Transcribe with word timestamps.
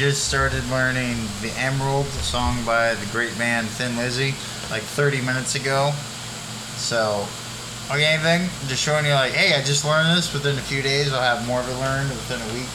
just 0.00 0.28
started 0.28 0.66
learning 0.70 1.14
the 1.42 1.52
Emerald 1.58 2.06
song 2.06 2.56
by 2.64 2.94
the 2.94 3.04
great 3.12 3.36
band 3.36 3.68
Thin 3.68 3.98
Lizzy 3.98 4.32
like 4.70 4.80
30 4.80 5.20
minutes 5.20 5.56
ago. 5.56 5.92
So, 6.80 7.28
okay, 7.90 8.06
anything? 8.06 8.48
Just 8.66 8.82
showing 8.82 9.04
you 9.04 9.12
like, 9.12 9.32
hey, 9.32 9.54
I 9.54 9.62
just 9.62 9.84
learned 9.84 10.16
this. 10.16 10.32
Within 10.32 10.56
a 10.56 10.62
few 10.62 10.80
days, 10.80 11.12
I'll 11.12 11.20
have 11.20 11.46
more 11.46 11.60
of 11.60 11.68
it 11.68 11.74
learned. 11.74 12.08
Within 12.08 12.40
a 12.40 12.54
week, 12.54 12.70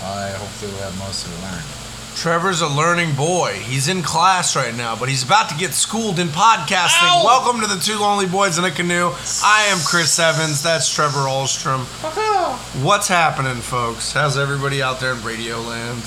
I 0.00 0.32
hopefully 0.40 0.72
will 0.72 0.78
have 0.78 0.98
most 0.98 1.26
of 1.26 1.32
it 1.36 1.42
learned. 1.42 1.83
Trevor's 2.14 2.60
a 2.62 2.68
learning 2.68 3.14
boy. 3.16 3.52
He's 3.54 3.88
in 3.88 4.02
class 4.02 4.54
right 4.56 4.74
now, 4.74 4.96
but 4.96 5.08
he's 5.08 5.22
about 5.24 5.48
to 5.50 5.56
get 5.56 5.74
schooled 5.74 6.18
in 6.18 6.28
podcasting. 6.28 7.02
Ow! 7.02 7.22
Welcome 7.24 7.60
to 7.60 7.66
the 7.66 7.78
Two 7.80 7.98
Lonely 7.98 8.26
Boys 8.26 8.56
in 8.56 8.64
a 8.64 8.70
Canoe. 8.70 9.10
I 9.42 9.66
am 9.68 9.78
Chris 9.84 10.18
Evans. 10.18 10.62
That's 10.62 10.92
Trevor 10.92 11.18
Ahlstrom. 11.20 11.80
What's 12.84 13.08
happening, 13.08 13.56
folks? 13.56 14.12
How's 14.12 14.38
everybody 14.38 14.80
out 14.82 15.00
there 15.00 15.12
in 15.12 15.22
Radio 15.22 15.58
Land? 15.60 16.00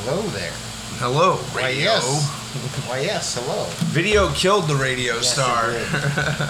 Hello 0.00 0.22
there. 0.28 0.52
Hello, 0.98 1.36
Why 1.36 1.62
radio. 1.66 1.84
yes. 1.84 2.86
Why 2.88 3.00
yes. 3.00 3.34
Hello. 3.38 3.66
Video 3.92 4.30
killed 4.32 4.66
the 4.66 4.74
radio 4.74 5.14
Yes, 5.16 5.32
it 5.34 5.36
did. 5.36 5.44
I 5.44 6.40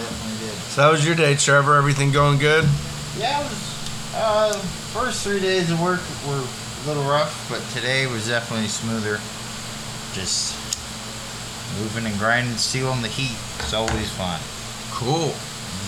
definitely 0.00 0.46
did. 0.46 0.54
so, 0.70 0.82
how 0.82 0.92
was 0.92 1.04
your 1.04 1.16
day, 1.16 1.34
Trevor? 1.34 1.74
Everything 1.74 2.12
going 2.12 2.38
good? 2.38 2.64
Yeah, 3.18 3.40
it 3.40 3.44
was, 3.44 4.14
uh, 4.14 4.52
first 4.94 5.24
three 5.24 5.40
days 5.40 5.70
of 5.70 5.80
work 5.82 6.00
were 6.26 6.44
a 6.84 6.88
little 6.88 7.04
rough, 7.04 7.46
but 7.48 7.62
today 7.74 8.06
was 8.06 8.28
definitely 8.28 8.68
smoother. 8.68 9.18
Just 10.12 10.54
moving 11.80 12.06
and 12.10 12.18
grinding 12.18 12.56
steel 12.56 12.92
in 12.92 13.02
the 13.02 13.08
heat. 13.08 13.36
It's 13.58 13.72
always 13.72 14.10
fun. 14.12 14.38
Cool. 14.92 15.28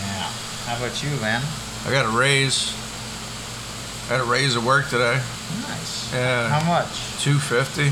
Yeah. 0.01 0.31
How 0.67 0.77
about 0.79 1.03
you, 1.03 1.11
man? 1.21 1.43
I 1.87 1.91
got 1.91 2.07
a 2.07 2.17
raise. 2.17 2.75
I 4.07 4.17
got 4.17 4.21
a 4.21 4.31
raise 4.31 4.57
at 4.57 4.63
work 4.63 4.89
today. 4.89 5.21
Nice. 5.69 6.13
Yeah, 6.13 6.49
How 6.49 6.67
much? 6.67 6.89
two 7.23 7.39
fifty. 7.39 7.91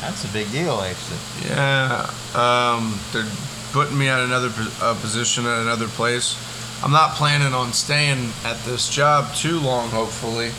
That's 0.00 0.24
a 0.24 0.32
big 0.32 0.50
deal, 0.52 0.80
actually. 0.80 1.48
Yeah, 1.48 2.10
um, 2.34 2.98
they're 3.12 3.26
putting 3.72 3.96
me 3.98 4.08
at 4.08 4.20
another 4.20 4.50
uh, 4.80 4.94
position 5.00 5.46
at 5.46 5.60
another 5.62 5.88
place. 5.88 6.36
I'm 6.84 6.92
not 6.92 7.12
planning 7.14 7.54
on 7.54 7.72
staying 7.72 8.30
at 8.44 8.58
this 8.64 8.90
job 8.90 9.34
too 9.34 9.58
long, 9.60 9.88
hopefully, 9.88 10.50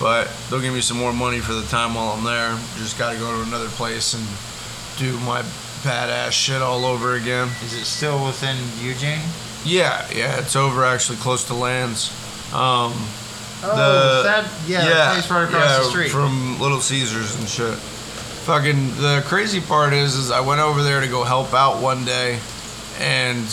but 0.00 0.28
they'll 0.48 0.60
give 0.60 0.72
me 0.74 0.80
some 0.80 0.96
more 0.98 1.12
money 1.12 1.40
for 1.40 1.52
the 1.54 1.66
time 1.66 1.94
while 1.94 2.10
I'm 2.10 2.24
there. 2.24 2.56
Just 2.76 2.98
got 2.98 3.12
to 3.12 3.18
go 3.18 3.34
to 3.36 3.42
another 3.48 3.68
place 3.68 4.14
and 4.14 4.24
do 4.98 5.18
my 5.24 5.42
badass 5.82 6.32
shit 6.32 6.60
all 6.62 6.84
over 6.84 7.14
again. 7.14 7.48
Is 7.64 7.74
it 7.74 7.84
still 7.84 8.24
within 8.26 8.56
Eugene? 8.80 9.20
Yeah, 9.64 10.06
yeah, 10.14 10.38
it's 10.38 10.56
over 10.56 10.84
actually 10.84 11.18
close 11.18 11.44
to 11.46 11.54
Lands. 11.54 12.10
Um, 12.54 12.92
Oh, 13.60 13.74
The- 13.74 14.22
that 14.22 14.48
yeah, 14.68 14.84
the 14.84 15.14
place 15.20 15.30
right 15.32 15.42
across 15.42 15.68
yeah, 15.68 15.78
the 15.78 15.84
street. 15.90 16.10
from 16.12 16.60
Little 16.60 16.80
Caesars 16.80 17.34
and 17.34 17.48
shit. 17.48 17.74
Fucking 18.46 18.94
the 18.98 19.20
crazy 19.26 19.60
part 19.60 19.92
is, 19.92 20.14
is 20.14 20.30
I 20.30 20.38
went 20.40 20.60
over 20.60 20.80
there 20.84 21.00
to 21.00 21.08
go 21.08 21.24
help 21.24 21.52
out 21.54 21.82
one 21.82 22.04
day, 22.04 22.38
and 23.00 23.44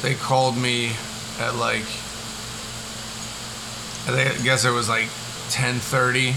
they 0.00 0.14
called 0.14 0.56
me 0.56 0.92
at 1.40 1.56
like, 1.56 1.82
I 4.06 4.32
guess 4.44 4.64
it 4.64 4.70
was 4.70 4.88
like 4.88 5.08
10:30, 5.50 6.34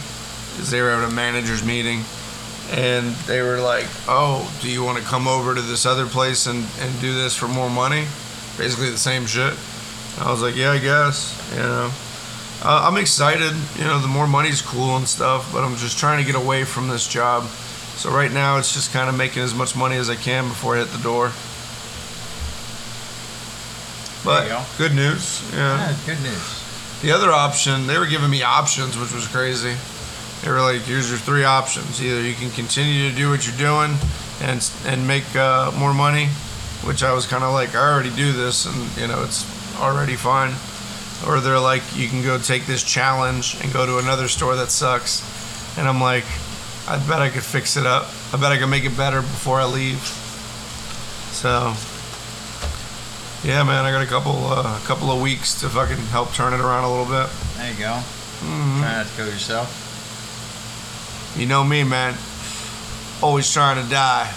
because 0.51 0.72
they 0.72 0.81
were 0.81 0.89
at 0.89 1.03
a 1.03 1.11
managers 1.11 1.63
meeting, 1.63 2.03
and 2.72 3.16
they 3.27 3.41
were 3.41 3.59
like, 3.59 3.88
"Oh, 4.07 4.51
do 4.61 4.69
you 4.69 4.83
want 4.83 4.97
to 4.97 5.03
come 5.03 5.27
over 5.27 5.55
to 5.55 5.61
this 5.61 5.85
other 5.85 6.05
place 6.05 6.45
and 6.47 6.66
and 6.79 7.01
do 7.01 7.13
this 7.13 7.35
for 7.35 7.47
more 7.47 7.69
money?" 7.69 8.07
Basically 8.57 8.89
the 8.89 8.97
same 8.97 9.25
shit. 9.25 9.53
I 10.19 10.31
was 10.31 10.41
like, 10.41 10.55
"Yeah, 10.55 10.71
I 10.71 10.79
guess," 10.79 11.35
you 11.51 11.59
know. 11.59 11.91
Uh, 12.63 12.85
I'm 12.88 12.97
excited. 12.97 13.53
You 13.77 13.85
know, 13.85 14.00
the 14.00 14.07
more 14.07 14.27
money's 14.27 14.61
cool 14.61 14.95
and 14.95 15.07
stuff, 15.07 15.51
but 15.51 15.63
I'm 15.63 15.75
just 15.77 15.97
trying 15.97 16.23
to 16.23 16.31
get 16.31 16.39
away 16.39 16.63
from 16.63 16.89
this 16.89 17.07
job. 17.07 17.47
So 17.95 18.11
right 18.11 18.31
now, 18.31 18.57
it's 18.57 18.73
just 18.73 18.94
kind 18.94 19.09
of 19.09 19.17
making 19.17 19.41
as 19.41 19.55
much 19.55 19.75
money 19.75 19.97
as 19.97 20.09
I 20.09 20.16
can 20.16 20.47
before 20.47 20.75
I 20.75 20.79
hit 20.79 20.89
the 20.89 21.01
door. 21.01 21.31
But 24.23 24.47
go. 24.47 24.63
good 24.77 24.94
news. 24.94 25.41
Yeah. 25.51 25.89
Yeah, 25.89 25.95
good 26.05 26.21
news. 26.21 26.60
The 27.01 27.12
other 27.12 27.31
option, 27.31 27.88
they 27.88 27.97
were 27.97 28.06
giving 28.06 28.29
me 28.29 28.44
options, 28.44 28.95
which 28.95 29.12
was 29.12 29.28
crazy. 29.28 29.75
They 30.44 30.51
were 30.51 30.62
like, 30.62 30.81
"Here's 30.81 31.09
your 31.09 31.17
three 31.17 31.44
options. 31.44 32.00
Either 32.00 32.22
you 32.22 32.35
can 32.35 32.51
continue 32.51 33.09
to 33.09 33.16
do 33.16 33.29
what 33.29 33.47
you're 33.47 33.57
doing 33.57 33.97
and 34.39 34.63
and 34.85 35.07
make 35.07 35.35
uh, 35.35 35.72
more 35.72 35.95
money," 35.95 36.28
which 36.84 37.01
I 37.01 37.12
was 37.13 37.25
kind 37.25 37.44
of 37.44 37.53
like, 37.53 37.73
"I 37.73 37.79
already 37.79 38.12
do 38.12 38.31
this, 38.31 38.67
and 38.67 38.75
you 38.97 39.07
know, 39.07 39.23
it's 39.23 39.45
already 39.79 40.16
fine." 40.16 40.53
Or 41.28 41.39
they're 41.39 41.59
like, 41.59 41.81
"You 41.95 42.07
can 42.07 42.22
go 42.22 42.38
take 42.38 42.67
this 42.67 42.84
challenge 42.84 43.57
and 43.63 43.73
go 43.73 43.85
to 43.88 43.97
another 43.97 44.28
store 44.28 44.56
that 44.57 44.69
sucks," 44.69 45.23
and 45.79 45.88
I'm 45.88 46.01
like, 46.01 46.25
"I 46.88 46.97
bet 46.97 47.22
I 47.22 47.29
could 47.29 47.44
fix 47.44 47.78
it 47.78 47.88
up. 47.88 48.09
I 48.31 48.38
bet 48.38 48.51
I 48.51 48.57
could 48.59 48.69
make 48.69 48.85
it 48.85 48.95
better 48.95 49.22
before 49.22 49.59
I 49.59 49.66
leave." 49.66 50.01
So. 51.33 51.73
Yeah, 53.44 53.63
man, 53.63 53.85
I 53.85 53.91
got 53.91 54.03
a 54.03 54.07
couple, 54.07 54.46
uh, 54.47 54.79
a 54.81 54.85
couple 54.85 55.12
of 55.12 55.19
weeks 55.19 55.59
to 55.62 55.69
fucking 55.69 55.97
help 56.13 56.31
turn 56.34 56.53
it 56.53 56.59
around 56.59 56.84
a 56.84 56.90
little 56.90 57.06
bit. 57.06 57.28
There 57.57 57.72
you 57.72 57.79
go. 57.79 58.00
Mhm. 58.41 58.79
Try 58.81 58.94
not 58.97 59.07
to 59.07 59.12
kill 59.16 59.28
yourself. 59.28 61.34
You 61.35 61.47
know 61.47 61.63
me, 61.63 61.84
man. 61.84 62.16
Always 63.22 63.51
trying 63.51 63.84
to 63.84 63.90
die. 63.90 64.31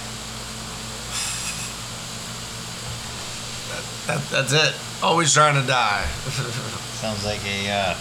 That, 3.68 3.84
that, 4.06 4.30
that's 4.30 4.52
it. 4.52 4.74
Always 5.02 5.34
trying 5.34 5.60
to 5.60 5.66
die. 5.66 6.06
Sounds 7.00 7.24
like 7.26 7.44
a 7.46 7.70
uh, 7.70 7.94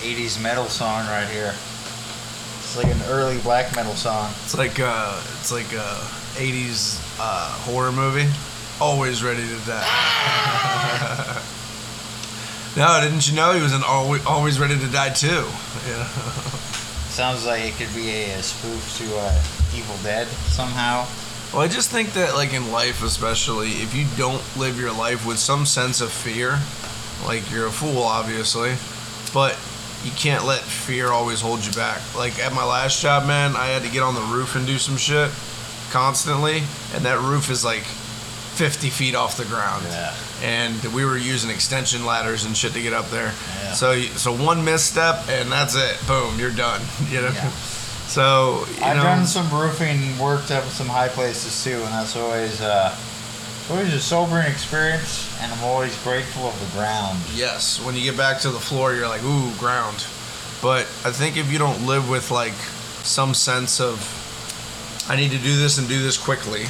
80s 0.00 0.42
metal 0.42 0.66
song 0.66 1.06
right 1.06 1.28
here. 1.28 1.54
It's 2.58 2.76
like 2.76 2.88
an 2.92 3.00
early 3.08 3.38
black 3.38 3.74
metal 3.74 3.94
song. 3.94 4.30
It's 4.44 4.56
like 4.58 4.78
uh, 4.80 5.22
it's 5.40 5.52
like 5.52 5.72
a 5.72 5.96
'80s 6.36 6.98
uh, 7.20 7.48
horror 7.64 7.92
movie. 7.92 8.28
Always 8.80 9.22
ready 9.22 9.42
to 9.42 9.66
die. 9.66 9.84
no, 12.76 13.00
didn't 13.00 13.28
you 13.28 13.36
know 13.36 13.52
he 13.52 13.62
was 13.62 13.72
an 13.72 13.82
always, 13.86 14.26
always 14.26 14.58
ready 14.58 14.78
to 14.78 14.86
die 14.88 15.10
too? 15.10 15.46
Yeah. 15.86 16.04
Sounds 17.14 17.46
like 17.46 17.62
it 17.62 17.74
could 17.74 17.94
be 17.94 18.10
a, 18.10 18.38
a 18.38 18.42
spoof 18.42 18.98
to 18.98 19.16
uh, 19.16 19.42
Evil 19.76 19.96
Dead 20.02 20.26
somehow. 20.26 21.06
Well, 21.52 21.62
I 21.62 21.68
just 21.68 21.90
think 21.90 22.14
that, 22.14 22.34
like 22.34 22.52
in 22.52 22.72
life, 22.72 23.04
especially, 23.04 23.68
if 23.68 23.94
you 23.94 24.06
don't 24.16 24.42
live 24.56 24.80
your 24.80 24.92
life 24.92 25.24
with 25.24 25.38
some 25.38 25.66
sense 25.66 26.00
of 26.00 26.10
fear, 26.10 26.58
like 27.24 27.48
you're 27.52 27.68
a 27.68 27.70
fool, 27.70 28.02
obviously, 28.02 28.74
but 29.32 29.56
you 30.04 30.10
can't 30.10 30.44
let 30.44 30.60
fear 30.60 31.10
always 31.10 31.40
hold 31.40 31.64
you 31.64 31.70
back. 31.72 32.00
Like 32.16 32.40
at 32.40 32.52
my 32.52 32.64
last 32.64 33.00
job, 33.00 33.26
man, 33.28 33.54
I 33.54 33.66
had 33.66 33.82
to 33.82 33.88
get 33.88 34.02
on 34.02 34.16
the 34.16 34.34
roof 34.34 34.56
and 34.56 34.66
do 34.66 34.78
some 34.78 34.96
shit 34.96 35.30
constantly, 35.92 36.64
and 36.92 37.04
that 37.04 37.20
roof 37.20 37.48
is 37.50 37.64
like 37.64 37.84
50 38.54 38.90
feet 38.90 39.14
off 39.14 39.36
the 39.36 39.44
ground. 39.44 39.84
Yeah. 39.88 40.14
And 40.42 40.82
we 40.94 41.04
were 41.04 41.16
using 41.16 41.50
extension 41.50 42.04
ladders 42.06 42.44
and 42.44 42.56
shit 42.56 42.72
to 42.72 42.82
get 42.82 42.92
up 42.92 43.08
there. 43.10 43.32
Yeah. 43.62 43.72
So, 43.72 44.00
so 44.00 44.32
one 44.34 44.64
misstep, 44.64 45.28
and 45.28 45.50
that's 45.50 45.74
it. 45.74 45.98
Boom, 46.06 46.38
you're 46.38 46.50
done. 46.54 46.80
You 47.10 47.22
know. 47.22 47.30
Yeah. 47.34 47.50
So 48.06 48.64
you 48.76 48.84
I've 48.84 48.96
know. 48.96 49.02
done 49.02 49.26
some 49.26 49.50
roofing, 49.50 50.18
worked 50.18 50.50
up 50.50 50.64
some 50.64 50.86
high 50.86 51.08
places 51.08 51.64
too, 51.64 51.76
and 51.76 51.92
that's 51.92 52.16
always 52.16 52.60
uh, 52.60 52.94
always 53.70 53.92
a 53.94 54.00
sobering 54.00 54.46
experience. 54.46 55.30
And 55.40 55.50
I'm 55.52 55.64
always 55.64 56.00
grateful 56.02 56.44
of 56.44 56.58
the 56.60 56.78
ground. 56.78 57.18
Yes, 57.34 57.80
when 57.84 57.94
you 57.94 58.02
get 58.02 58.16
back 58.16 58.40
to 58.40 58.50
the 58.50 58.60
floor, 58.60 58.94
you're 58.94 59.08
like, 59.08 59.24
ooh, 59.24 59.50
ground. 59.58 60.06
But 60.62 60.82
I 61.04 61.10
think 61.12 61.36
if 61.36 61.50
you 61.50 61.58
don't 61.58 61.86
live 61.86 62.08
with 62.08 62.30
like 62.30 62.52
some 63.02 63.34
sense 63.34 63.80
of, 63.80 63.98
I 65.08 65.16
need 65.16 65.30
to 65.32 65.38
do 65.38 65.56
this 65.56 65.78
and 65.78 65.88
do 65.88 66.00
this 66.02 66.16
quickly, 66.16 66.64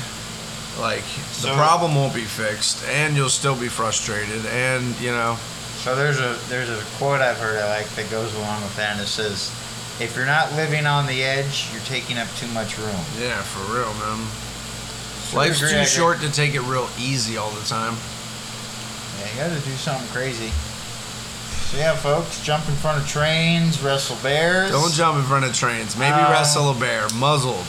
like 0.79 1.05
the 1.41 1.53
problem 1.55 1.95
won't 1.95 2.15
be 2.15 2.25
fixed, 2.25 2.85
and 2.89 3.15
you'll 3.17 3.29
still 3.29 3.57
be 3.57 3.69
frustrated, 3.69 4.45
and 4.47 4.99
you 5.01 5.11
know, 5.11 5.37
So 5.83 5.95
there's 5.95 6.19
a 6.19 6.37
there's 6.49 6.71
a 6.71 6.83
quote 6.99 7.21
I've 7.21 7.37
heard 7.39 7.59
I 7.59 7.69
like 7.79 7.89
that 7.97 8.11
goes 8.11 8.35
along 8.37 8.63
with 8.63 8.75
that, 8.77 8.93
and 8.93 9.01
it 9.01 9.07
says, 9.07 9.51
"If 10.01 10.15
you're 10.17 10.27
not 10.27 10.53
living 10.55 10.87
on 10.87 11.07
the 11.07 11.23
edge, 11.23 11.69
you're 11.73 11.83
taking 11.85 12.19
up 12.19 12.29
too 12.37 12.49
much 12.49 12.77
room." 12.79 13.05
yeah, 13.21 13.41
for 13.43 13.63
real, 13.75 13.93
man. 13.95 14.27
Sure 15.31 15.39
Life's 15.41 15.63
agree, 15.63 15.81
too 15.81 15.87
short 15.87 16.21
to 16.21 16.31
take 16.31 16.55
it 16.55 16.61
real 16.63 16.89
easy 16.99 17.37
all 17.37 17.51
the 17.51 17.65
time. 17.67 17.97
Yeah, 19.21 19.31
you 19.33 19.51
got 19.51 19.57
to 19.57 19.65
do 19.65 19.75
something 19.77 20.09
crazy. 20.09 20.51
So 21.71 21.79
yeah, 21.79 21.97
folks, 21.97 22.41
jump 22.43 22.69
in 22.69 22.75
front 22.77 22.99
of 23.03 23.09
trains, 23.09 23.81
wrestle 23.83 24.17
bears. 24.23 24.71
Don't 24.71 24.93
jump 24.93 25.19
in 25.19 25.25
front 25.25 25.45
of 25.45 25.55
trains. 25.55 25.97
Maybe 25.97 26.15
Um, 26.15 26.31
wrestle 26.31 26.71
a 26.71 26.75
bear, 26.75 27.09
muzzled, 27.15 27.67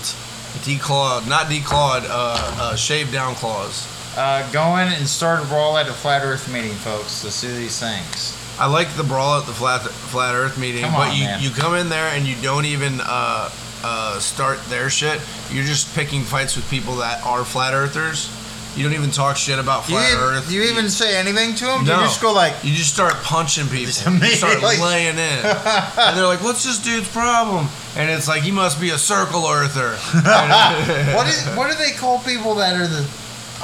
declawed, 0.64 1.28
not 1.28 1.48
declawed, 1.48 2.04
uh, 2.10 2.58
uh, 2.60 2.76
shaved 2.76 3.12
down 3.12 3.36
claws. 3.36 3.88
Uh, 4.18 4.50
go 4.52 4.78
in 4.78 4.88
and 4.94 5.08
start 5.08 5.44
a 5.44 5.48
brawl 5.48 5.78
at 5.78 5.88
a 5.88 5.94
flat 5.94 6.22
Earth 6.24 6.52
meeting, 6.52 6.72
folks. 6.72 7.24
Let's 7.24 7.42
do 7.42 7.54
these 7.54 7.80
things. 7.80 8.38
I 8.58 8.68
like 8.68 8.90
the 8.96 9.04
brawl 9.04 9.40
at 9.40 9.46
the 9.46 9.52
flat 9.54 9.82
flat 9.82 10.34
Earth 10.36 10.58
meeting, 10.58 10.84
Come 10.84 10.94
but 10.94 11.10
on, 11.10 11.16
you 11.18 11.24
man. 11.26 11.42
you 11.42 11.50
come 11.50 11.76
in 11.76 11.90
there 11.90 12.08
and 12.16 12.26
you 12.26 12.36
don't 12.42 12.64
even 12.66 13.02
uh, 13.02 13.50
uh, 13.84 14.20
start 14.20 14.64
their 14.66 14.90
shit. 14.90 15.20
You're 15.52 15.66
just 15.66 15.94
picking 15.94 16.22
fights 16.22 16.56
with 16.56 16.70
people 16.70 16.96
that 16.98 17.26
are 17.26 17.44
flat 17.44 17.74
earthers, 17.74 18.30
You 18.78 18.84
don't 18.86 18.94
even 18.94 19.12
talk 19.12 19.36
shit 19.36 19.60
about 19.60 19.86
Do 19.86 19.92
you, 19.94 20.00
flat 20.00 20.18
Earth. 20.18 20.52
you 20.52 20.64
even 20.64 20.90
say 20.90 21.18
anything 21.18 21.54
to 21.56 21.66
them? 21.66 21.84
No. 21.84 21.98
you 22.00 22.04
just 22.06 22.22
go 22.22 22.32
like, 22.34 22.54
You 22.64 22.74
just 22.74 22.94
start 22.94 23.14
punching 23.16 23.66
people. 23.68 23.92
You 24.24 24.36
start 24.36 24.62
laying 24.64 25.18
in. 25.18 25.20
and 25.46 26.16
they're 26.18 26.26
like, 26.26 26.42
what's 26.42 26.64
this 26.64 26.80
dude's 26.82 27.10
problem? 27.12 27.68
And 27.98 28.10
it's 28.10 28.28
like, 28.28 28.42
he 28.44 28.52
must 28.52 28.80
be 28.82 28.90
a 28.90 28.98
circle 28.98 29.46
earther. 29.48 29.92
what 31.16 31.28
is 31.28 31.46
what 31.56 31.72
do 31.72 31.78
they 31.78 31.92
call 31.92 32.20
people 32.20 32.56
that 32.56 32.76
are 32.76 32.88
the 32.88 33.08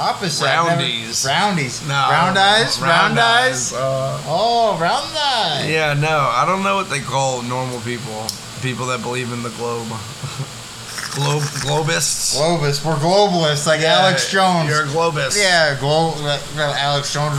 opposite? 0.00 0.46
I've 0.46 0.66
never- 0.78 0.82
Roundies. 0.82 1.26
Roundies. 1.28 1.86
No, 1.86 1.94
round 1.94 2.38
eyes. 2.38 2.80
Round, 2.80 3.18
eyes. 3.18 3.72
Uh, 3.74 4.20
Oh, 4.26 4.78
round 4.80 5.10
eyes. 5.16 5.68
yeah, 5.68 5.92
no, 5.94 6.18
I 6.32 6.44
don't 6.46 6.62
know 6.62 6.76
what 6.76 6.88
they 6.88 7.00
call 7.00 7.42
normal 7.42 7.80
people. 7.80 8.26
People 8.62 8.86
that 8.86 9.02
believe 9.02 9.32
in 9.32 9.42
the 9.42 9.50
globe. 9.50 9.88
Globe 11.12 11.42
globists. 11.60 12.38
Globus. 12.40 12.82
We're 12.86 12.94
globalists, 12.96 13.66
like 13.66 13.82
Yeah, 13.82 13.98
Alex 14.00 14.30
Jones. 14.30 14.70
You're 14.70 14.84
a 14.84 14.86
globist. 14.86 15.36
yeah, 15.38 15.76
glo- 15.78 16.14
Alex 16.56 17.12
Jones. 17.12 17.36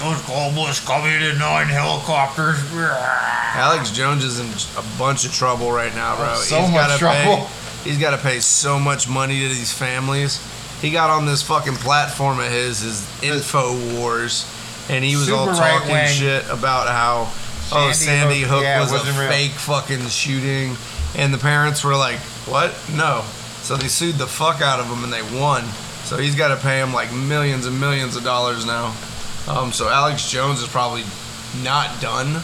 Those 0.00 0.22
globalists 0.22 0.86
coming 0.86 1.12
in 1.12 1.38
nine 1.38 1.66
helicopters. 1.66 2.56
Alex 2.72 3.90
Jones 3.90 4.24
is 4.24 4.40
in 4.40 4.46
a 4.82 4.98
bunch 4.98 5.26
of 5.26 5.32
trouble 5.32 5.70
right 5.70 5.94
now, 5.94 6.16
bro. 6.16 6.26
Oh, 6.30 6.36
so 6.36 6.60
he's 6.62 6.70
much 6.70 6.98
trouble. 6.98 7.44
Pay, 7.44 7.46
he's 7.84 7.98
got 7.98 8.12
to 8.12 8.18
pay 8.18 8.40
so 8.40 8.78
much 8.78 9.08
money 9.10 9.40
to 9.40 9.48
these 9.48 9.72
families. 9.72 10.40
He 10.80 10.90
got 10.90 11.10
on 11.10 11.26
this 11.26 11.42
fucking 11.42 11.74
platform 11.74 12.40
of 12.40 12.50
his, 12.50 12.80
his 12.80 13.22
Info 13.22 13.76
Wars, 13.98 14.50
and 14.88 15.04
he 15.04 15.16
was 15.16 15.30
all 15.30 15.46
talking 15.46 15.90
right-wing. 15.90 16.08
shit 16.08 16.48
about 16.48 16.88
how 16.88 17.28
oh 17.72 17.92
Sandy 17.92 17.94
Sandy 17.94 18.40
Hook, 18.40 18.48
Hook 18.50 18.62
yeah, 18.62 18.80
was 18.80 18.92
a 18.92 19.20
real. 19.20 19.28
fake 19.28 19.50
fucking 19.50 20.06
shooting, 20.06 20.76
and 21.14 21.34
the 21.34 21.38
parents 21.38 21.84
were 21.84 21.94
like, 21.94 22.18
"What? 22.46 22.72
No." 22.94 23.22
So 23.60 23.76
they 23.76 23.88
sued 23.88 24.14
the 24.14 24.26
fuck 24.26 24.62
out 24.62 24.80
of 24.80 24.86
him, 24.86 25.04
and 25.04 25.12
they 25.12 25.22
won. 25.38 25.64
So 26.04 26.16
he's 26.16 26.34
got 26.34 26.48
to 26.48 26.56
pay 26.56 26.80
him 26.80 26.94
like 26.94 27.12
millions 27.12 27.66
and 27.66 27.78
millions 27.78 28.16
of 28.16 28.24
dollars 28.24 28.64
now. 28.64 28.94
Um, 29.48 29.72
so 29.72 29.88
Alex 29.88 30.28
Jones 30.30 30.60
is 30.60 30.68
probably 30.68 31.04
not 31.62 32.00
done, 32.00 32.42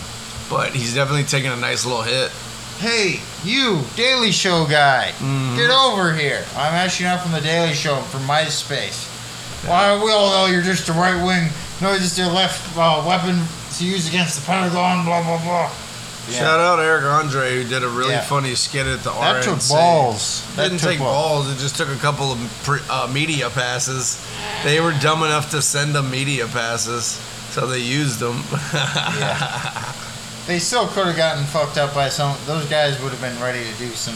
but 0.50 0.70
he's 0.72 0.94
definitely 0.94 1.24
taking 1.24 1.50
a 1.50 1.56
nice 1.56 1.84
little 1.84 2.02
hit. 2.02 2.30
Hey, 2.78 3.20
you, 3.44 3.82
Daily 3.96 4.32
Show 4.32 4.66
guy, 4.66 5.12
Mhm. 5.20 5.56
get 5.56 5.70
over 5.70 6.12
here. 6.12 6.44
I'm 6.56 6.74
actually 6.74 7.06
not 7.06 7.22
from 7.22 7.32
the 7.32 7.40
Daily 7.40 7.74
Show, 7.74 7.96
I'm 7.96 8.04
from 8.04 8.26
MySpace. 8.26 9.04
Why, 9.64 9.96
we 10.02 10.10
all 10.12 10.30
know 10.30 10.46
you're 10.46 10.62
just 10.62 10.88
a 10.88 10.92
right 10.92 11.22
wing, 11.24 11.50
no, 11.80 11.96
just 11.96 12.18
a 12.18 12.28
left 12.28 12.76
uh, 12.76 13.02
weapon 13.06 13.46
to 13.78 13.84
use 13.84 14.08
against 14.08 14.36
the 14.40 14.46
Pentagon, 14.46 15.04
blah, 15.04 15.22
blah, 15.22 15.38
blah. 15.38 15.70
Yeah. 16.28 16.38
Shout 16.40 16.60
out 16.60 16.76
to 16.76 16.82
Eric 16.82 17.04
Andre 17.04 17.62
who 17.62 17.68
did 17.68 17.82
a 17.84 17.88
really 17.88 18.12
Yeah. 18.14 18.20
funny 18.22 18.54
skit 18.54 18.86
at 18.86 19.02
the 19.04 19.10
That 19.10 19.36
RNC. 19.36 19.44
took 19.44 19.68
balls. 19.68 20.42
It 20.52 20.56
That 20.56 20.62
didn't 20.64 20.78
took 20.80 20.90
take 20.90 20.98
balls. 20.98 21.48
It 21.50 21.58
just 21.58 21.76
took 21.76 21.88
a 21.88 21.96
couple 21.96 22.32
of 22.32 22.38
pre, 22.64 22.80
uh, 22.90 23.06
media 23.08 23.48
passes. 23.50 24.16
They 24.64 24.80
were 24.80 24.92
dumb 24.92 25.22
enough 25.22 25.50
to 25.50 25.62
send 25.62 25.94
them 25.94 26.10
media 26.10 26.46
passes, 26.48 27.18
so 27.52 27.66
they 27.66 27.78
used 27.78 28.18
them. 28.18 28.42
Yeah. 28.74 29.92
They 30.46 30.58
still 30.60 30.86
could 30.88 31.06
have 31.06 31.16
gotten 31.16 31.44
fucked 31.44 31.76
up 31.76 31.92
by 31.94 32.08
some. 32.08 32.36
Those 32.46 32.66
guys 32.66 33.00
would 33.00 33.10
have 33.10 33.20
been 33.20 33.38
ready 33.40 33.64
to 33.64 33.72
do 33.78 33.92
some, 33.96 34.14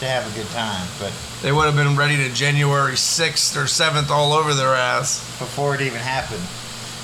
to 0.00 0.06
have 0.06 0.26
a 0.26 0.36
good 0.36 0.50
time, 0.50 0.86
but 0.98 1.12
they 1.42 1.52
would 1.52 1.66
have 1.66 1.76
been 1.76 1.96
ready 1.96 2.16
to 2.16 2.28
January 2.30 2.96
6th 2.96 3.56
or 3.56 3.66
7th 3.68 4.10
all 4.10 4.32
over 4.32 4.52
their 4.54 4.74
ass. 4.74 5.20
before 5.38 5.74
it 5.76 5.80
even 5.80 6.00
happened. 6.00 6.42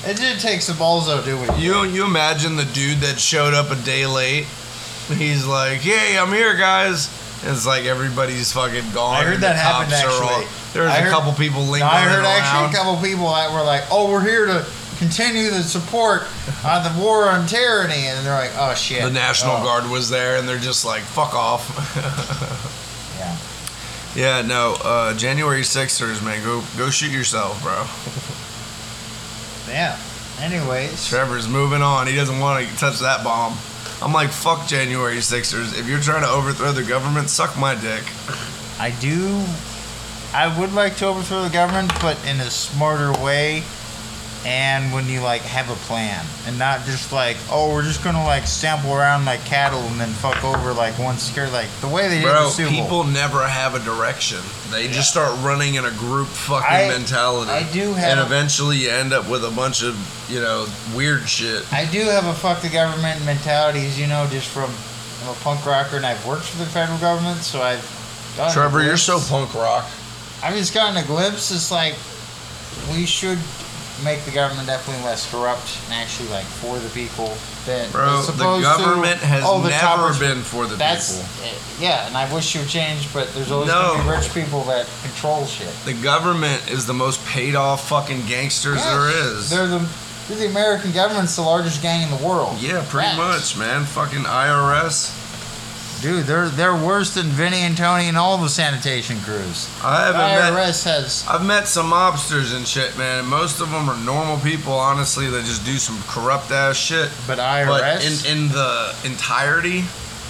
It 0.03 0.17
did 0.17 0.39
take 0.39 0.61
some 0.61 0.77
balls 0.77 1.05
though, 1.07 1.21
do 1.23 1.37
we? 1.37 1.47
You 1.63 1.83
you 1.83 2.05
imagine 2.05 2.55
the 2.55 2.65
dude 2.65 2.99
that 2.99 3.19
showed 3.19 3.53
up 3.53 3.69
a 3.71 3.75
day 3.75 4.05
late? 4.05 4.45
He's 5.07 5.45
like, 5.45 5.79
"Hey, 5.81 6.17
I'm 6.17 6.31
here, 6.33 6.55
guys." 6.55 7.09
And 7.43 7.51
it's 7.55 7.65
like 7.65 7.85
everybody's 7.85 8.51
fucking 8.51 8.91
gone. 8.93 9.15
I 9.15 9.23
heard 9.23 9.41
that 9.41 9.55
happened, 9.55 9.91
cops 9.91 10.03
are 10.03 10.23
all- 10.23 10.29
actually. 10.29 10.47
There's 10.73 10.89
a 10.91 10.93
heard- 11.01 11.11
couple 11.11 11.33
people 11.33 11.61
lingering 11.63 11.81
No, 11.91 11.97
I 11.97 12.01
heard 12.03 12.23
actually 12.25 12.69
a 12.69 12.77
couple 12.83 12.95
people 13.01 13.31
that 13.33 13.51
were 13.51 13.63
like, 13.63 13.83
"Oh, 13.91 14.09
we're 14.11 14.21
here 14.23 14.45
to 14.45 14.65
continue 14.99 15.49
the 15.51 15.63
support 15.63 16.23
on 16.63 16.83
the 16.83 16.99
war 17.01 17.29
on 17.29 17.45
tyranny," 17.47 18.07
and 18.07 18.25
they're 18.25 18.33
like, 18.33 18.51
"Oh 18.57 18.73
shit." 18.73 19.01
the 19.03 19.09
National 19.09 19.57
Oh, 19.57 19.63
Guard 19.63 19.89
was 19.89 20.09
there, 20.09 20.37
and 20.37 20.47
they're 20.47 20.59
just 20.59 20.85
like, 20.85 21.01
"Fuck 21.03 21.33
off." 21.35 21.67
Yeah. 23.19 23.37
yeah, 24.15 24.41
no. 24.41 24.73
Uh, 24.83 25.13
January 25.13 25.63
Sixers, 25.63 26.21
man, 26.23 26.43
go 26.43 26.63
go 26.77 26.89
shoot 26.89 27.11
yourself, 27.11 27.61
bro. 27.61 27.85
Yeah. 29.71 29.97
Anyways, 30.39 31.07
Trevor's 31.07 31.47
moving 31.47 31.81
on. 31.81 32.07
He 32.07 32.15
doesn't 32.15 32.39
want 32.39 32.67
to 32.67 32.75
touch 32.77 32.99
that 32.99 33.23
bomb. 33.23 33.57
I'm 34.01 34.11
like, 34.13 34.29
fuck 34.29 34.67
January 34.67 35.21
Sixers. 35.21 35.77
If 35.77 35.87
you're 35.87 35.99
trying 35.99 36.23
to 36.23 36.29
overthrow 36.29 36.71
the 36.71 36.83
government, 36.83 37.29
suck 37.29 37.57
my 37.57 37.75
dick. 37.75 38.03
I 38.79 38.91
do. 38.99 39.43
I 40.33 40.57
would 40.59 40.73
like 40.73 40.95
to 40.97 41.05
overthrow 41.05 41.43
the 41.43 41.49
government, 41.49 41.91
but 42.01 42.17
in 42.25 42.39
a 42.39 42.49
smarter 42.49 43.11
way. 43.21 43.63
And 44.43 44.91
when 44.91 45.07
you 45.07 45.21
like 45.21 45.41
have 45.43 45.69
a 45.69 45.75
plan, 45.85 46.25
and 46.47 46.57
not 46.57 46.83
just 46.85 47.11
like, 47.13 47.37
oh, 47.51 47.71
we're 47.71 47.83
just 47.83 48.03
gonna 48.03 48.23
like 48.23 48.47
sample 48.47 48.91
around 48.93 49.25
like 49.25 49.45
cattle 49.45 49.79
and 49.81 49.99
then 49.99 50.09
fuck 50.09 50.43
over 50.43 50.73
like 50.73 50.97
one 50.97 51.17
secure, 51.17 51.47
like 51.49 51.67
the 51.81 51.87
way 51.87 52.07
they 52.07 52.21
did 52.21 52.27
the 52.27 52.49
Super 52.49 52.71
Bowl. 52.71 52.81
people 52.83 53.03
never 53.03 53.47
have 53.47 53.75
a 53.75 53.79
direction. 53.79 54.39
They 54.71 54.87
Yeah. 54.87 54.93
just 54.93 55.11
start 55.11 55.37
running 55.43 55.75
in 55.75 55.85
a 55.85 55.91
group 55.91 56.27
fucking 56.27 56.65
I- 56.67 56.87
mentality. 56.87 57.51
I 57.51 57.63
do 57.71 57.93
have- 57.93 58.17
And 58.17 58.19
eventually 58.19 58.77
you 58.77 58.89
end 58.89 59.13
up 59.13 59.27
with 59.27 59.45
a 59.45 59.51
bunch 59.51 59.83
of, 59.83 59.95
you 60.27 60.41
know, 60.41 60.65
weird 60.95 61.29
shit. 61.29 61.63
I 61.71 61.85
do 61.85 61.99
have 62.05 62.25
a 62.25 62.33
fuck 62.33 62.61
the 62.61 62.69
government 62.69 63.23
mentality, 63.23 63.85
as 63.85 63.99
you 63.99 64.07
know, 64.07 64.25
just 64.31 64.47
from 64.47 64.73
I'm 65.23 65.29
a 65.29 65.33
punk 65.43 65.63
rocker 65.67 65.97
and 65.97 66.05
I've 66.05 66.25
worked 66.25 66.45
for 66.45 66.57
the 66.57 66.65
federal 66.65 66.97
government, 66.97 67.43
so 67.43 67.61
I've. 67.61 67.85
a 68.39 68.51
Trevor, 68.51 68.81
you're 68.81 68.97
so 68.97 69.19
punk 69.19 69.53
rock. 69.53 69.85
I've 70.41 70.55
just 70.55 70.73
gotten 70.73 70.97
a 70.97 71.03
glimpse. 71.03 71.51
It's 71.51 71.69
like 71.69 71.93
we 72.91 73.05
should 73.05 73.37
make 74.03 74.23
the 74.25 74.31
government 74.31 74.67
definitely 74.67 75.03
less 75.03 75.29
corrupt 75.31 75.77
and 75.85 75.93
actually 75.93 76.29
like 76.29 76.45
for 76.45 76.77
the 76.79 76.89
people. 76.89 77.35
That 77.65 77.91
Bro, 77.91 78.23
the 78.23 78.33
government 78.61 79.19
to, 79.19 79.25
has 79.27 79.43
oh, 79.45 79.61
the 79.61 79.69
never 79.69 80.17
been 80.17 80.41
for 80.41 80.65
the 80.65 80.75
That's 80.75 81.17
people. 81.21 81.45
eh, 81.45 81.53
yeah, 81.79 82.07
and 82.07 82.17
I 82.17 82.31
wish 82.33 82.55
it 82.55 82.59
would 82.59 82.67
change, 82.69 83.13
but 83.13 83.31
there's 83.35 83.51
always 83.51 83.67
No. 83.69 83.93
gonna 83.97 84.03
be 84.03 84.09
rich 84.17 84.33
people 84.33 84.63
that 84.63 84.87
control 85.03 85.45
shit. 85.45 85.69
The 85.85 85.93
government 85.93 86.71
is 86.71 86.87
the 86.87 86.93
most 86.95 87.23
paid 87.27 87.53
off 87.55 87.87
fucking 87.87 88.25
gangsters 88.25 88.77
Yes, 88.77 88.85
there 88.87 89.09
is. 89.09 89.49
They're 89.51 89.67
the 89.67 89.87
the 90.29 90.47
American 90.47 90.91
government's 90.93 91.35
the 91.35 91.41
largest 91.41 91.81
gang 91.81 92.01
in 92.03 92.09
the 92.09 92.23
world. 92.25 92.57
Yeah, 92.59 92.83
pretty 92.89 93.09
Facts. 93.15 93.55
much, 93.55 93.57
man. 93.57 93.83
Fucking 93.85 94.23
IRS. 94.23 95.11
Dude, 96.01 96.25
they're 96.25 96.49
they're 96.49 96.75
worse 96.75 97.13
than 97.13 97.27
Vinny 97.27 97.59
and 97.61 97.77
Tony 97.77 98.07
and 98.07 98.17
all 98.17 98.37
the 98.37 98.49
sanitation 98.49 99.19
crews. 99.21 99.69
I 99.83 100.05
haven't 100.05 100.19
met. 100.19 100.53
IRS 100.53 100.83
has 100.85 101.25
I've 101.29 101.45
met 101.45 101.67
some 101.67 101.91
mobsters 101.91 102.55
and 102.55 102.67
shit, 102.67 102.97
man. 102.97 103.19
and 103.19 103.27
Most 103.27 103.61
of 103.61 103.69
them 103.69 103.87
are 103.87 103.97
normal 104.03 104.37
people, 104.39 104.73
honestly, 104.73 105.27
They 105.29 105.41
just 105.41 105.63
do 105.63 105.77
some 105.77 106.01
corrupt 106.07 106.49
ass 106.51 106.75
shit. 106.75 107.09
but 107.27 107.37
IRS 107.37 107.67
But 107.67 108.05
in 108.31 108.37
in 108.37 108.47
the 108.49 108.95
entirety, 109.05 109.83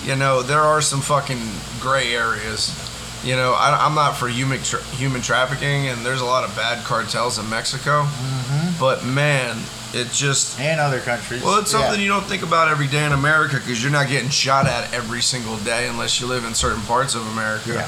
you 0.03 0.15
know, 0.15 0.41
there 0.41 0.59
are 0.61 0.81
some 0.81 0.99
fucking 1.01 1.41
gray 1.79 2.13
areas. 2.15 2.75
You 3.23 3.35
know, 3.35 3.53
I, 3.53 3.85
I'm 3.85 3.93
not 3.95 4.17
for 4.17 4.27
human 4.27 4.61
tra- 4.63 4.83
human 4.97 5.21
trafficking, 5.21 5.87
and 5.87 6.03
there's 6.05 6.21
a 6.21 6.25
lot 6.25 6.43
of 6.43 6.55
bad 6.55 6.83
cartels 6.83 7.37
in 7.39 7.47
Mexico. 7.49 8.03
Mhm. 8.03 8.79
But 8.79 9.05
man, 9.05 9.57
it 9.93 10.09
just 10.11 10.59
and 10.59 10.79
other 10.79 10.99
countries. 10.99 11.41
well, 11.43 11.59
it's 11.59 11.71
Yeah. 11.73 11.79
something 11.81 11.99
you 12.01 12.07
don't 12.07 12.25
think 12.25 12.43
about 12.43 12.67
every 12.69 12.87
day 12.87 13.03
in 13.05 13.11
America 13.11 13.55
because 13.57 13.81
you're 13.81 13.91
not 13.91 14.07
getting 14.07 14.29
shot 14.29 14.67
at 14.67 14.93
every 14.93 15.21
single 15.21 15.57
day 15.57 15.87
unless 15.87 16.19
you 16.19 16.27
live 16.27 16.45
in 16.45 16.53
certain 16.55 16.81
parts 16.83 17.13
of 17.15 17.25
America. 17.27 17.73
Yeah. 17.73 17.87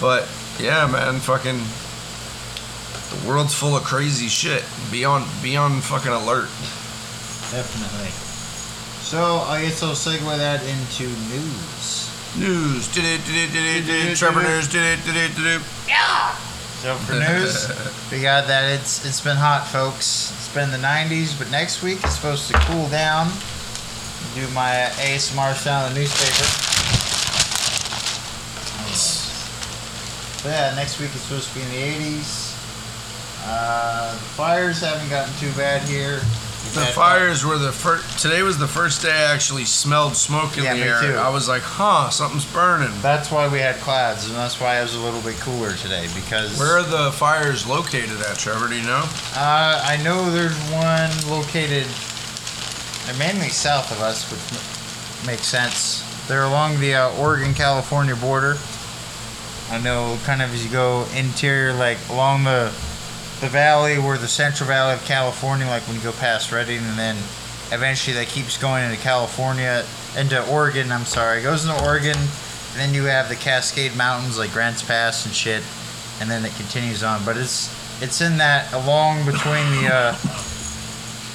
But 0.00 0.28
yeah, 0.58 0.86
man, 0.86 1.20
fucking 1.20 1.58
the 3.10 3.28
world's 3.28 3.54
full 3.54 3.76
of 3.76 3.84
crazy 3.84 4.28
shit. 4.28 4.64
Be 4.90 5.04
on 5.04 5.26
be 5.42 5.56
on 5.56 5.80
fucking 5.80 6.12
alert. 6.12 6.48
Definitely. 7.50 8.10
So 9.02 9.38
I 9.46 9.62
guess 9.62 9.82
I'll 9.82 9.92
segue 9.92 10.36
that 10.38 10.62
into 10.64 11.04
news. 11.30 12.10
News. 12.36 12.88
Did 12.92 13.04
it, 13.04 13.24
did 13.26 13.36
it, 13.36 13.52
did 13.52 13.64
it, 13.76 13.86
did 13.86 14.06
it. 14.12 14.16
Trevor 14.16 14.42
news. 14.42 14.66
Did 14.66 14.82
it, 14.82 15.04
did 15.04 15.14
it, 15.16 15.36
did 15.36 15.46
it. 15.46 15.62
So 16.84 16.94
for 16.96 17.14
news, 17.14 17.66
we 18.12 18.20
got 18.20 18.46
that 18.48 18.70
it's 18.70 19.06
it's 19.06 19.22
been 19.22 19.38
hot, 19.38 19.66
folks. 19.66 20.30
It's 20.36 20.52
been 20.52 20.70
the 20.70 20.76
90s, 20.76 21.32
but 21.38 21.50
next 21.50 21.82
week 21.82 21.96
it's 22.04 22.16
supposed 22.16 22.46
to 22.48 22.52
cool 22.68 22.90
down. 22.90 23.28
Do 24.34 24.46
my 24.52 24.92
ASMR 25.00 25.54
sound 25.54 25.88
of 25.88 25.94
the 25.94 26.00
newspaper. 26.00 26.44
But 30.44 30.52
yeah, 30.52 30.74
next 30.76 31.00
week 31.00 31.08
it's 31.14 31.22
supposed 31.22 31.48
to 31.48 31.54
be 31.54 31.62
in 31.62 31.70
the 31.70 32.20
80s. 32.20 32.52
Uh, 33.46 34.12
the 34.12 34.18
fires 34.36 34.82
haven't 34.82 35.08
gotten 35.08 35.32
too 35.40 35.56
bad 35.56 35.80
here. 35.88 36.20
The 36.72 36.80
fires 36.86 37.44
were 37.44 37.56
the 37.58 37.70
first. 37.70 38.18
Today 38.18 38.42
was 38.42 38.58
the 38.58 38.66
first 38.66 39.00
day 39.02 39.12
I 39.12 39.32
actually 39.32 39.64
smelled 39.64 40.16
smoke 40.16 40.56
in 40.58 40.64
Yeah, 40.64 40.74
the 40.74 40.80
me 40.80 40.86
air. 40.88 41.00
too. 41.00 41.14
I 41.14 41.28
was 41.28 41.46
like, 41.48 41.62
huh, 41.62 42.10
something's 42.10 42.44
burning. 42.46 42.90
That's 43.00 43.30
why 43.30 43.46
we 43.48 43.58
had 43.60 43.76
clouds, 43.76 44.26
and 44.26 44.34
that's 44.34 44.60
why 44.60 44.78
it 44.80 44.82
was 44.82 44.94
a 44.96 45.00
little 45.00 45.20
bit 45.20 45.36
cooler 45.38 45.72
today 45.74 46.08
because. 46.14 46.58
Where 46.58 46.78
are 46.78 46.82
the 46.82 47.12
fires 47.12 47.64
located 47.66 48.20
at, 48.28 48.38
Trevor? 48.38 48.66
Do 48.68 48.74
you 48.74 48.82
know? 48.82 49.04
Uh, 49.36 49.82
I 49.84 50.00
know 50.02 50.28
there's 50.30 50.56
one 50.72 51.10
located. 51.30 51.86
They're 53.06 53.18
mainly 53.18 53.50
south 53.50 53.92
of 53.92 54.00
us, 54.00 54.28
which 54.32 54.40
m- 55.22 55.26
makes 55.26 55.46
sense. 55.46 56.02
They're 56.26 56.44
along 56.44 56.80
the 56.80 56.94
uh, 56.94 57.16
Oregon-California 57.20 58.16
border. 58.16 58.56
I 59.70 59.78
know, 59.80 60.18
kind 60.24 60.42
of 60.42 60.52
as 60.52 60.64
you 60.64 60.70
go 60.72 61.06
interior, 61.14 61.72
like 61.72 61.98
along 62.10 62.44
the 62.44 62.72
the 63.44 63.50
valley 63.50 63.98
where 63.98 64.16
the 64.16 64.26
Central 64.26 64.66
Valley 64.66 64.94
of 64.94 65.04
California, 65.04 65.66
like 65.66 65.82
when 65.82 65.94
you 65.94 66.02
go 66.02 66.12
past 66.12 66.50
Redding, 66.50 66.78
and 66.78 66.98
then 66.98 67.14
eventually 67.72 68.16
that 68.16 68.28
keeps 68.28 68.56
going 68.56 68.82
into 68.82 68.96
California, 68.96 69.84
into 70.16 70.42
Oregon. 70.48 70.90
I'm 70.90 71.04
sorry, 71.04 71.40
it 71.40 71.42
goes 71.42 71.66
into 71.66 71.84
Oregon, 71.84 72.16
and 72.16 72.76
then 72.76 72.94
you 72.94 73.04
have 73.04 73.28
the 73.28 73.36
Cascade 73.36 73.94
Mountains 73.96 74.38
like 74.38 74.50
Grants 74.50 74.82
Pass 74.82 75.26
and 75.26 75.34
shit, 75.34 75.62
and 76.20 76.30
then 76.30 76.46
it 76.46 76.54
continues 76.54 77.02
on. 77.02 77.22
But 77.22 77.36
it's 77.36 77.68
it's 78.02 78.22
in 78.22 78.38
that 78.38 78.72
along 78.72 79.26
between 79.26 79.68
the 79.76 79.92
uh, 79.92 80.12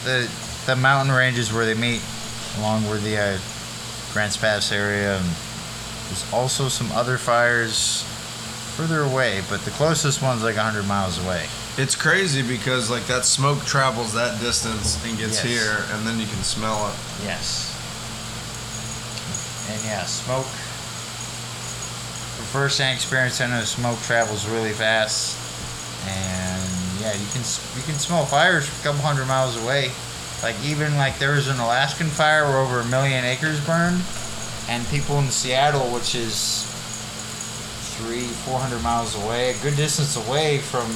the 0.04 0.28
the 0.66 0.76
mountain 0.76 1.14
ranges 1.14 1.54
where 1.54 1.68
they 1.68 1.76
meet, 1.76 2.02
along 2.58 2.90
where 2.90 2.98
the 2.98 3.18
uh, 3.18 3.38
Grants 4.14 4.36
Pass 4.36 4.72
area, 4.72 5.16
and 5.16 5.26
there's 6.08 6.26
also 6.34 6.70
some 6.70 6.92
other 6.94 7.20
fires 7.20 8.02
further 8.76 9.02
away, 9.02 9.44
but 9.48 9.62
the 9.62 9.72
closest 9.72 10.24
one's 10.24 10.42
like 10.42 10.56
100 10.56 10.88
miles 10.88 11.24
away. 11.24 11.46
It's 11.80 11.96
crazy 11.96 12.42
because 12.42 12.90
like 12.92 13.08
that 13.08 13.24
smoke 13.24 13.64
travels 13.64 14.12
that 14.12 14.38
distance 14.42 15.00
and 15.06 15.18
gets 15.18 15.42
Yes. 15.42 15.48
here, 15.48 15.86
and 15.96 16.06
then 16.06 16.20
you 16.20 16.28
can 16.28 16.44
smell 16.44 16.90
it. 16.90 16.96
Yes. 17.24 17.72
And 19.72 19.80
yeah, 19.86 20.04
smoke. 20.04 20.44
The 22.36 22.48
first 22.52 22.80
hand 22.80 22.96
experience, 22.98 23.40
I 23.40 23.48
know 23.48 23.64
smoke 23.64 23.98
travels 24.02 24.46
really 24.46 24.74
fast, 24.74 25.38
and 26.06 26.68
yeah, 27.00 27.14
you 27.14 27.28
can 27.32 27.44
you 27.78 27.84
can 27.88 27.96
smell 27.96 28.26
fires 28.26 28.68
a 28.68 28.84
couple 28.84 29.00
hundred 29.00 29.28
miles 29.30 29.56
away. 29.64 29.90
Like 30.44 30.56
even 30.66 30.98
like 30.98 31.18
there 31.18 31.32
was 31.32 31.48
an 31.48 31.60
Alaskan 31.60 32.08
fire 32.08 32.44
where 32.44 32.58
over 32.58 32.82
a 32.82 32.86
million 32.88 33.24
acres 33.24 33.64
burned, 33.66 34.02
and 34.68 34.86
people 34.90 35.18
in 35.20 35.30
Seattle, 35.32 35.88
which 35.94 36.14
is 36.14 36.68
three 37.96 38.28
four 38.44 38.60
hundred 38.60 38.84
miles 38.84 39.16
away, 39.24 39.52
a 39.52 39.58
good 39.64 39.78
distance 39.78 40.18
away 40.28 40.58
from 40.58 40.92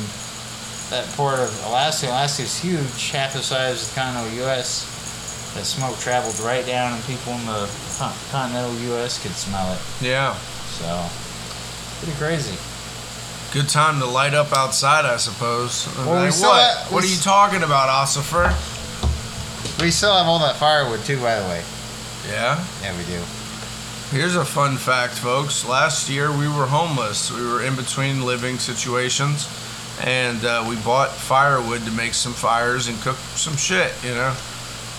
that 0.89 1.05
port 1.15 1.39
of 1.39 1.49
Alaska. 1.67 2.07
Alaska's 2.07 2.59
huge, 2.59 3.09
half 3.11 3.33
the 3.33 3.41
size 3.41 3.83
of 3.83 3.89
the 3.93 3.99
continental 4.01 4.37
U.S 4.45 4.89
that 5.53 5.65
smoke 5.65 5.95
traveled 5.99 6.39
right 6.39 6.65
down 6.65 6.93
and 6.93 7.03
people 7.03 7.31
in 7.33 7.45
the 7.45 7.69
continental 8.31 8.73
U.S. 8.89 9.21
could 9.21 9.33
smell 9.33 9.71
it. 9.71 9.79
Yeah, 10.01 10.33
So, 10.33 10.89
pretty 12.03 12.17
crazy. 12.17 12.57
good 13.53 13.69
time 13.69 13.99
to 13.99 14.05
light 14.07 14.33
up 14.33 14.51
outside, 14.51 15.05
I 15.05 15.17
suppose. 15.17 15.87
Well, 16.07 16.25
we 16.25 16.31
still 16.31 16.49
what? 16.49 16.59
have- 16.77 16.91
what 16.91 17.03
are 17.03 17.07
you 17.07 17.17
talking 17.21 17.61
about, 17.61 17.87
Ossifer? 17.89 18.49
We 19.79 19.91
still 19.91 20.17
have 20.17 20.25
all 20.25 20.39
that 20.39 20.55
firewood 20.55 21.01
too, 21.05 21.19
by 21.21 21.39
the 21.39 21.45
way. 21.47 21.61
Yeah. 22.27 22.63
Yeah, 22.81 22.97
we 22.97 23.03
do. 23.05 23.21
Here's 24.09 24.35
a 24.35 24.45
fun 24.45 24.77
fact, 24.77 25.13
folks. 25.13 25.65
Last 25.67 26.09
year 26.09 26.31
we 26.31 26.47
were 26.47 26.65
homeless. 26.65 27.31
We 27.31 27.45
were 27.45 27.61
in 27.63 27.75
between 27.75 28.25
living 28.25 28.57
situations, 28.57 29.45
and 30.01 30.43
uh, 30.45 30.65
we 30.67 30.75
bought 30.77 31.11
firewood 31.11 31.81
to 31.85 31.91
make 31.91 32.13
some 32.13 32.33
fires 32.33 32.87
and 32.87 32.99
cook 33.01 33.15
some 33.35 33.55
shit, 33.55 33.91
you 34.03 34.11
know. 34.13 34.35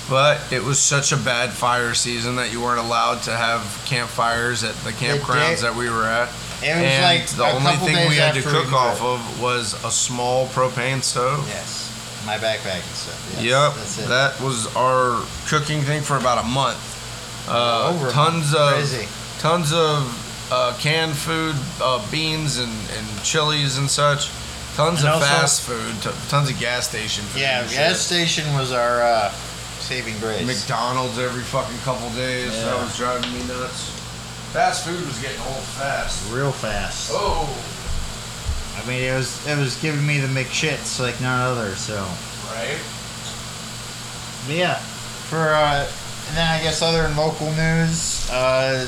But 0.08 0.52
it 0.52 0.62
was 0.62 0.78
such 0.78 1.12
a 1.12 1.16
bad 1.16 1.50
fire 1.50 1.94
season 1.94 2.36
that 2.36 2.52
you 2.52 2.60
weren't 2.62 2.78
allowed 2.80 3.22
to 3.22 3.30
have 3.32 3.62
campfires 3.86 4.62
at 4.62 4.74
the 4.84 4.90
campgrounds 4.90 5.62
that 5.62 5.74
we 5.74 5.88
were 5.88 6.04
at. 6.04 6.28
It 6.62 6.74
was 6.76 6.84
and 6.84 7.02
like 7.02 7.26
the 7.28 7.44
only 7.44 7.76
thing 7.86 8.08
we 8.08 8.16
had 8.16 8.34
to 8.34 8.42
cook 8.42 8.72
off 8.72 9.02
of 9.02 9.40
was 9.42 9.72
a 9.84 9.90
small 9.90 10.46
propane 10.48 11.02
stove. 11.02 11.46
Yes, 11.48 11.90
my 12.26 12.36
backpack 12.36 12.74
and 12.76 12.96
stuff. 12.96 13.38
Yes, 13.42 13.98
yep, 13.98 14.08
that 14.08 14.40
was 14.40 14.74
our 14.76 15.24
cooking 15.48 15.80
thing 15.80 16.02
for 16.02 16.16
about 16.16 16.44
a 16.44 16.48
month. 16.48 16.90
Uh, 17.48 17.92
Over 17.94 18.10
tons 18.10 18.54
of 18.54 18.72
Crazy. 18.74 19.08
tons 19.38 19.72
of 19.72 20.48
uh, 20.52 20.76
canned 20.78 21.14
food, 21.16 21.56
uh, 21.82 22.00
beans 22.10 22.58
and, 22.58 22.72
and 22.96 23.22
chilies 23.22 23.76
and 23.78 23.90
such. 23.90 24.28
Tons 24.76 25.00
And 25.00 25.08
of 25.08 25.14
also- 25.22 25.26
fast 25.26 25.62
food, 25.62 26.02
t- 26.02 26.10
tons 26.28 26.50
of 26.50 26.58
gas 26.58 26.88
station 26.88 27.24
food. 27.26 27.40
Yeah, 27.42 27.62
and 27.62 27.70
gas 27.70 28.00
station 28.00 28.52
was 28.54 28.72
our 28.72 29.02
uh, 29.02 29.30
saving 29.78 30.18
grace. 30.18 30.44
McDonald's 30.46 31.18
every 31.18 31.42
fucking 31.42 31.78
couple 31.84 32.08
days. 32.10 32.50
That 32.64 32.76
was 32.82 32.96
driving 32.96 33.32
me 33.32 33.38
nuts. 33.46 33.90
Fast 34.52 34.84
food 34.86 35.04
was 35.06 35.18
getting 35.20 35.40
old 35.42 35.62
fast. 35.78 36.32
Real 36.32 36.50
fast. 36.52 37.10
Oh, 37.12 37.46
I 38.82 38.86
mean, 38.88 39.02
it 39.02 39.14
was 39.14 39.46
it 39.46 39.56
was 39.58 39.80
giving 39.80 40.04
me 40.06 40.18
the 40.18 40.28
McShits 40.28 40.98
like 41.00 41.20
none 41.20 41.40
other. 41.40 41.74
So, 41.76 41.96
right. 42.52 42.78
but 44.46 44.56
yeah, 44.56 44.74
for 45.30 45.38
uh, 45.54 45.86
and 46.28 46.36
then 46.36 46.48
I 46.48 46.62
guess 46.62 46.82
other 46.82 47.02
than 47.02 47.16
local 47.16 47.46
news, 47.52 48.28
uh, 48.30 48.86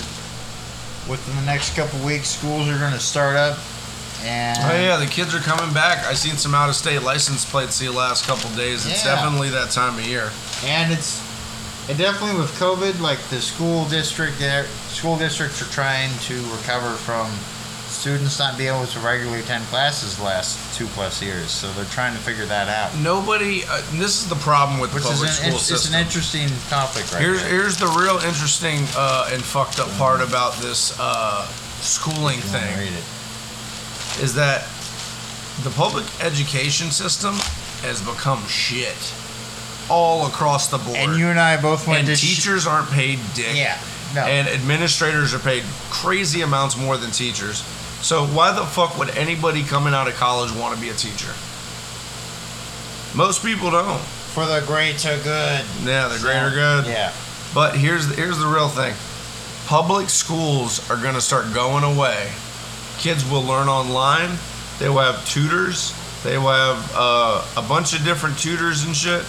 within 1.08 1.36
the 1.36 1.46
next 1.46 1.76
couple 1.76 2.04
weeks, 2.04 2.28
schools 2.28 2.68
are 2.68 2.78
going 2.78 2.92
to 2.92 2.98
start 3.00 3.36
up, 3.36 3.58
and 4.24 4.58
Oh 4.62 4.76
yeah, 4.80 4.96
the 4.96 5.06
kids 5.06 5.34
are 5.34 5.40
coming 5.40 5.72
back. 5.74 6.06
I 6.06 6.14
seen 6.14 6.36
some 6.36 6.54
out 6.54 6.68
of 6.68 6.74
state 6.76 7.02
license 7.02 7.44
plates 7.44 7.78
the 7.78 7.88
last 7.90 8.26
couple 8.26 8.48
days. 8.50 8.86
It's 8.86 9.04
Yeah. 9.04 9.14
definitely 9.16 9.50
that 9.50 9.70
time 9.70 9.98
of 9.98 10.06
year. 10.06 10.30
and 10.64 10.92
it's 10.92 11.20
and 11.88 11.96
definitely 11.96 12.40
with 12.40 12.50
COVID, 12.58 12.98
like 13.00 13.20
the 13.28 13.40
school 13.40 13.84
district, 13.84 14.42
school 14.90 15.16
districts 15.16 15.62
are 15.62 15.66
trying 15.72 16.10
to 16.26 16.34
recover 16.50 16.94
from 16.96 17.30
students 17.88 18.40
not 18.40 18.58
being 18.58 18.74
able 18.74 18.84
to 18.86 18.98
regularly 18.98 19.38
attend 19.38 19.64
classes 19.66 20.16
the 20.16 20.24
last 20.24 20.58
two 20.76 20.86
plus 20.88 21.22
years. 21.22 21.48
So 21.48 21.70
they're 21.74 21.84
trying 21.86 22.12
to 22.14 22.18
figure 22.20 22.44
that 22.46 22.66
out, 22.68 22.96
Nobody. 22.98 23.62
Uh, 23.64 23.80
this 23.92 24.20
is 24.20 24.28
the 24.28 24.34
problem 24.34 24.80
with 24.80 24.90
the 24.90 24.96
which 24.96 25.04
is 25.04 25.10
public 25.12 25.28
an, 25.30 25.34
school 25.36 25.54
it's, 25.54 25.70
it's 25.70 25.88
an 25.88 25.94
interesting 25.94 26.48
topic 26.68 27.04
right 27.12 27.22
Here's 27.22 27.40
there. 27.42 27.50
here's 27.50 27.76
the 27.76 27.86
real 27.86 28.18
interesting 28.18 28.84
uh, 28.96 29.30
and 29.32 29.40
fucked 29.42 29.78
up 29.78 29.88
part 29.96 30.20
about 30.20 30.54
this 30.56 30.92
uh, 30.98 31.46
schooling 31.80 32.40
thing 32.40 32.66
read 32.78 32.92
it. 32.92 33.04
Is 34.20 34.34
that 34.34 34.62
the 35.62 35.70
public 35.70 36.04
education 36.22 36.90
system 36.90 37.34
has 37.82 38.00
become 38.02 38.44
shit 38.46 38.96
all 39.88 40.26
across 40.26 40.68
the 40.68 40.78
board. 40.78 40.96
And 40.96 41.16
you 41.16 41.28
and 41.28 41.38
I 41.38 41.60
both 41.60 41.86
went 41.86 42.00
And 42.00 42.08
to 42.08 42.16
sh- 42.16 42.36
teachers 42.36 42.66
aren't 42.66 42.90
paid 42.90 43.18
dick. 43.34 43.54
Yeah, 43.54 43.78
no. 44.14 44.22
And 44.22 44.48
administrators 44.48 45.32
are 45.32 45.38
paid 45.38 45.62
crazy 45.90 46.42
amounts 46.42 46.76
more 46.76 46.96
than 46.96 47.10
teachers. 47.10 47.58
So 48.02 48.26
why 48.26 48.52
the 48.52 48.64
fuck 48.66 48.98
would 48.98 49.10
anybody 49.16 49.62
coming 49.62 49.94
out 49.94 50.08
of 50.08 50.14
college 50.14 50.52
want 50.52 50.74
to 50.74 50.80
be 50.80 50.88
a 50.90 50.94
teacher? 50.94 51.32
Most 53.16 53.42
people 53.42 53.70
don't. 53.70 53.98
for 54.00 54.44
the 54.44 54.62
greater 54.66 55.16
good. 55.22 55.64
Yeah, 55.84 56.08
the 56.08 56.18
greater 56.20 56.50
good. 56.50 56.86
Yeah. 56.86 57.12
But 57.54 57.74
here's 57.76 58.06
the, 58.08 58.14
here's 58.14 58.38
the 58.38 58.46
real 58.46 58.68
thing. 58.68 58.94
Public 59.66 60.10
schools 60.10 60.88
are 60.90 61.00
going 61.00 61.14
to 61.14 61.20
start 61.22 61.54
going 61.54 61.84
away. 61.84 62.30
Kids 62.98 63.28
will 63.28 63.42
learn 63.42 63.68
online. 63.68 64.36
They 64.78 64.88
will 64.88 64.98
have 64.98 65.26
tutors. 65.26 65.94
They 66.22 66.38
will 66.38 66.50
have 66.50 66.92
uh, 66.94 67.44
a 67.56 67.62
bunch 67.62 67.94
of 67.94 68.04
different 68.04 68.38
tutors 68.38 68.84
and 68.84 68.96
shit. 68.96 69.24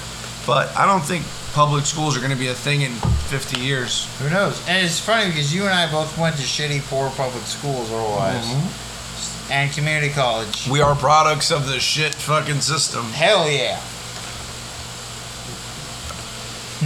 But 0.45 0.75
I 0.77 0.85
don't 0.85 1.03
think 1.03 1.25
public 1.53 1.85
schools 1.85 2.15
are 2.15 2.19
going 2.19 2.31
to 2.31 2.37
be 2.37 2.47
a 2.47 2.53
thing 2.53 2.81
in 2.81 2.91
50 2.91 3.59
years. 3.59 4.07
Who 4.19 4.29
knows? 4.29 4.65
And 4.67 4.85
it's 4.85 4.99
funny 4.99 5.29
because 5.29 5.53
you 5.53 5.63
and 5.63 5.73
I 5.73 5.91
both 5.91 6.17
went 6.17 6.35
to 6.37 6.41
shitty, 6.41 6.87
poor 6.89 7.09
public 7.11 7.43
schools 7.43 7.91
otherwise, 7.91 8.45
and 9.51 9.71
community 9.73 10.09
college. 10.09 10.67
We 10.69 10.81
are 10.81 10.95
products 10.95 11.51
of 11.51 11.67
the 11.67 11.79
shit 11.79 12.15
fucking 12.15 12.61
system. 12.61 13.05
Hell 13.05 13.49
yeah. 13.49 13.81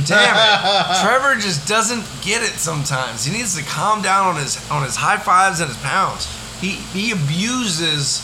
Damn 0.06 0.36
it. 0.36 1.02
Trevor 1.02 1.36
just 1.40 1.68
doesn't 1.68 2.06
get 2.24 2.42
it 2.42 2.58
sometimes. 2.58 3.26
He 3.26 3.38
needs 3.38 3.58
to 3.58 3.64
calm 3.64 4.02
down 4.02 4.28
on 4.28 4.42
his 4.42 4.58
on 4.72 4.84
his 4.84 4.96
high 4.96 5.18
fives 5.18 5.60
and 5.60 5.68
his 5.68 5.78
pounds. 5.82 6.28
He 6.62 6.70
he 6.94 7.12
abuses 7.12 8.22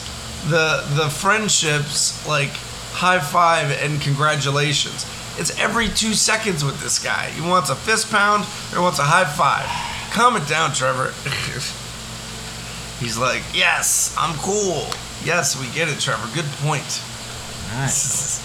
the 0.47 0.85
the 0.93 1.09
friendships 1.09 2.25
like 2.27 2.51
high 2.93 3.19
five 3.19 3.71
and 3.81 3.99
congratulations. 3.99 5.05
It's 5.39 5.59
every 5.59 5.87
two 5.87 6.13
seconds 6.13 6.63
with 6.63 6.79
this 6.81 6.99
guy. 7.03 7.29
He 7.31 7.41
wants 7.41 7.69
a 7.69 7.75
fist 7.75 8.09
pound 8.11 8.45
or 8.75 8.81
wants 8.81 8.99
a 8.99 9.03
high 9.03 9.25
five. 9.25 9.67
Calm 10.13 10.35
it 10.35 10.47
down, 10.47 10.73
Trevor. 10.73 11.13
He's 12.99 13.17
like, 13.17 13.43
yes, 13.53 14.15
I'm 14.17 14.35
cool. 14.37 14.87
Yes, 15.23 15.59
we 15.59 15.67
get 15.75 15.89
it, 15.89 15.99
Trevor. 15.99 16.27
Good 16.33 16.49
point. 16.63 17.01
Nice. 17.73 18.41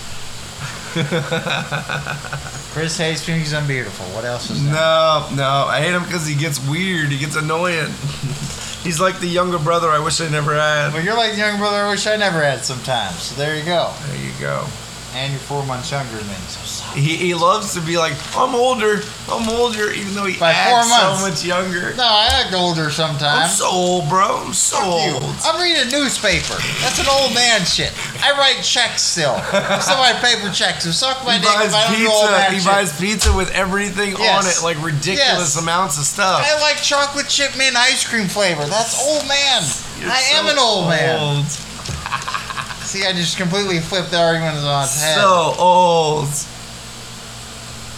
Chris 2.73 2.99
hates 2.99 3.27
me 3.27 3.35
because 3.37 3.55
I'm 3.55 3.67
beautiful. 3.67 4.05
What 4.15 4.25
else 4.25 4.51
is 4.51 4.63
there? 4.63 4.75
No, 4.75 5.29
no, 5.35 5.67
I 5.69 5.81
hate 5.81 5.93
him 5.93 6.03
because 6.03 6.27
he 6.27 6.35
gets 6.35 6.59
weird. 6.69 7.09
He 7.09 7.19
gets 7.19 7.37
annoying. 7.37 7.89
He's 8.83 9.01
like 9.01 9.21
the 9.21 9.29
younger 9.29 9.59
brother 9.59 9.89
I 9.91 10.01
wish 10.01 10.21
I 10.21 10.29
never 10.29 10.55
had. 10.55 10.93
Well, 10.93 11.05
you're 11.05 11.17
like 11.17 11.33
the 11.33 11.39
younger 11.39 11.59
brother 11.59 11.77
I 11.77 11.91
wish 11.91 12.07
I 12.07 12.17
never 12.17 12.43
had 12.43 12.65
sometimes. 12.65 13.23
So 13.23 13.37
there 13.37 13.57
you 13.57 13.65
go. 13.65 13.95
There 14.07 14.21
you 14.21 14.33
go. 14.41 14.67
And 15.15 15.33
you're 15.33 15.41
four 15.41 15.65
months 15.65 15.93
younger 15.93 16.17
than 16.17 16.27
me. 16.27 16.35
So. 16.49 16.82
He, 16.95 17.17
he 17.17 17.35
loves 17.35 17.73
to 17.75 17.81
be 17.81 17.97
like, 17.97 18.13
I'm 18.37 18.55
older, 18.55 19.01
I'm 19.31 19.49
older, 19.49 19.91
even 19.93 20.13
though 20.15 20.27
he 20.27 20.39
By 20.39 20.53
four 20.53 20.85
acts 20.85 20.93
so 20.93 21.27
much 21.27 21.45
younger. 21.45 21.95
No, 21.97 22.05
I 22.05 22.29
act 22.31 22.53
older 22.53 22.91
sometimes. 22.91 23.49
I'm 23.49 23.49
so 23.49 23.67
old, 23.71 24.09
bro. 24.11 24.45
I'm 24.45 24.53
so 24.53 24.77
Fuck 24.77 25.07
you. 25.09 25.15
old. 25.15 25.35
I'm 25.43 25.57
reading 25.63 25.89
a 25.89 25.91
newspaper. 25.91 26.61
That's 26.85 27.01
an 27.01 27.07
old 27.09 27.33
man 27.33 27.65
shit. 27.65 27.93
I 28.23 28.33
write 28.37 28.63
checks 28.63 29.01
still. 29.01 29.39
Somebody 29.81 30.19
paper 30.21 30.53
checks. 30.53 30.85
So 30.85 30.91
suck 30.91 31.25
my 31.25 31.35
He 31.37 31.41
dick 31.41 31.49
if 31.49 31.73
buys 31.73 31.75
I 31.75 31.87
old 31.89 31.97
pizza. 31.97 32.31
man 32.37 32.53
He 32.53 32.59
shit. 32.61 32.67
buys 32.69 33.01
pizza 33.01 33.33
with 33.35 33.51
everything 33.53 34.15
on 34.17 34.45
it, 34.47 34.61
like 34.63 34.77
ridiculous 34.85 35.57
Yes. 35.57 35.57
amounts 35.57 35.97
of 35.99 36.05
stuff. 36.05 36.45
I 36.45 36.61
like 36.61 36.77
chocolate 36.83 37.29
chip 37.29 37.57
mint 37.57 37.75
ice 37.75 38.07
cream 38.07 38.29
flavor. 38.29 38.67
That's 38.67 39.01
old 39.01 39.27
man. 39.27 39.63
You're 39.99 40.11
I 40.13 40.21
am 40.37 40.47
an 40.47 40.59
old 40.59 40.89
man. 40.91 41.45
See, 42.85 43.07
I 43.07 43.13
just 43.15 43.39
completely 43.39 43.81
flipped 43.81 44.11
the 44.11 44.21
argument 44.21 44.59
on 44.59 44.85
its 44.85 45.01
head. 45.01 45.17
So 45.17 45.55
old. 45.59 46.29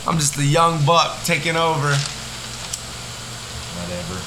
I'm 0.07 0.19
just 0.19 0.37
the 0.37 0.45
young 0.45 0.85
buck 0.85 1.23
taking 1.25 1.57
over. 1.57 1.95
Whatever. 3.81 4.21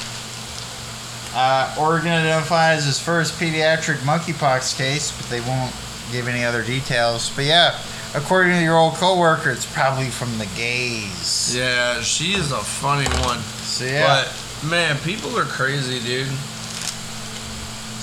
Uh, 1.36 1.76
Oregon 1.80 2.12
identifies 2.12 2.88
its 2.88 3.00
first 3.00 3.40
pediatric 3.40 3.98
monkeypox 3.98 4.76
case, 4.76 5.16
but 5.16 5.30
they 5.30 5.42
won't 5.42 5.74
give 6.12 6.28
any 6.28 6.44
other 6.44 6.64
details. 6.64 7.30
But 7.36 7.46
yeah, 7.46 7.80
according 8.16 8.54
to 8.54 8.64
your 8.64 8.78
old 8.78 8.96
coworker, 8.96 9.52
it's 9.52 9.72
probably 9.72 10.10
from 10.10 10.36
the 10.40 10.48
gays. 10.56 11.56
Yeah, 11.56 12.02
she 12.02 12.34
is 12.34 12.52
a 12.52 12.58
funny 12.58 13.08
one. 13.26 13.40
So 13.40 13.86
yeah. 13.86 14.26
But 14.26 14.68
man, 14.68 14.98
people 15.00 15.38
are 15.38 15.46
crazy, 15.46 16.00
dude. 16.00 16.28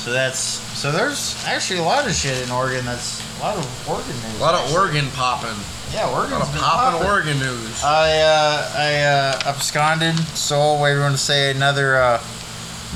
So 0.05 0.13
that's 0.13 0.39
so 0.39 0.93
there's 0.93 1.35
actually 1.47 1.81
a 1.81 1.83
lot 1.83 2.07
of 2.07 2.13
shit 2.15 2.43
in 2.45 2.51
Oregon. 2.51 2.85
That's 2.85 3.23
a 3.41 3.43
lot 3.43 3.57
of 3.57 3.89
Oregon 3.89 4.13
news. 4.13 4.39
A 4.39 4.43
lot 4.43 4.55
of 4.55 4.61
actually. 4.61 4.77
Oregon 4.79 5.07
popping. 5.13 5.57
Yeah, 5.95 6.05
A 6.05 6.11
lot 6.11 6.19
Oregon's 6.21 6.43
of 6.49 6.53
been 6.53 6.61
popping 6.63 6.99
popping. 7.01 7.09
Oregon 7.09 7.39
news. 7.39 7.83
I 7.83 8.21
uh, 8.21 8.71
I 8.77 9.03
uh, 9.03 9.41
absconded, 9.47 10.19
stole, 10.37 10.79
whatever 10.81 10.93
you 10.95 11.01
want 11.01 11.17
to 11.17 11.23
say, 11.23 11.51
another 11.51 11.97
uh, 11.97 12.23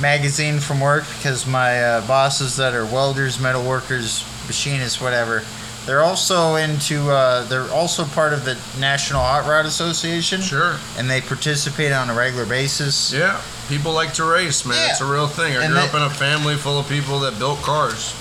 magazine 0.00 0.60
from 0.60 0.80
work 0.80 1.04
because 1.16 1.46
my 1.46 1.82
uh, 1.82 2.06
bosses 2.06 2.56
that 2.56 2.74
are 2.74 2.84
welders, 2.84 3.40
metal 3.40 3.64
workers, 3.64 4.22
machinists, 4.46 5.00
whatever, 5.00 5.44
they're 5.88 6.02
also 6.04 6.54
into. 6.56 7.10
Uh, 7.10 7.44
they're 7.48 7.68
also 7.72 8.04
part 8.04 8.32
of 8.34 8.44
the 8.44 8.56
National 8.78 9.22
Hot 9.22 9.46
Rod 9.48 9.64
Association, 9.64 10.42
Sure. 10.42 10.76
and 10.98 11.08
they 11.10 11.20
participate 11.22 11.92
on 11.92 12.10
a 12.10 12.14
regular 12.14 12.44
basis. 12.44 13.10
Yeah. 13.12 13.40
People 13.68 13.92
like 13.94 14.12
to 14.14 14.24
race, 14.24 14.64
man. 14.66 14.76
Yeah. 14.76 14.90
It's 14.90 15.00
a 15.00 15.06
real 15.06 15.26
thing. 15.26 15.56
I 15.56 15.64
And 15.64 15.72
grew 15.72 15.80
they- 15.80 15.88
up 15.88 15.94
in 15.94 16.02
a 16.02 16.10
family 16.10 16.56
full 16.56 16.78
of 16.78 16.86
people 16.88 17.18
that 17.20 17.38
built 17.38 17.62
cars. 17.62 18.14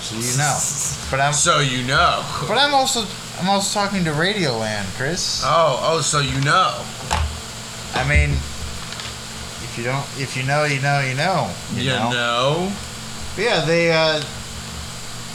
So 0.00 0.14
you 0.14 0.36
know, 0.38 0.56
but 1.10 1.20
I'm 1.20 1.32
So 1.32 1.58
you 1.58 1.82
know. 1.84 2.24
but 2.48 2.56
I'm 2.56 2.72
also 2.72 3.04
I'm 3.40 3.48
also 3.50 3.80
talking 3.80 4.04
to 4.04 4.10
Radioland, 4.12 4.86
Chris. 4.96 5.42
Oh, 5.44 5.80
oh, 5.82 6.00
so 6.00 6.20
you 6.20 6.40
know. 6.42 6.80
I 7.94 8.06
mean. 8.08 8.30
If 8.30 9.74
you 9.76 9.84
don't, 9.84 10.06
if 10.18 10.36
you 10.36 10.42
know, 10.44 10.64
you 10.64 10.80
know, 10.80 11.00
you 11.00 11.14
know. 11.14 11.50
You, 11.74 11.90
know. 11.90 12.72
But 13.36 13.44
yeah, 13.44 13.64
they 13.64 13.92
uh, 13.92 14.22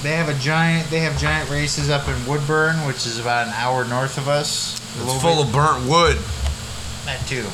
they 0.03 0.15
have 0.15 0.29
a 0.29 0.33
giant. 0.39 0.89
They 0.89 0.99
have 0.99 1.17
giant 1.17 1.49
races 1.49 1.89
up 1.89 2.07
in 2.07 2.25
Woodburn, 2.27 2.75
which 2.85 3.07
is 3.07 3.19
about 3.19 3.47
an 3.47 3.53
hour 3.53 3.85
north 3.85 4.17
of 4.17 4.27
us. 4.27 4.73
It's 5.01 5.21
full 5.21 5.41
of 5.41 5.51
burnt 5.51 5.87
wood. 5.89 6.17
that 7.05 7.25
too. 7.25 7.45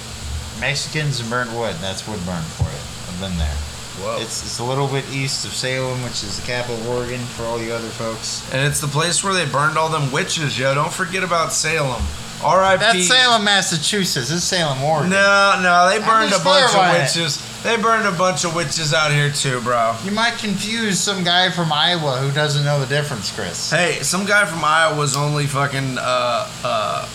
Mexicans 0.59 1.21
and 1.21 1.29
burnt 1.29 1.51
wood. 1.53 1.75
That's 1.79 2.05
Woodburn 2.07 2.43
for 2.43 2.63
you. 2.63 3.13
I've 3.13 3.19
been 3.21 3.37
there. 3.37 3.55
Whoa. 4.01 4.17
It's 4.19 4.43
it's 4.43 4.59
a 4.59 4.63
little 4.63 4.87
bit 4.87 5.05
east 5.11 5.45
of 5.45 5.53
Salem, 5.53 6.01
which 6.03 6.23
is 6.23 6.39
the 6.39 6.45
capital 6.45 6.75
of 6.77 6.89
Oregon. 6.89 7.19
For 7.19 7.43
all 7.43 7.61
you 7.61 7.71
other 7.71 7.87
folks, 7.89 8.51
and 8.51 8.65
it's 8.65 8.81
the 8.81 8.87
place 8.87 9.23
where 9.23 9.33
they 9.33 9.45
burned 9.45 9.77
all 9.77 9.89
them 9.89 10.11
witches, 10.11 10.57
yo. 10.57 10.73
Don't 10.73 10.91
forget 10.91 11.23
about 11.23 11.53
Salem. 11.53 12.03
R.I.P. 12.43 12.79
that's 12.79 13.07
Salem, 13.07 13.43
Massachusetts. 13.43 14.31
Is 14.31 14.43
Salem, 14.43 14.81
Oregon. 14.83 15.11
No, 15.11 15.59
no, 15.61 15.89
they 15.89 15.99
burned 15.99 16.31
a 16.31 16.31
bunch 16.31 16.33
of 16.35 16.41
clarifying 16.41 16.95
it. 16.95 17.03
witches. 17.03 17.45
They 17.63 17.75
burned 17.75 18.07
a 18.07 18.17
bunch 18.17 18.45
of 18.45 18.55
witches 18.55 18.93
out 18.93 19.11
here 19.11 19.29
too, 19.29 19.59
bro. 19.61 19.95
You 20.05 20.11
might 20.11 20.37
confuse 20.37 20.97
some 20.99 21.25
guy 21.25 21.51
from 21.51 21.73
Iowa 21.73 22.17
who 22.17 22.31
doesn't 22.31 22.63
know 22.63 22.79
the 22.79 22.85
difference, 22.85 23.35
Chris. 23.35 23.69
Hey, 23.69 23.99
some 24.01 24.25
guy 24.25 24.45
from 24.45 24.63
Iowa 24.63 24.79
Iowa's 24.89 25.15
only 25.15 25.45
fucking 25.45 25.97
uh 25.99 26.49
uh. 26.63 27.09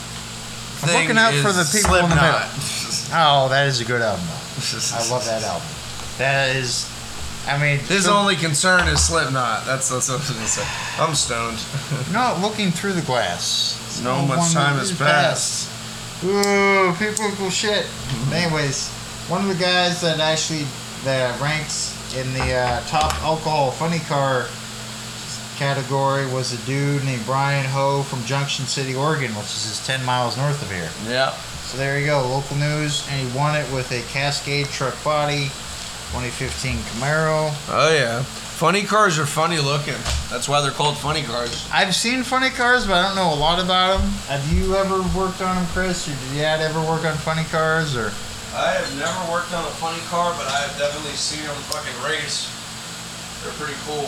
I'm 0.82 1.00
looking 1.00 1.18
out 1.18 1.32
for 1.34 1.50
the 1.50 1.64
people 1.72 1.94
in 1.96 2.10
the 2.10 2.16
Slipknot. 2.16 3.10
Oh, 3.16 3.48
that 3.48 3.66
is 3.68 3.80
a 3.80 3.84
good 3.84 4.02
album. 4.02 4.24
I 4.28 5.10
love 5.10 5.24
that 5.24 5.42
album. 5.42 5.66
That 6.18 6.54
is, 6.56 6.84
I 7.46 7.58
mean, 7.60 7.78
His 7.78 8.04
so- 8.04 8.14
only 8.14 8.36
concern 8.36 8.88
is 8.88 9.04
Slipknot. 9.04 9.66
That's 9.66 9.88
that's 9.88 10.08
what 10.08 10.16
I 10.16 10.18
was 10.18 10.30
gonna 10.30 10.46
say. 10.46 10.66
I'm 10.98 11.14
stoned. 11.14 11.58
Not 12.12 12.40
looking 12.40 12.70
through 12.70 12.94
the 12.94 13.02
glass. 13.02 14.00
No 14.02 14.24
much 14.26 14.52
time 14.52 14.78
is 14.80 14.90
has 14.90 14.98
passed. 14.98 15.70
Ooh, 16.24 16.94
people 16.98 17.30
cool 17.36 17.50
shit. 17.50 17.86
Anyways, 18.32 18.88
one 19.28 19.42
of 19.42 19.48
the 19.48 19.62
guys 19.62 20.00
that 20.00 20.20
actually 20.20 20.64
that 21.04 21.38
ranks 21.40 21.92
in 22.16 22.32
the 22.32 22.54
uh, 22.54 22.80
top 22.86 23.12
alcohol 23.22 23.70
funny 23.70 23.98
car 24.00 24.46
category 25.56 26.26
was 26.26 26.52
a 26.52 26.66
dude 26.66 27.04
named 27.04 27.24
Brian 27.26 27.64
Ho 27.66 28.02
from 28.02 28.24
Junction 28.24 28.64
City, 28.66 28.94
Oregon, 28.94 29.30
which 29.34 29.46
is 29.46 29.66
just 29.68 29.86
10 29.86 30.04
miles 30.04 30.36
north 30.36 30.60
of 30.62 30.70
here. 30.70 30.90
Yeah. 31.08 31.30
So 31.66 31.78
there 31.78 31.98
you 31.98 32.06
go, 32.06 32.26
local 32.26 32.56
news, 32.56 33.06
and 33.10 33.26
he 33.28 33.36
won 33.36 33.54
it 33.56 33.70
with 33.72 33.90
a 33.92 34.02
Cascade 34.12 34.66
truck 34.66 34.94
body, 35.04 35.50
2015 36.12 36.76
Camaro. 36.76 37.52
Oh 37.68 37.92
yeah. 37.94 38.22
Funny 38.54 38.84
cars 38.84 39.18
are 39.18 39.26
funny 39.26 39.58
looking. 39.58 39.98
That's 40.30 40.48
why 40.48 40.60
they're 40.60 40.70
called 40.70 40.96
funny 40.96 41.22
cars. 41.22 41.68
I've 41.72 41.94
seen 41.94 42.22
funny 42.22 42.50
cars, 42.50 42.86
but 42.86 42.94
I 42.94 43.02
don't 43.02 43.16
know 43.16 43.34
a 43.34 43.34
lot 43.34 43.58
about 43.58 43.98
them. 43.98 44.08
Have 44.30 44.46
you 44.52 44.76
ever 44.76 45.02
worked 45.18 45.42
on 45.42 45.56
them, 45.56 45.66
Chris? 45.74 46.06
Or 46.06 46.12
did 46.12 46.36
your 46.36 46.44
dad 46.44 46.60
ever 46.60 46.80
work 46.80 47.04
on 47.04 47.16
funny 47.18 47.42
cars? 47.50 47.96
Or 47.96 48.12
I 48.54 48.70
have 48.78 48.86
never 48.96 49.32
worked 49.32 49.52
on 49.52 49.64
a 49.64 49.74
funny 49.82 49.98
car, 50.06 50.32
but 50.38 50.46
I 50.46 50.60
have 50.62 50.78
definitely 50.78 51.18
seen 51.18 51.42
them 51.42 51.56
fucking 51.66 51.98
race. 52.06 52.46
They're 53.42 53.52
pretty 53.58 53.74
cool. 53.84 54.06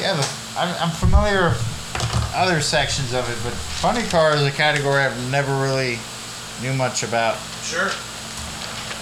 yeah, 0.00 0.14
the, 0.14 0.24
I'm, 0.56 0.70
I'm 0.78 0.94
familiar 0.94 1.50
with 1.50 2.32
other 2.36 2.60
sections 2.60 3.12
of 3.12 3.28
it, 3.28 3.36
but 3.42 3.52
funny 3.52 4.06
car 4.06 4.36
is 4.36 4.42
a 4.42 4.52
category 4.52 5.02
I've 5.02 5.30
never 5.30 5.50
really 5.60 5.98
knew 6.62 6.72
much 6.72 7.02
about. 7.02 7.36
Sure. 7.62 7.90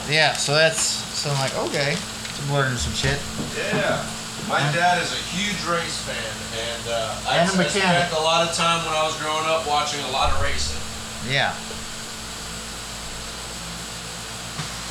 Yeah, 0.08 0.34
so 0.34 0.54
that's 0.54 0.80
so 0.80 1.30
I'm 1.30 1.38
like 1.38 1.56
okay, 1.68 1.96
I'm 1.96 2.52
learning 2.52 2.78
some 2.78 2.94
shit. 2.94 3.18
Yeah. 3.56 4.04
My 4.48 4.60
dad 4.70 5.02
is 5.02 5.10
a 5.10 5.22
huge 5.34 5.58
race 5.66 5.98
fan, 6.06 6.22
and 6.54 6.84
uh, 6.86 7.18
I, 7.26 7.38
And 7.38 7.50
a 7.50 7.68
spent 7.68 8.12
a 8.12 8.22
lot 8.22 8.46
of 8.46 8.54
time 8.54 8.84
when 8.86 8.94
I 8.94 9.02
was 9.02 9.18
growing 9.18 9.42
up 9.44 9.66
watching 9.66 9.98
a 10.06 10.10
lot 10.10 10.30
of 10.30 10.40
racing. 10.40 10.78
Yeah. 11.26 11.50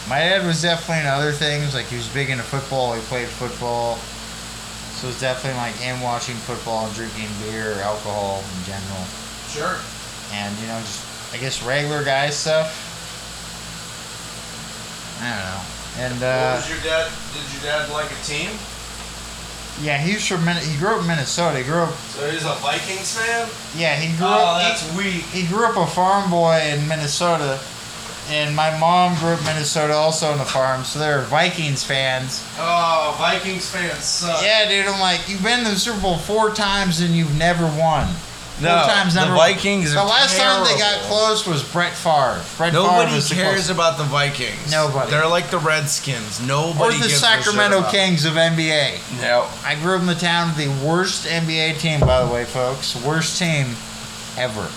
My 0.10 0.20
dad 0.20 0.46
was 0.46 0.62
definitely 0.62 1.08
into 1.08 1.16
other 1.16 1.32
things, 1.32 1.74
like 1.74 1.86
he 1.86 1.96
was 1.96 2.08
big 2.10 2.30
into 2.30 2.44
football, 2.44 2.94
he 2.94 3.02
played 3.08 3.30
football. 3.30 3.96
So 5.00 5.08
it's 5.08 5.20
definitely 5.20 5.58
like 5.58 5.76
him 5.76 6.02
watching 6.02 6.36
football 6.36 6.86
and 6.86 6.94
drinking 6.94 7.30
beer 7.42 7.80
or 7.80 7.82
alcohol 7.82 8.44
in 8.44 8.64
general. 8.66 9.04
Sure. 9.48 9.80
And, 10.36 10.52
you 10.60 10.68
know, 10.68 10.80
just, 10.80 11.34
I 11.34 11.38
guess, 11.38 11.64
regular 11.64 12.04
guy 12.04 12.30
stuff. 12.30 12.85
I 15.22 15.30
don't 15.30 15.46
know. 15.46 15.62
And, 15.98 16.24
uh, 16.24 16.56
was 16.60 16.70
your 16.70 16.80
dad? 16.84 17.12
Did 17.34 17.54
your 17.54 17.62
dad 17.72 17.90
like 17.92 18.12
a 18.12 18.24
team? 18.24 18.50
yeah, 19.82 19.98
he's 19.98 20.26
from, 20.26 20.46
Min- 20.46 20.56
he 20.58 20.78
grew 20.78 20.96
up 20.96 21.02
in 21.02 21.08
Minnesota. 21.08 21.58
He 21.58 21.64
grew 21.64 21.82
up, 21.84 21.94
So 22.16 22.30
he's 22.30 22.44
a 22.46 22.54
Vikings 22.56 23.18
fan. 23.18 23.48
yeah, 23.76 23.96
he 23.96 24.16
grew 24.18 24.28
Oh, 24.28 24.56
up, 24.62 24.78
he- 24.78 24.98
weak. 24.98 25.26
he 25.32 25.44
grew 25.48 25.66
up 25.66 25.76
a 25.78 25.86
farm 25.88 26.30
boy 26.30 26.60
in 26.62 26.88
Minnesota, 26.88 27.60
and 28.30 28.56
my 28.56 28.76
mom 28.78 29.16
grew 29.20 29.34
up 29.34 29.40
in 29.40 29.46
Minnesota 29.46 29.94
also 29.94 30.32
on 30.32 30.38
the 30.38 30.46
farm, 30.46 30.84
so 30.86 31.00
they're 31.00 31.22
Vikings 31.24 31.84
fans. 31.84 32.42
Oh, 32.58 33.16
Vikings 33.20 33.70
fans 33.70 34.04
suck. 34.04 34.42
Yeah, 34.44 34.68
dude, 34.68 34.88
I'm 34.88 35.00
like, 35.02 35.28
you've 35.30 35.44
been 35.44 35.64
to 35.66 35.72
the 35.72 35.80
Super 35.80 36.00
Bowl 36.02 36.18
four 36.18 36.54
times 36.54 37.00
and 37.02 37.14
you've 37.16 37.36
never 37.38 37.66
won. 37.68 38.08
No, 38.62 38.86
times 38.88 39.16
the 39.16 39.26
Vikings 39.26 39.94
The 39.94 40.00
are 40.00 40.06
last 40.08 40.38
time 40.38 40.64
they 40.64 40.80
got 40.80 40.92
terrible. 41.02 41.08
close 41.08 41.46
was 41.46 41.62
Brett 41.74 41.94
Favre. 41.94 42.42
Brett 42.58 42.72
Favre 42.72 42.72
Nobody 42.72 43.14
was 43.14 43.28
the 43.30 43.36
cares 43.36 43.70
about 43.70 43.98
the 43.98 44.06
Vikings. 44.06 44.72
Nobody. 44.72 45.12
They're 45.12 45.28
like 45.28 45.50
the 45.50 45.58
Redskins. 45.60 46.40
Nobody 46.46 46.80
Or 46.80 46.92
the 46.98 47.00
gives 47.08 47.14
a 47.14 47.18
Sacramento 47.18 47.78
shit 47.78 47.80
about 47.80 47.92
Kings 47.92 48.24
of 48.26 48.34
NBA. 48.36 49.22
No. 49.22 49.48
I 49.66 49.76
grew 49.76 49.96
up 49.96 50.02
in 50.02 50.08
the 50.08 50.16
town 50.16 50.52
of 50.52 50.58
the 50.58 50.70
worst 50.86 51.26
NBA 51.28 51.80
team, 51.80 52.00
by 52.00 52.24
the 52.24 52.32
way, 52.32 52.46
folks. 52.46 52.96
Worst 53.04 53.38
team 53.38 53.76
ever. 54.38 54.68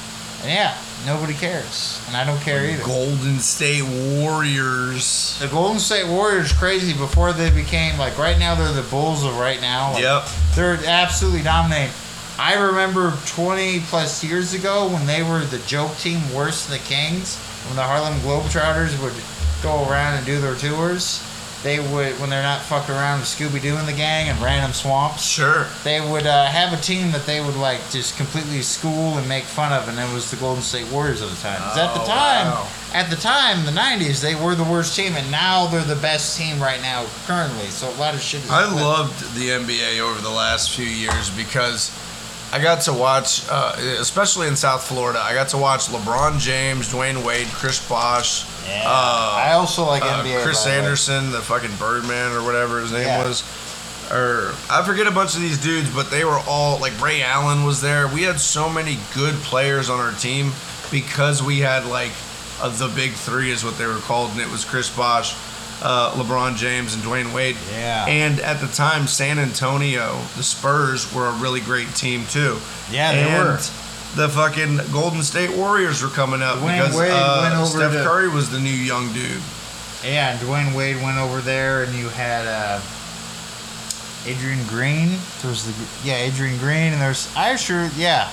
And 0.43 0.51
yeah, 0.53 0.77
nobody 1.07 1.35
cares. 1.35 2.01
And 2.09 2.17
I 2.17 2.25
don't 2.25 2.41
care 2.41 2.65
either. 2.65 2.83
Golden 2.85 3.39
State 3.39 3.83
Warriors. 3.85 5.39
The 5.41 5.49
Golden 5.49 5.79
State 5.79 6.07
Warriors 6.07 6.53
crazy 6.53 6.93
before 6.95 7.33
they 7.33 7.51
became 7.51 7.99
like 7.99 8.19
right 8.19 8.39
now 8.39 8.55
they're 8.55 8.73
the 8.73 8.89
Bulls 8.89 9.25
of 9.25 9.37
right 9.39 9.61
now. 9.61 9.93
Like, 9.93 10.03
Yep. 10.03 10.25
They're 10.55 10.79
absolutely 10.87 11.43
dominating. 11.43 11.93
I 12.39 12.55
remember 12.55 13.15
20 13.27 13.81
plus 13.81 14.23
years 14.23 14.55
ago 14.55 14.89
when 14.89 15.07
they 15.07 15.23
were 15.23 15.41
the 15.45 15.59
joke 15.67 15.97
team 15.99 16.21
worse 16.33 16.67
than 16.67 16.79
the 16.79 16.85
Kings, 16.85 17.37
when 17.67 17.77
the 17.77 17.83
Harlem 17.83 18.15
Globetrotters 18.21 19.01
would 19.03 19.13
go 19.63 19.89
around 19.91 20.15
and 20.19 20.25
do 20.27 20.41
their 20.41 20.55
tours. 20.55 21.25
They 21.65 21.81
would, 21.81 22.21
when 22.21 22.31
they're 22.31 22.41
not 22.45 22.63
fucking 22.63 22.95
around 22.95 23.19
with 23.19 23.29
Scooby 23.29 23.61
Doo 23.61 23.75
and 23.77 23.89
the 23.89 23.93
gang 23.93 24.29
and 24.29 24.41
random 24.41 24.73
swamps, 24.73 25.25
Sure. 25.25 25.67
they 25.83 26.01
would 26.01 26.25
uh, 26.25 26.47
have 26.47 26.73
a 26.73 26.81
team 26.81 27.11
that 27.11 27.27
they 27.27 27.41
would 27.41 27.57
like 27.57 27.81
just 27.91 28.17
completely 28.17 28.63
school 28.63 29.19
and 29.19 29.29
make 29.29 29.43
fun 29.43 29.73
of, 29.73 29.89
and 29.89 29.99
it 29.99 30.15
was 30.15 30.31
the 30.31 30.37
Golden 30.37 30.63
State 30.63 30.87
Warriors 30.93 31.21
at 31.21 31.29
the 31.31 31.35
time. 31.43 31.61
'Cause 31.61 31.79
at 31.79 31.95
the 31.95 32.03
Oh, 32.03 32.07
time, 32.07 32.47
wow. 32.53 32.69
at 32.95 33.11
the 33.11 33.17
time, 33.17 33.65
the 33.67 33.73
'90s, 33.73 34.21
they 34.21 34.37
were 34.37 34.55
the 34.55 34.63
worst 34.63 34.95
team, 34.95 35.17
and 35.17 35.29
now 35.33 35.67
they're 35.67 35.81
the 35.83 35.97
best 35.97 36.39
team 36.39 36.63
right 36.63 36.81
now 36.81 37.05
currently. 37.27 37.69
So 37.71 37.89
a 37.91 37.99
lot 37.99 38.15
of 38.15 38.23
shit. 38.23 38.45
Is 38.45 38.51
I 38.53 38.65
loved 38.67 39.35
the 39.35 39.51
NBA 39.51 39.99
over 39.99 40.21
the 40.21 40.31
last 40.31 40.71
few 40.71 40.87
years 40.87 41.29
because 41.29 41.91
I 42.53 42.63
got 42.63 42.83
to 42.83 42.93
watch, 42.95 43.45
uh, 43.51 43.75
especially 44.01 44.49
in 44.49 44.57
South 44.57 44.83
Florida, 44.87 45.21
I 45.23 45.35
got 45.35 45.49
to 45.51 45.59
watch 45.59 45.87
LeBron 45.89 46.39
James, 46.39 46.89
Dwyane 46.93 47.23
Wade, 47.25 47.47
Chris 47.49 47.87
Bosh, 47.89 48.45
Yeah. 48.67 48.85
uh, 48.87 49.35
I 49.37 49.53
also 49.53 49.85
like 49.85 50.03
uh, 50.03 50.23
NBA. 50.23 50.43
Chris 50.43 50.65
by 50.65 50.71
the. 50.71 50.77
Andersen, 50.77 51.31
the 51.31 51.41
fucking 51.41 51.75
Birdman 51.77 52.33
or 52.33 52.43
whatever 52.43 52.81
his 52.81 52.91
name 52.93 53.07
Yeah. 53.07 53.25
was. 53.27 53.43
or 54.11 54.55
I 54.71 54.83
forget 54.87 55.07
a 55.07 55.11
bunch 55.11 55.35
of 55.35 55.43
these 55.43 55.59
dudes, 55.59 55.91
but 55.95 56.11
they 56.11 56.25
were 56.25 56.41
all 56.49 56.79
like 56.79 56.99
Ray 57.03 57.21
Allen 57.23 57.65
was 57.65 57.83
there. 57.83 58.09
We 58.09 58.23
had 58.23 58.41
so 58.41 58.71
many 58.71 58.99
good 59.15 59.35
players 59.43 59.91
on 59.91 60.01
our 60.01 60.13
team 60.13 60.53
because 60.91 61.43
we 61.43 61.59
had 61.59 61.85
like 61.85 62.13
uh, 62.63 62.71
the 62.71 62.89
big 62.89 63.13
three 63.13 63.51
is 63.51 63.63
what 63.63 63.77
they 63.77 63.87
were 63.87 63.99
called, 63.99 64.31
and 64.31 64.41
it 64.41 64.51
was 64.51 64.65
Chris 64.65 64.89
Bosh, 64.89 65.35
uh, 65.83 66.13
LeBron 66.13 66.57
James, 66.57 66.95
and 66.95 67.03
Dwyane 67.03 67.33
Wade. 67.35 67.57
Yeah. 67.73 68.07
And 68.07 68.41
at 68.41 68.61
the 68.61 68.67
time, 68.69 69.07
San 69.07 69.39
Antonio, 69.39 70.21
the 70.37 70.43
Spurs 70.43 71.13
were 71.15 71.27
a 71.27 71.33
really 71.33 71.61
great 71.61 71.95
team 71.95 72.25
too. 72.27 72.59
Yeah, 72.91 73.13
they 73.13 73.23
and 73.23 73.45
were. 73.45 73.59
The 74.17 74.29
fucking 74.29 74.81
Golden 74.91 75.23
State 75.23 75.55
Warriors 75.57 76.03
were 76.03 76.09
coming 76.09 76.41
up 76.43 76.59
Dwayne 76.59 76.79
because 76.79 76.97
Wade 76.97 77.11
uh, 77.13 77.65
Steph 77.67 77.93
to- 77.93 78.03
Curry 78.03 78.29
was 78.29 78.51
the 78.51 78.59
new 78.59 78.71
young 78.71 79.13
dude. 79.13 79.43
Yeah, 80.05 80.31
and 80.31 80.41
Dwyane 80.41 80.75
Wade 80.75 80.97
went 81.03 81.19
over 81.19 81.41
there, 81.41 81.83
and 81.83 81.95
you 81.95 82.09
had 82.09 82.47
uh, 82.47 82.81
Adrian 84.27 84.65
Green. 84.67 85.19
There 85.43 85.51
was 85.51 85.65
the 85.67 86.07
yeah 86.07 86.17
Adrian 86.17 86.59
Green, 86.59 86.93
and 86.93 87.01
there's 87.01 87.29
I 87.37 87.57
sure 87.57 87.91
yeah, 87.97 88.31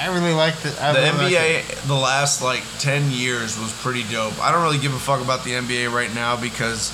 I 0.00 0.14
really 0.14 0.32
liked 0.32 0.64
it. 0.64 0.80
I 0.80 0.92
the 0.92 1.00
really 1.00 1.34
liked 1.34 1.34
it. 1.34 1.64
NBA, 1.66 1.86
the 1.86 1.94
last 1.94 2.42
like 2.42 2.62
10 2.78 3.10
years 3.10 3.58
was 3.58 3.70
pretty 3.82 4.04
dope. 4.04 4.38
I 4.42 4.50
don't 4.50 4.62
really 4.62 4.78
give 4.78 4.94
a 4.94 4.98
fuck 4.98 5.20
about 5.20 5.44
the 5.44 5.52
NBA 5.52 5.92
right 5.92 6.12
now 6.14 6.40
because 6.40 6.90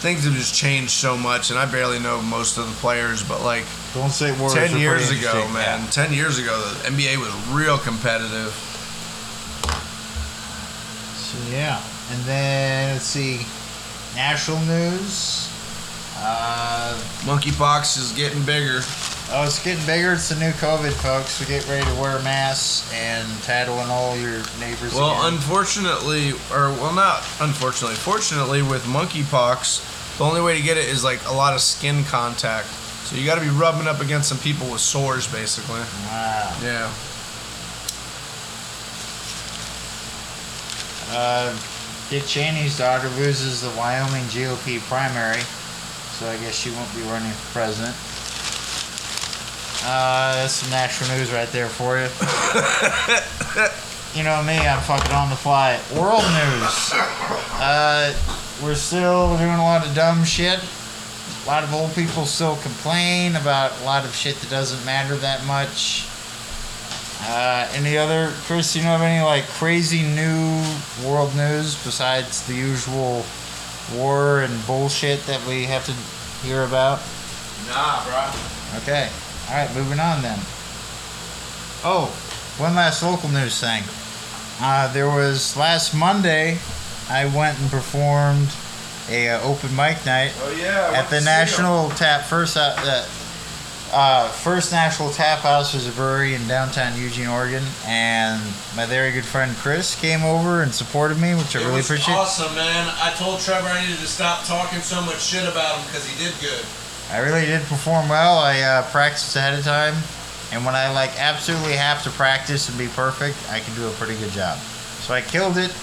things 0.00 0.24
have 0.24 0.34
just 0.34 0.54
changed 0.54 0.90
so 0.90 1.16
much, 1.16 1.50
and 1.50 1.58
I 1.58 1.64
barely 1.70 1.98
know 1.98 2.20
most 2.20 2.58
of 2.58 2.66
the 2.66 2.74
players, 2.76 3.22
but 3.22 3.42
like 3.42 3.64
Golden 3.94 4.10
State 4.10 4.38
Warriors. 4.38 4.70
10 4.70 4.78
years 4.78 5.10
ago, 5.10 5.28
interesting, 5.28 5.52
man, 5.54 5.90
10 5.90 6.12
years 6.12 6.38
ago, 6.38 6.58
the 6.60 6.90
NBA 6.90 7.16
was 7.16 7.32
real 7.48 7.78
competitive. 7.78 8.52
So 11.16 11.38
yeah, 11.50 11.80
and 12.10 12.22
then 12.24 12.92
let's 12.94 13.04
see, 13.04 13.46
national 14.14 14.58
news. 14.60 15.48
Uh, 16.16 16.98
Monkeypox 17.22 17.96
is 17.96 18.12
getting 18.12 18.42
bigger. 18.42 18.80
Oh, 19.32 19.44
it's 19.44 19.62
getting 19.62 19.84
bigger. 19.86 20.12
It's 20.12 20.28
the 20.28 20.36
new 20.36 20.50
COVID, 20.52 20.92
folks. 20.92 21.40
We 21.40 21.46
get 21.46 21.66
ready 21.68 21.84
to 21.84 22.00
wear 22.00 22.20
masks 22.22 22.90
and 22.92 23.26
tattle 23.42 23.78
on 23.78 23.88
all 23.88 24.16
your 24.16 24.42
neighbors. 24.58 24.94
Well, 24.94 25.12
again. 25.12 25.34
unfortunately, 25.34 26.32
or 26.52 26.70
well, 26.78 26.94
not 26.94 27.24
unfortunately, 27.40 27.96
fortunately, 27.96 28.62
with 28.62 28.82
monkeypox, 28.84 30.18
the 30.18 30.24
only 30.24 30.40
way 30.40 30.56
to 30.56 30.62
get 30.62 30.76
it 30.76 30.88
is 30.88 31.04
like 31.04 31.24
a 31.28 31.32
lot 31.32 31.54
of 31.54 31.60
skin 31.60 32.04
contact. 32.04 32.66
So 32.66 33.16
you 33.16 33.26
got 33.26 33.36
to 33.36 33.40
be 33.40 33.50
rubbing 33.50 33.88
up 33.88 34.00
against 34.00 34.28
some 34.28 34.38
people 34.38 34.70
with 34.70 34.80
sores, 34.80 35.26
basically. 35.26 35.80
wow. 35.80 36.56
Yeah. 36.62 36.92
Uh, 41.12 41.58
Dick 42.08 42.22
Cheney's 42.24 42.78
daughter 42.78 43.08
loses 43.10 43.62
the 43.62 43.70
Wyoming 43.70 44.22
GOP 44.26 44.78
primary, 44.86 45.40
so 46.18 46.26
I 46.28 46.36
guess 46.38 46.54
she 46.54 46.70
won't 46.70 46.92
be 46.94 47.02
running 47.02 47.32
for 47.32 47.52
president. 47.60 47.96
Uh, 49.82 50.34
that's 50.34 50.54
some 50.54 50.70
national 50.70 51.16
news 51.16 51.32
right 51.32 51.48
there 51.48 51.66
for 51.68 51.96
you. 51.96 52.08
you 54.14 54.24
know 54.24 54.42
me, 54.42 54.58
I'm 54.58 54.80
fucking 54.82 55.12
on 55.12 55.30
the 55.30 55.36
fly. 55.36 55.80
World 55.96 56.22
news. 56.22 56.92
Uh, 57.62 58.14
we're 58.62 58.74
still 58.74 59.36
doing 59.38 59.50
a 59.50 59.64
lot 59.64 59.86
of 59.86 59.94
dumb 59.94 60.24
shit. 60.24 60.60
A 61.44 61.46
lot 61.46 61.64
of 61.64 61.72
old 61.72 61.94
people 61.94 62.26
still 62.26 62.56
complain 62.56 63.36
about 63.36 63.72
a 63.80 63.84
lot 63.84 64.04
of 64.04 64.14
shit 64.14 64.36
that 64.36 64.50
doesn't 64.50 64.84
matter 64.84 65.16
that 65.16 65.44
much. 65.46 66.06
Uh, 67.22 67.68
any 67.72 67.96
other, 67.96 68.32
Chris? 68.44 68.76
You 68.76 68.82
know 68.82 68.94
of 68.94 69.02
any 69.02 69.24
like 69.24 69.44
crazy 69.44 70.02
new 70.02 70.62
world 71.06 71.34
news 71.36 71.82
besides 71.84 72.46
the 72.46 72.54
usual 72.54 73.24
war 73.94 74.40
and 74.40 74.66
bullshit 74.66 75.24
that 75.26 75.44
we 75.46 75.64
have 75.64 75.84
to 75.86 75.92
hear 76.46 76.64
about? 76.64 77.00
Nah, 77.68 78.04
bro. 78.04 78.80
Okay. 78.82 79.08
All 79.50 79.56
right, 79.56 79.74
moving 79.74 79.98
on 79.98 80.22
then. 80.22 80.38
Oh, 81.82 82.06
one 82.58 82.74
last 82.74 83.02
local 83.02 83.28
news 83.30 83.58
thing. 83.60 83.82
Uh, 84.60 84.92
there 84.92 85.08
was 85.08 85.56
last 85.56 85.94
Monday. 85.94 86.58
I 87.08 87.24
went 87.24 87.58
and 87.58 87.70
performed 87.70 88.48
a 89.08 89.30
uh, 89.30 89.40
open 89.42 89.74
mic 89.74 90.04
night 90.06 90.32
Oh 90.42 90.50
yeah. 90.60 90.92
at 90.94 91.10
the 91.10 91.20
National 91.22 91.88
Tap 91.90 92.22
First 92.26 92.56
uh, 92.56 93.04
uh, 93.92 94.28
First 94.28 94.70
National 94.70 95.10
Tap 95.10 95.40
House 95.40 95.74
was 95.74 95.88
a 95.88 95.92
brewery 95.92 96.34
in 96.34 96.46
downtown 96.46 96.96
Eugene, 97.00 97.26
Oregon, 97.26 97.64
and 97.86 98.40
my 98.76 98.86
very 98.86 99.10
good 99.10 99.24
friend 99.24 99.56
Chris 99.56 99.98
came 100.00 100.22
over 100.22 100.62
and 100.62 100.72
supported 100.72 101.18
me, 101.18 101.34
which 101.34 101.56
I 101.56 101.60
It 101.60 101.66
really 101.66 101.80
appreciate. 101.80 102.14
awesome, 102.14 102.54
man. 102.54 102.86
I 103.02 103.12
told 103.16 103.40
Trevor 103.40 103.66
I 103.66 103.80
needed 103.80 103.98
to 103.98 104.06
stop 104.06 104.44
talking 104.44 104.78
so 104.80 105.02
much 105.02 105.20
shit 105.20 105.42
about 105.42 105.76
him 105.78 105.86
because 105.86 106.06
he 106.06 106.14
did 106.24 106.32
good. 106.40 106.64
I 107.10 107.18
really 107.18 107.44
did 107.44 107.62
perform 107.62 108.08
well. 108.08 108.38
I 108.38 108.60
uh, 108.60 108.82
practiced 108.90 109.34
ahead 109.34 109.58
of 109.58 109.64
time, 109.64 109.94
and 110.52 110.64
when 110.64 110.76
I 110.76 110.92
like 110.92 111.10
absolutely 111.18 111.72
have 111.72 112.04
to 112.04 112.10
practice 112.10 112.68
and 112.68 112.78
be 112.78 112.86
perfect, 112.86 113.36
I 113.50 113.58
can 113.58 113.74
do 113.74 113.88
a 113.88 113.90
pretty 113.92 114.16
good 114.20 114.30
job. 114.30 114.58
So 115.02 115.14
I 115.14 115.20
killed 115.20 115.58
it. 115.58 115.74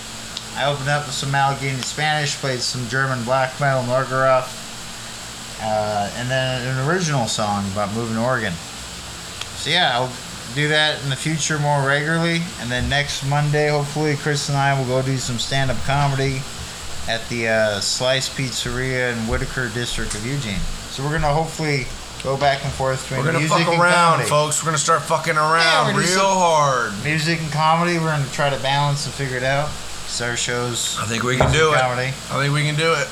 I 0.55 0.71
opened 0.71 0.87
up 0.87 1.05
with 1.05 1.13
some 1.13 1.35
Allegheny 1.35 1.81
Spanish, 1.81 2.37
played 2.37 2.61
some 2.61 2.87
German 2.87 3.23
black 3.25 3.59
metal, 3.59 3.83
Nargaroth, 3.83 4.47
uh, 5.61 6.09
and 6.15 6.31
then 6.31 6.65
an 6.65 6.89
original 6.89 7.27
song 7.27 7.69
about 7.73 7.93
moving 7.93 8.15
to 8.15 8.23
Oregon. 8.23 8.53
So 9.57 9.69
yeah, 9.69 9.91
I'll 9.93 10.11
do 10.55 10.69
that 10.69 11.03
in 11.03 11.09
the 11.09 11.15
future 11.17 11.59
more 11.59 11.85
regularly, 11.85 12.41
and 12.61 12.71
then 12.71 12.87
next 12.87 13.27
Monday, 13.27 13.67
hopefully, 13.67 14.15
Chris 14.15 14.47
and 14.47 14.57
I 14.57 14.79
will 14.79 14.87
go 14.87 15.01
do 15.01 15.17
some 15.17 15.39
stand-up 15.39 15.77
comedy 15.83 16.41
at 17.09 17.27
the 17.27 17.49
uh, 17.49 17.79
Slice 17.81 18.29
Pizzeria 18.29 19.11
in 19.11 19.17
Whiteaker 19.27 19.73
District 19.73 20.15
of 20.15 20.25
Eugene. 20.25 20.61
So 20.97 21.03
we're 21.03 21.11
gonna 21.11 21.29
hopefully 21.31 21.85
go 22.23 22.37
back 22.37 22.63
and 22.65 22.73
forth 22.73 23.03
between 23.03 23.19
We're 23.19 23.27
gonna 23.27 23.37
music 23.45 23.57
fuck 23.59 23.67
and 23.69 23.79
around, 23.79 24.11
comedy. 24.25 24.29
folks. 24.29 24.63
We're 24.63 24.73
gonna 24.73 24.79
start 24.81 25.03
fucking 25.03 25.37
around 25.37 25.93
we're 25.93 26.01
real 26.01 26.09
just- 26.09 26.41
hard. 26.41 27.03
Music 27.03 27.37
and 27.39 27.51
comedy, 27.53 27.99
we're 27.99 28.09
gonna 28.09 28.25
try 28.33 28.49
to 28.49 28.57
balance 28.57 29.05
and 29.05 29.13
figure 29.13 29.37
it 29.37 29.43
out. 29.43 29.69
It's 30.05 30.19
our 30.21 30.35
shows. 30.35 30.97
I 30.99 31.05
think 31.05 31.21
we 31.21 31.37
can 31.37 31.51
music 31.51 31.61
do 31.61 31.73
it. 31.75 31.79
Comedy. 31.79 32.07
I 32.33 32.41
think 32.41 32.49
we 32.51 32.63
can 32.65 32.73
do 32.73 32.93
it. 32.93 33.05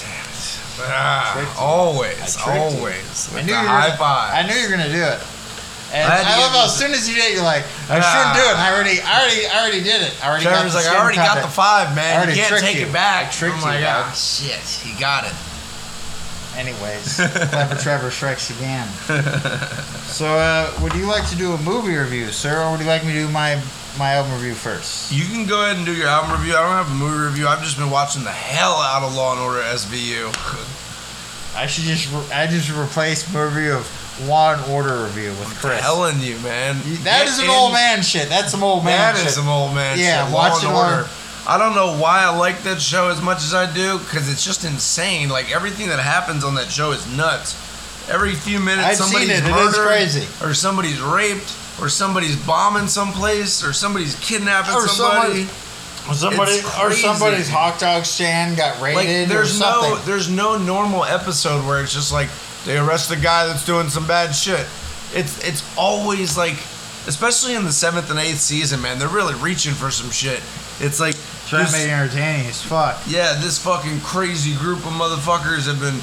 Damn 0.00 0.24
it. 0.24 0.88
Ah, 0.88 1.32
tricked 1.36 1.52
you. 1.52 1.60
always, 1.60 2.16
I 2.16 2.26
tricked 2.40 2.72
you. 2.72 2.78
always. 2.80 3.28
I 3.28 3.34
With 3.34 3.44
knew 3.44 3.52
the 3.52 3.60
you 3.60 3.60
were 3.60 3.68
high 3.68 3.86
gonna, 3.92 3.98
five. 4.00 4.32
I 4.32 4.42
knew 4.48 4.54
you 4.56 4.64
were 4.64 4.76
gonna 4.80 4.88
do 4.88 5.04
it. 5.04 5.20
And 5.92 6.06
I 6.10 6.16
had 6.16 6.22
to 6.24 6.28
I, 6.32 6.32
give 6.32 6.40
love 6.40 6.52
how 6.52 6.58
you 6.60 6.64
as 6.64 6.76
soon 6.78 6.92
as 6.96 7.08
you 7.10 7.14
did, 7.16 7.24
it, 7.28 7.34
you're 7.34 7.44
like, 7.44 7.64
I 7.90 7.98
Ah. 8.00 8.08
shouldn't 8.08 8.36
do 8.40 8.44
it. 8.48 8.56
I 8.56 8.72
already, 8.72 9.02
I 9.04 9.20
already, 9.20 9.46
I 9.52 9.60
already 9.60 9.82
did 9.84 10.00
it. 10.00 10.14
I 10.24 10.28
already 10.32 10.44
Trevor's 10.48 10.72
got 10.72 10.72
the 10.72 10.74
like, 10.80 10.86
I 10.86 10.88
skin 10.88 11.00
already 11.02 11.16
got 11.18 11.34
the 11.44 11.50
contact." 11.50 11.54
five, 11.60 11.88
I 11.90 11.94
man. 11.94 12.16
already 12.16 12.32
You 12.32 12.38
can't 12.40 12.48
tricked 12.48 12.64
take 12.64 12.76
you. 12.80 12.86
it 12.86 12.92
back. 12.94 13.28
I 13.28 13.30
tricked 13.30 13.56
I'm 13.56 13.60
you, 13.60 13.66
like, 13.68 13.80
dog. 13.84 14.06
ah, 14.08 14.12
shit, 14.16 14.64
he 14.80 14.92
got 14.98 15.26
it. 15.26 15.34
Anyways, 16.56 17.16
clever 17.50 17.74
Trevor 17.76 18.10
strikes 18.10 18.50
again. 18.50 18.86
so, 20.08 20.26
uh, 20.26 20.72
would 20.82 20.92
you 20.94 21.06
like 21.06 21.28
to 21.30 21.36
do 21.36 21.52
a 21.52 21.58
movie 21.58 21.94
review, 21.96 22.28
sir, 22.28 22.62
or 22.62 22.70
would 22.72 22.80
you 22.80 22.86
like 22.86 23.04
me 23.04 23.12
to 23.12 23.26
do 23.26 23.28
my 23.28 23.62
my 23.98 24.14
album 24.14 24.32
review 24.34 24.54
first? 24.54 25.12
You 25.12 25.24
can 25.24 25.46
go 25.46 25.62
ahead 25.64 25.76
and 25.76 25.86
do 25.86 25.94
your 25.94 26.08
album 26.08 26.32
review. 26.32 26.54
I 26.56 26.62
don't 26.62 26.84
have 26.84 26.90
a 26.90 26.94
movie 26.94 27.24
review. 27.24 27.46
I've 27.46 27.62
just 27.62 27.76
been 27.78 27.90
watching 27.90 28.24
the 28.24 28.30
hell 28.30 28.74
out 28.74 29.02
of 29.02 29.14
Law 29.14 29.32
and 29.32 29.40
Order 29.40 29.60
SVU. 29.60 30.28
I 31.56 31.66
should 31.66 31.84
just 31.84 32.12
re- 32.12 32.32
I 32.32 32.46
just 32.46 32.70
replace 32.70 33.32
movie 33.32 33.56
review 33.56 33.72
of 33.74 34.26
Law 34.28 34.54
and 34.54 34.62
Order 34.72 35.04
review 35.04 35.30
with 35.30 35.48
Chris. 35.60 35.80
Telling 35.80 36.20
you, 36.20 36.36
man. 36.40 36.76
That 37.04 37.26
is 37.28 37.38
an 37.38 37.48
old 37.48 37.72
man 37.72 38.02
shit. 38.02 38.28
That's 38.28 38.50
some 38.50 38.62
old 38.62 38.84
man 38.84 38.98
That 39.14 39.16
shit. 39.18 39.28
is 39.28 39.34
some 39.34 39.48
old 39.48 39.74
man 39.74 39.98
Yeah, 39.98 40.24
shit. 40.26 40.34
watch 40.34 40.62
Law 40.64 40.68
and 40.68 40.98
Order. 40.98 41.10
I 41.46 41.58
don't 41.58 41.74
know 41.74 41.98
why 41.98 42.22
I 42.22 42.36
like 42.36 42.62
that 42.62 42.80
show 42.80 43.08
as 43.08 43.20
much 43.22 43.38
as 43.38 43.54
I 43.54 43.72
do 43.72 43.98
because 43.98 44.30
it's 44.30 44.44
just 44.44 44.64
insane. 44.64 45.28
Like 45.28 45.54
everything 45.54 45.88
that 45.88 45.98
happens 45.98 46.44
on 46.44 46.54
that 46.56 46.70
show 46.70 46.92
is 46.92 47.06
nuts. 47.16 47.54
Every 48.10 48.34
few 48.34 48.60
minutes, 48.60 48.86
I've 48.86 48.96
seen 48.96 49.06
somebody's 49.06 49.30
it. 49.30 49.44
It 49.44 49.44
is 49.44 49.50
murdered, 49.50 49.86
crazy. 49.86 50.44
or 50.44 50.54
somebody's 50.54 51.00
raped, 51.00 51.56
or 51.80 51.88
somebody's 51.88 52.36
bombing 52.44 52.88
someplace, 52.88 53.64
or 53.64 53.72
somebody's 53.72 54.18
kidnapping 54.18 54.74
Or 54.74 54.88
somebody. 54.88 55.48
Or 56.08 56.14
somebody 56.14 56.58
or 56.80 56.92
somebody's 56.92 57.48
hot 57.48 57.78
dog 57.78 58.04
stand 58.04 58.56
got 58.56 58.80
raided 58.80 58.96
Like 58.96 59.28
there's 59.28 59.60
no 59.60 59.96
there's 60.06 60.30
no 60.30 60.56
normal 60.56 61.04
episode 61.04 61.64
where 61.66 61.82
it's 61.82 61.92
just 61.92 62.10
like 62.10 62.28
they 62.64 62.78
arrest 62.78 63.10
the 63.10 63.16
guy 63.16 63.46
that's 63.46 63.64
doing 63.66 63.88
some 63.88 64.06
bad 64.06 64.32
shit. 64.32 64.66
It's 65.14 65.44
it's 65.46 65.62
always 65.76 66.36
like 66.36 66.56
especially 67.06 67.54
in 67.54 67.64
the 67.64 67.72
seventh 67.72 68.10
and 68.10 68.18
eighth 68.18 68.40
season, 68.40 68.80
man, 68.80 68.98
they're 68.98 69.08
really 69.08 69.34
reaching 69.34 69.74
for 69.74 69.90
some 69.90 70.10
shit. 70.10 70.40
It's 70.80 70.98
like 71.00 71.14
Trying 71.48 71.66
to 71.66 71.72
make 71.72 71.88
it 71.88 71.90
entertaining 71.90 72.46
as 72.46 72.62
fuck. 72.62 73.00
yeah, 73.06 73.34
this 73.40 73.58
fucking 73.58 74.00
crazy 74.00 74.54
group 74.56 74.78
of 74.78 74.92
motherfuckers 74.92 75.66
have 75.66 75.80
been 75.80 76.00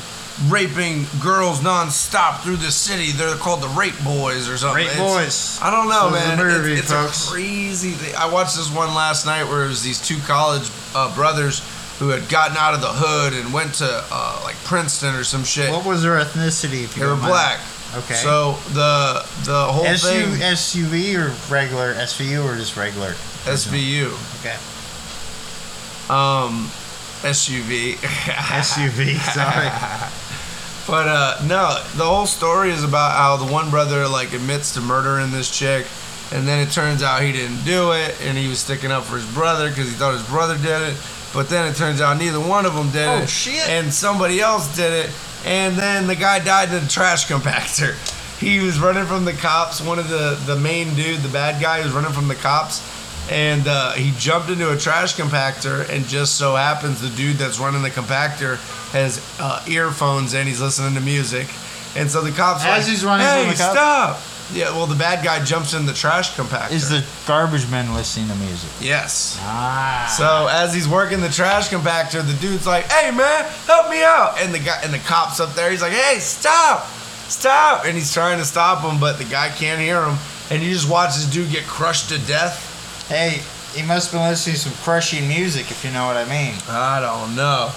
raping 0.51 1.05
girls 1.21 1.61
nonstop 1.61 2.41
through 2.41 2.57
the 2.57 2.71
city. 2.71 3.11
They're 3.11 3.35
called 3.35 3.61
the 3.61 3.69
Rape 3.69 3.97
Boys 4.03 4.47
or 4.49 4.57
something. 4.57 4.85
Great 4.85 4.91
It's- 4.95 4.99
boys. 4.99 5.59
I 5.61 5.71
don't 5.71 5.87
know, 5.89 6.09
So 6.11 6.15
it's 6.15 6.25
a 6.25 6.35
man. 6.35 6.37
movie, 6.37 6.73
It's, 6.73 6.91
it's 6.91 7.27
a 7.27 7.31
crazy 7.31 7.91
thing. 7.91 8.13
I 8.15 8.27
watched 8.29 8.55
this 8.55 8.69
one 8.69 8.93
last 8.93 9.25
night 9.25 9.45
where 9.45 9.63
it 9.65 9.67
was 9.69 9.81
these 9.81 9.99
two 10.05 10.19
college 10.27 10.69
uh, 10.93 11.13
brothers 11.15 11.61
who 11.99 12.09
had 12.09 12.29
gotten 12.29 12.55
out 12.57 12.75
of 12.75 12.81
the 12.81 12.91
hood 12.93 13.33
and 13.33 13.51
went 13.51 13.73
to 13.75 14.03
uh, 14.11 14.41
like 14.43 14.55
Princeton 14.65 15.15
or 15.15 15.23
some 15.23 15.43
shit. 15.43 15.71
What 15.71 15.85
was 15.85 16.03
their 16.03 16.19
ethnicity? 16.19 16.83
If 16.83 16.95
you 16.95 17.03
they 17.03 17.09
were 17.09 17.15
black. 17.15 17.59
Okay. 17.95 18.13
So 18.15 18.57
the 18.73 19.25
the 19.45 19.65
whole 19.71 19.85
SU, 19.85 20.07
thing 20.07 20.41
SUV 20.41 21.15
or 21.15 21.33
regular 21.51 21.93
SVU 21.95 22.43
or 22.45 22.55
just 22.57 22.75
regular? 22.77 23.15
SVU 23.47 24.07
Okay. 24.39 24.55
um 26.09 26.69
SUV 27.23 27.95
SUV. 27.95 29.17
Sorry. 29.33 29.69
But 30.87 31.07
uh, 31.09 31.37
no, 31.47 31.83
the 31.95 32.05
whole 32.05 32.27
story 32.27 32.69
is 32.69 32.83
about 32.83 33.11
how 33.17 33.35
the 33.37 33.51
one 33.51 33.69
brother 33.69 34.07
like 34.07 34.33
admits 34.33 34.73
to 34.75 34.81
murdering 34.81 35.31
this 35.31 35.49
chick, 35.49 35.85
and 36.31 36.47
then 36.47 36.65
it 36.65 36.71
turns 36.71 37.01
out 37.03 37.21
he 37.23 37.31
didn't 37.33 37.63
do 37.65 37.91
it, 37.93 38.15
and 38.21 38.37
he 38.37 38.47
was 38.47 38.59
sticking 38.59 38.91
up 38.91 39.03
for 39.03 39.15
his 39.17 39.25
brother 39.33 39.67
because 39.69 39.89
he 39.89 39.95
thought 39.95 40.13
his 40.13 40.25
brother 40.27 40.55
did 40.57 40.81
it. 40.93 40.95
But 41.33 41.49
then 41.49 41.67
it 41.69 41.75
turns 41.75 41.99
out 41.99 42.17
neither 42.17 42.39
one 42.39 42.65
of 42.65 42.73
them 42.75 42.89
did 42.91 43.07
Oh, 43.07 43.23
it, 43.23 43.29
shit. 43.29 43.67
and 43.67 43.91
somebody 43.93 44.39
else 44.39 44.73
did 44.77 44.93
it. 44.93 45.11
And 45.45 45.75
then 45.75 46.07
the 46.07 46.15
guy 46.15 46.39
died 46.39 46.69
in 46.71 46.83
a 46.83 46.87
trash 46.87 47.27
compactor. 47.27 47.95
He 48.37 48.59
was 48.59 48.79
running 48.79 49.05
from 49.07 49.25
the 49.25 49.33
cops. 49.33 49.81
One 49.81 49.97
of 49.97 50.09
the 50.09 50.37
the 50.45 50.55
main 50.55 50.93
dude, 50.93 51.21
the 51.21 51.29
bad 51.29 51.59
guy, 51.59 51.81
was 51.83 51.91
running 51.91 52.11
from 52.13 52.27
the 52.27 52.35
cops, 52.35 52.83
and 53.29 53.67
uh, 53.67 53.91
he 53.93 54.13
jumped 54.17 54.49
into 54.49 54.71
a 54.71 54.77
trash 54.77 55.15
compactor. 55.15 55.87
And 55.89 56.05
just 56.07 56.35
so 56.35 56.55
happens 56.55 57.01
the 57.01 57.09
dude 57.09 57.37
that's 57.37 57.59
running 57.59 57.81
the 57.81 57.89
compactor 57.89 58.57
has 58.91 59.19
uh, 59.39 59.63
earphones 59.67 60.33
and 60.33 60.47
He's 60.47 60.61
listening 60.61 60.93
to 60.95 61.01
music, 61.01 61.47
and 61.95 62.09
so 62.09 62.21
the 62.21 62.31
cops 62.31 62.63
As 62.63 62.83
like, 62.83 62.91
he's 62.91 63.03
running 63.03 63.25
hey, 63.25 63.49
the 63.49 63.55
stop! 63.55 64.19
Yeah, 64.53 64.71
well, 64.71 64.87
the 64.87 64.95
bad 64.95 65.25
guy 65.25 65.43
jumps 65.43 65.73
in 65.73 65.85
the 65.85 65.91
trash 65.91 66.33
compactor. 66.35 66.71
Is 66.71 66.89
the 66.89 67.03
garbage 67.27 67.69
man 67.69 67.93
listening 67.93 68.29
to 68.29 68.35
music? 68.35 68.69
yes. 68.79 69.37
Ah. 69.41 70.13
So 70.17 70.47
as 70.49 70.73
he's 70.73 70.87
working 70.87 71.19
the 71.19 71.27
trash 71.27 71.67
compactor, 71.67 72.25
the 72.25 72.37
dude's 72.39 72.65
like, 72.65 72.85
"Hey 72.89 73.11
man, 73.11 73.43
help 73.65 73.89
me 73.89 74.03
out!" 74.03 74.35
And 74.39 74.53
the 74.53 74.59
guy 74.59 74.79
and 74.83 74.93
the 74.93 74.99
cops 74.99 75.41
up 75.41 75.53
there, 75.53 75.69
he's 75.69 75.81
like, 75.81 75.91
"Hey, 75.91 76.19
stop, 76.19 76.87
stop!" 77.27 77.83
And 77.85 77.95
he's 77.97 78.13
trying 78.13 78.37
to 78.37 78.45
stop 78.45 78.89
him, 78.89 79.01
but 79.01 79.17
the 79.17 79.25
guy 79.25 79.49
can't 79.49 79.81
hear 79.81 80.01
him. 80.01 80.17
And 80.49 80.63
you 80.63 80.71
just 80.71 80.89
watch 80.89 81.15
this 81.15 81.25
dude 81.25 81.51
get 81.51 81.65
crushed 81.65 82.07
to 82.09 82.17
death. 82.19 82.63
Hey, 83.07 83.41
he 83.73 83.83
must 83.85 84.11
have 84.11 84.19
been 84.21 84.29
listening 84.29 84.55
to 84.55 84.61
some 84.61 84.73
crushing 84.83 85.27
music, 85.27 85.69
if 85.71 85.83
you 85.85 85.91
know 85.91 86.05
what 86.05 86.17
I 86.17 86.25
mean. 86.25 86.53
I 86.69 86.99
don't 87.01 87.35
know. 87.35 87.71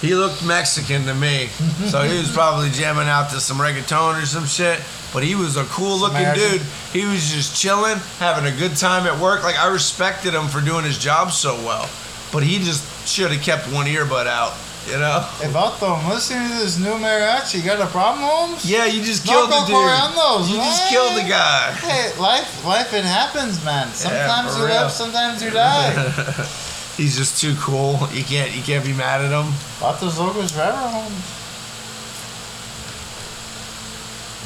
He 0.00 0.14
looked 0.14 0.44
Mexican 0.44 1.04
to 1.06 1.14
me, 1.14 1.46
so 1.88 2.02
he 2.02 2.18
was 2.18 2.30
probably 2.30 2.70
jamming 2.70 3.08
out 3.08 3.30
to 3.30 3.40
some 3.40 3.56
reggaeton 3.58 4.22
or 4.22 4.26
some 4.26 4.44
shit. 4.44 4.80
But 5.12 5.22
he 5.22 5.34
was 5.34 5.56
a 5.56 5.64
cool 5.64 5.98
looking 5.98 6.18
American. 6.18 6.58
dude. 6.58 6.62
He 6.92 7.06
was 7.06 7.32
just 7.32 7.56
chilling, 7.56 7.96
having 8.18 8.52
a 8.52 8.54
good 8.56 8.76
time 8.76 9.06
at 9.06 9.18
work. 9.18 9.42
Like 9.42 9.56
I 9.56 9.72
respected 9.72 10.34
him 10.34 10.48
for 10.48 10.60
doing 10.60 10.84
his 10.84 10.98
job 10.98 11.30
so 11.32 11.54
well. 11.64 11.88
But 12.32 12.42
he 12.42 12.58
just 12.58 13.08
should 13.08 13.30
have 13.30 13.40
kept 13.40 13.72
one 13.72 13.86
earbud 13.86 14.26
out, 14.26 14.52
you 14.90 14.98
know? 14.98 15.20
Hey, 15.40 15.48
Vato, 15.48 15.98
I'm 15.98 16.08
listening 16.08 16.48
to 16.48 16.54
this 16.64 16.78
new 16.78 16.94
mariachi. 16.94 17.58
You 17.58 17.64
got 17.64 17.80
a 17.80 17.86
problem, 17.86 18.24
Holmes? 18.24 18.64
Yeah, 18.64 18.86
you 18.86 19.02
just 19.02 19.26
No 19.26 19.32
killed 19.32 19.50
the 19.50 19.66
dude. 19.66 19.74
corriendos, 19.76 20.48
You 20.50 20.56
just 20.56 20.88
killed 20.88 21.16
the 21.16 21.28
guy. 21.28 21.72
Hey, 21.72 22.16
life, 22.20 22.64
life, 22.64 22.92
it 22.94 23.04
happens, 23.04 23.62
man. 23.64 23.88
Sometimes 23.92 24.52
for 24.54 24.60
you 24.62 24.66
real. 24.66 24.82
live, 24.82 24.90
sometimes 24.92 25.42
you 25.42 25.50
die. 25.50 25.92
He's 26.96 27.14
just 27.16 27.38
too 27.40 27.54
cool. 27.56 27.98
You 28.12 28.24
can't 28.24 28.52
you 28.56 28.62
can't 28.62 28.82
be 28.82 28.94
mad 28.94 29.20
at 29.20 29.30
him. 29.30 29.52
Vato's 29.80 30.18
logos 30.18 30.50
forever, 30.52 30.78
Holmes. 30.78 31.12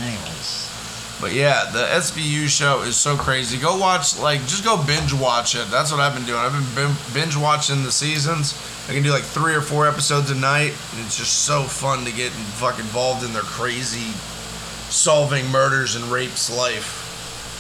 Anyways. 0.01 0.60
But 1.21 1.33
yeah, 1.35 1.71
the 1.71 1.85
SVU 1.85 2.49
show 2.49 2.83
is 2.83 2.97
so 2.97 3.17
crazy. 3.17 3.59
Go 3.59 3.77
watch 3.77 4.19
like 4.19 4.41
just 4.47 4.65
go 4.65 4.83
binge 4.83 5.13
watch 5.13 5.55
it. 5.55 5.71
That's 5.71 5.93
what 5.93 6.01
I've 6.01 6.15
been 6.15 6.25
doing. 6.25 6.41
I've 6.41 6.75
been 6.75 6.93
binge 7.13 7.37
watching 7.37 7.83
the 7.83 7.93
seasons. 7.93 8.55
I 8.89 8.93
can 8.95 9.03
do 9.03 9.11
like 9.11 9.23
three 9.23 9.55
or 9.55 9.61
four 9.61 9.87
episodes 9.87 10.31
a 10.31 10.35
night, 10.35 10.73
and 10.93 11.05
it's 11.05 11.19
just 11.19 11.45
so 11.45 11.63
fun 11.63 12.05
to 12.07 12.13
get 12.13 12.33
fucking 12.33 12.81
involved 12.81 13.25
in 13.25 13.33
their 13.33 13.43
crazy 13.43 14.13
solving 14.91 15.47
murders 15.49 15.95
and 15.95 16.05
rapes 16.07 16.51
life. 16.51 17.07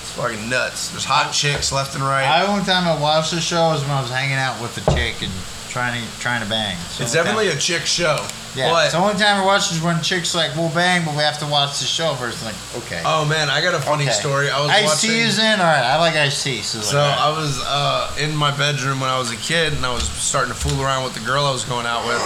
It's 0.00 0.12
fucking 0.12 0.48
nuts. 0.48 0.88
There's 0.90 1.04
hot 1.04 1.32
chicks 1.32 1.70
left 1.70 1.94
and 1.94 2.02
right. 2.02 2.24
I 2.24 2.46
only 2.46 2.64
time 2.64 2.88
I 2.88 3.00
watched 3.00 3.30
the 3.30 3.40
show 3.40 3.68
was 3.68 3.82
when 3.82 3.92
I 3.92 4.00
was 4.00 4.10
hanging 4.10 4.36
out 4.36 4.60
with 4.60 4.74
the 4.74 4.90
chick 4.92 5.22
and 5.22 5.30
trying 5.68 6.02
to 6.02 6.18
trying 6.18 6.42
to 6.42 6.48
bang. 6.48 6.76
So 6.88 7.04
it's 7.04 7.12
definitely 7.12 7.48
a 7.48 7.56
chick 7.56 7.82
show. 7.82 8.26
Yeah. 8.54 8.70
but 8.70 8.90
the 8.90 8.98
only 8.98 9.14
time 9.14 9.40
I 9.42 9.44
watch 9.44 9.70
is 9.72 9.80
when 9.82 10.02
chicks 10.02 10.34
like 10.34 10.54
we'll 10.56 10.70
bang, 10.70 11.04
but 11.04 11.12
we 11.14 11.22
have 11.22 11.38
to 11.38 11.46
watch 11.46 11.78
the 11.78 11.84
show 11.86 12.14
first. 12.14 12.44
Like 12.44 12.54
okay. 12.84 13.02
oh 13.04 13.24
man, 13.24 13.48
I 13.50 13.60
got 13.60 13.74
a 13.74 13.80
funny 13.80 14.04
Okay. 14.04 14.12
story. 14.12 14.50
I 14.50 14.60
was 14.60 14.70
I 14.70 14.82
watching. 14.84 15.10
see 15.10 15.20
is 15.20 15.38
in. 15.38 15.60
All 15.60 15.66
right, 15.66 15.84
I 15.84 15.98
like 15.98 16.14
I 16.16 16.28
see. 16.28 16.62
So, 16.62 16.80
So 16.80 16.96
like, 16.98 17.18
I 17.18 17.30
was 17.30 17.60
uh, 17.64 18.14
in 18.18 18.34
my 18.36 18.56
bedroom 18.56 19.00
when 19.00 19.10
I 19.10 19.18
was 19.18 19.30
a 19.32 19.36
kid, 19.36 19.72
and 19.72 19.84
I 19.84 19.92
was 19.92 20.04
starting 20.08 20.52
to 20.52 20.58
fool 20.58 20.82
around 20.82 21.04
with 21.04 21.14
the 21.14 21.20
girl 21.24 21.44
I 21.44 21.52
was 21.52 21.64
going 21.64 21.86
out 21.86 22.06
with, 22.06 22.20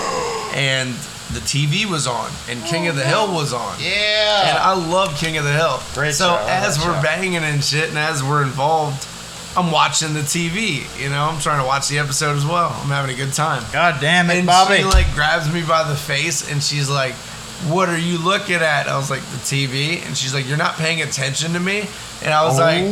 and 0.57 0.95
the 1.33 1.41
TV 1.41 1.85
was 1.85 2.07
on, 2.07 2.31
and 2.49 2.63
King 2.65 2.87
of 2.87 2.97
the 2.97 3.05
Hill 3.05 3.33
was 3.33 3.53
on. 3.53 3.77
Yeah. 3.81 4.49
And. 4.51 4.59
I 4.59 4.73
love 4.75 5.17
King 5.17 5.37
of 5.37 5.45
the 5.45 5.53
Hill. 5.53 5.81
Great 5.95 6.15
so 6.15 6.29
show. 6.29 6.47
As 6.47 6.79
we're 6.79 6.95
show. 6.95 7.03
banging 7.03 7.37
and 7.37 7.63
shit, 7.65 7.89
and 7.89 7.99
as 7.99 8.23
we're 8.23 8.43
involved, 8.43 9.09
I'm 9.57 9.71
watching 9.71 10.13
the 10.15 10.21
TV. 10.21 10.83
You 11.01 11.11
know, 11.11 11.25
I'm 11.25 11.41
trying 11.41 11.61
to 11.61 11.67
watch 11.67 11.89
the 11.89 11.99
episode 11.99 12.37
as 12.37 12.45
well. 12.45 12.71
I'm 12.83 12.89
having 12.89 13.15
a 13.15 13.17
good 13.19 13.33
time. 13.33 13.63
God 13.73 14.01
damn 14.01 14.31
it, 14.31 14.39
And 14.39 14.47
Bobby. 14.47 14.79
she 14.79 14.85
like 14.85 15.13
grabs 15.15 15.53
me 15.53 15.63
by 15.63 15.87
the 15.89 15.95
face, 15.95 16.51
and 16.51 16.63
she's 16.63 16.91
like, 16.91 17.15
"What 17.71 17.89
are 17.89 17.99
you 17.99 18.19
looking 18.19 18.57
at?" 18.57 18.89
I 18.89 18.97
was 18.97 19.11
like, 19.11 19.21
"The 19.23 19.37
TV," 19.39 20.05
and 20.07 20.17
she's 20.17 20.35
like, 20.35 20.47
"You're 20.49 20.57
not 20.59 20.75
paying 20.77 21.03
attention 21.03 21.53
to 21.53 21.61
me," 21.61 21.87
and 22.23 22.33
I 22.35 22.45
was 22.45 22.59
like. 22.59 22.85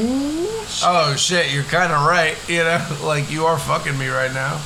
oh 0.85 1.15
shit, 1.17 1.53
you're 1.53 1.65
kind 1.65 1.93
of 1.93 2.07
right. 2.07 2.37
You 2.49 2.59
know, 2.65 2.99
like 3.03 3.31
you 3.31 3.45
are 3.47 3.59
fucking 3.59 3.99
me 3.99 4.09
right 4.09 4.33
now. 4.33 4.61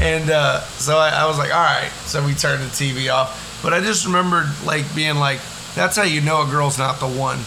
And 0.00 0.28
uh, 0.30 0.60
so 0.62 0.96
I, 0.98 1.10
I 1.10 1.26
was 1.26 1.38
like, 1.38 1.54
all 1.54 1.62
right. 1.62 1.90
So 2.06 2.24
we 2.24 2.34
turned 2.34 2.62
the 2.62 2.66
TV 2.68 3.12
off. 3.12 3.60
But 3.62 3.72
I 3.72 3.80
just 3.80 4.04
remembered 4.06 4.46
like 4.64 4.84
being 4.94 5.16
like, 5.16 5.40
that's 5.74 5.96
how 5.96 6.02
you 6.02 6.20
know 6.20 6.42
a 6.42 6.46
girl's 6.46 6.78
not 6.78 6.98
the 7.00 7.06
one. 7.08 7.38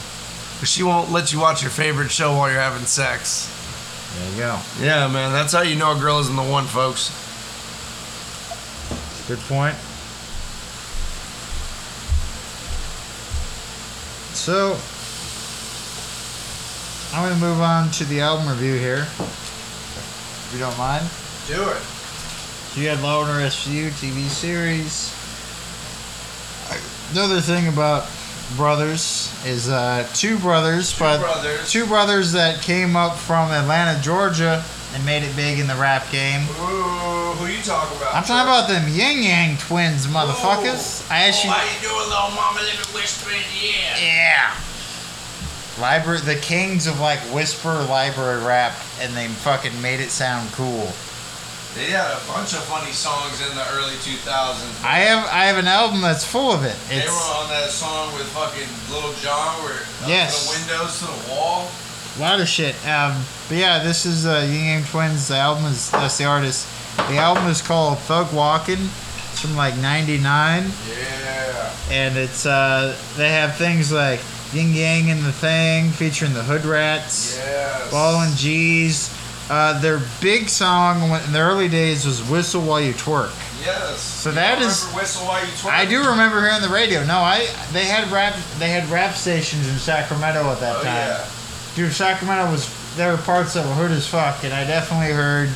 She 0.66 0.82
won't 0.84 1.12
let 1.12 1.32
you 1.34 1.40
watch 1.40 1.62
your 1.62 1.72
favorite 1.72 2.10
show 2.12 2.36
while 2.38 2.50
you're 2.50 2.60
having 2.60 2.86
sex. 2.86 3.48
There 4.16 4.32
you 4.32 4.38
go. 4.38 4.60
Yeah, 4.82 5.08
man, 5.08 5.32
that's 5.32 5.54
how 5.54 5.62
you 5.62 5.76
know 5.76 5.96
a 5.96 6.00
girl 6.00 6.20
isn't 6.20 6.36
the 6.36 6.44
one, 6.44 6.66
folks. 6.66 7.10
Good 9.28 9.40
point. 9.40 9.76
So, 14.34 14.78
I'm 17.14 17.28
going 17.28 17.40
to 17.40 17.46
move 17.46 17.62
on 17.62 17.92
to 17.92 18.06
the 18.06 18.22
album 18.22 18.48
review 18.48 18.76
here. 18.76 19.08
If 19.20 20.50
you 20.54 20.60
don't 20.60 20.78
mind. 20.78 21.04
Do 21.48 21.70
it. 21.70 21.82
So 22.74 22.82
you 22.82 22.90
had 22.90 23.02
Loner 23.02 23.40
SVU 23.48 23.90
TV 23.90 24.28
series. 24.28 25.14
Another 27.12 27.42
thing 27.42 27.68
about 27.68 28.08
brothers 28.56 29.34
is 29.46 29.70
uh, 29.70 30.08
two 30.14 30.38
brothers, 30.40 30.98
but 30.98 31.20
brothers. 31.20 31.70
two 31.72 31.86
brothers 31.86 32.32
that 32.34 32.62
came 32.62 32.96
up 32.96 33.18
from 33.18 33.52
Atlanta, 33.52 34.02
Georgia, 34.02 34.64
and 34.94 35.06
made 35.06 35.24
it 35.24 35.36
big 35.36 35.60
in 35.60 35.68
the 35.68 35.76
rap 35.76 36.10
game. 36.12 36.42
Ooh, 36.42 37.34
who 37.38 37.46
you 37.48 37.62
talking 37.62 37.98
about? 37.98 38.16
I'm 38.16 38.24
talking 38.24 38.48
about 38.50 38.68
them 38.68 38.90
Ying 38.90 39.24
Yang 39.24 39.58
twins, 39.58 40.08
motherfuckers. 40.08 41.10
I 41.12 41.28
actually, 41.28 41.50
you 41.50 41.56
How 41.56 41.76
you 41.76 41.82
doing, 41.82 42.10
little 42.10 42.36
mama? 42.36 42.60
Let 42.62 42.74
me 42.74 42.94
whisper 43.00 43.30
in 43.32 43.42
the 43.54 43.68
ear. 43.68 43.96
yeah. 44.02 44.56
Library, 45.80 46.20
the 46.20 46.36
kings 46.36 46.88
of 46.88 47.00
like 47.00 47.20
whisper 47.34 47.74
library 47.84 48.44
rap, 48.44 48.74
and 49.00 49.16
they 49.16 49.28
fucking 49.28 49.80
made 49.82 50.00
it 50.02 50.10
sound 50.10 50.52
cool. 50.52 50.92
They 51.80 51.92
had 51.96 52.12
a 52.12 52.20
bunch 52.28 52.52
of 52.54 52.60
funny 52.68 52.92
songs 52.92 53.40
in 53.40 53.56
the 53.56 53.64
early 53.72 53.96
2000s. 54.04 54.84
I 54.84 55.00
have, 55.08 55.26
I 55.32 55.46
have 55.46 55.58
an 55.58 55.68
album 55.68 56.02
that's 56.02 56.26
full 56.26 56.52
of 56.52 56.66
it. 56.66 56.76
They 56.90 57.06
were 57.08 57.26
on 57.40 57.48
that 57.50 57.70
song 57.70 58.14
with 58.16 58.28
fucking 58.36 58.68
Lil 58.92 59.14
Jon 59.24 59.64
where 59.64 59.80
Yes. 60.06 60.44
the 60.44 60.60
windows 60.60 61.00
to 61.00 61.06
the 61.06 61.32
wall. 61.34 61.72
a 62.18 62.20
lot 62.20 62.42
of 62.42 62.50
shit. 62.50 62.76
Um, 62.86 63.24
but 63.48 63.58
yeah, 63.58 63.80
this 63.82 64.06
is 64.06 64.26
uh, 64.26 64.46
Ying 64.52 64.66
Yang 64.66 64.84
Twins. 64.92 65.30
The 65.30 65.38
album 65.38 65.66
is 65.72 65.90
that's 65.92 66.18
the 66.18 66.26
artist. 66.26 66.68
The 67.08 67.16
album 67.18 67.48
is 67.48 67.62
called 67.62 67.98
Thug 68.00 68.34
Walking. 68.34 68.90
It's 69.32 69.40
from 69.40 69.56
like 69.56 69.78
'99, 69.78 70.72
Yeah. 70.90 71.74
and 71.92 72.18
it's 72.18 72.46
uh, 72.46 72.98
they 73.16 73.30
have 73.32 73.56
things 73.56 73.90
like 73.92 74.20
Ying 74.52 74.74
Yang 74.74 75.12
and 75.12 75.24
the 75.24 75.32
Thing 75.32 75.92
featuring 75.92 76.34
the 76.34 76.44
Hood 76.44 76.66
Rats. 76.66 77.38
Yes. 77.38 77.90
Ball 77.92 78.22
and 78.24 78.36
G's. 78.36 79.10
Uh, 79.50 79.80
their 79.82 80.00
big 80.22 80.48
song 80.48 81.02
in 81.26 81.32
the 81.34 81.40
early 81.40 81.68
days 81.68 82.06
was 82.06 82.22
"Whistle 82.30 82.62
While 82.62 82.82
You 82.82 82.94
Twurk." 82.94 83.32
Yes. 83.66 84.00
So 84.00 84.32
that 84.32 84.62
is- 84.62 84.86
Whistle 84.94 85.26
While 85.26 85.42
You 85.42 85.52
Twurk? 85.54 85.72
I 85.72 85.86
do 85.86 86.00
remember 86.08 86.40
hearing 86.42 86.62
the 86.62 86.70
radio. 86.70 87.04
No, 87.06 87.18
I 87.20 87.48
they 87.74 87.86
had 87.86 88.12
rap 88.12 88.36
they 88.60 88.70
had 88.70 88.88
rap 88.90 89.16
stations 89.16 89.68
in 89.68 89.78
Sacramento 89.80 90.50
at 90.52 90.60
that 90.60 90.76
Oh, 90.78 90.84
time. 90.84 90.94
yeah. 90.96 91.26
Dude, 91.76 91.94
Sacramento 91.94 92.52
was 92.52 92.70
there 92.96 93.12
were 93.12 93.18
parts 93.18 93.54
that 93.54 93.66
were 93.66 93.74
hood 93.74 93.92
as 93.92 94.06
fuck, 94.08 94.44
and 94.44 94.54
I 94.54 94.66
definitely 94.66 95.14
heard 95.14 95.50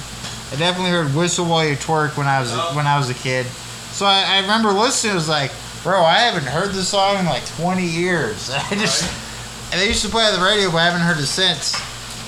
I 0.52 0.56
definitely 0.56 0.92
heard 0.92 1.14
"Whistle 1.16 1.46
While 1.46 1.66
You 1.66 1.76
Twurk" 1.76 2.18
when 2.18 2.28
I 2.28 2.40
was 2.40 2.52
Oh. 2.52 2.72
when 2.76 2.88
I 2.88 2.98
was 2.98 3.10
a 3.12 3.14
kid. 3.16 3.46
So 3.92 4.08
I, 4.08 4.24
I 4.28 4.40
remember 4.40 4.72
listening. 4.72 5.12
It 5.14 5.16
was 5.16 5.30
like, 5.30 5.52
bro, 5.84 6.04
I 6.04 6.18
haven't 6.20 6.46
heard 6.48 6.72
this 6.72 6.90
song 6.90 7.18
in 7.20 7.26
like 7.26 7.46
20 7.58 7.86
years. 7.86 8.50
I 8.72 8.74
just 8.76 9.04
and 9.72 9.80
they 9.80 9.88
used 9.88 10.04
to 10.04 10.10
play 10.10 10.26
on 10.26 10.34
the 10.40 10.44
radio, 10.44 10.72
but 10.72 10.78
I 10.78 10.86
haven't 10.86 11.02
heard 11.02 11.20
it 11.20 11.28
since. 11.28 11.76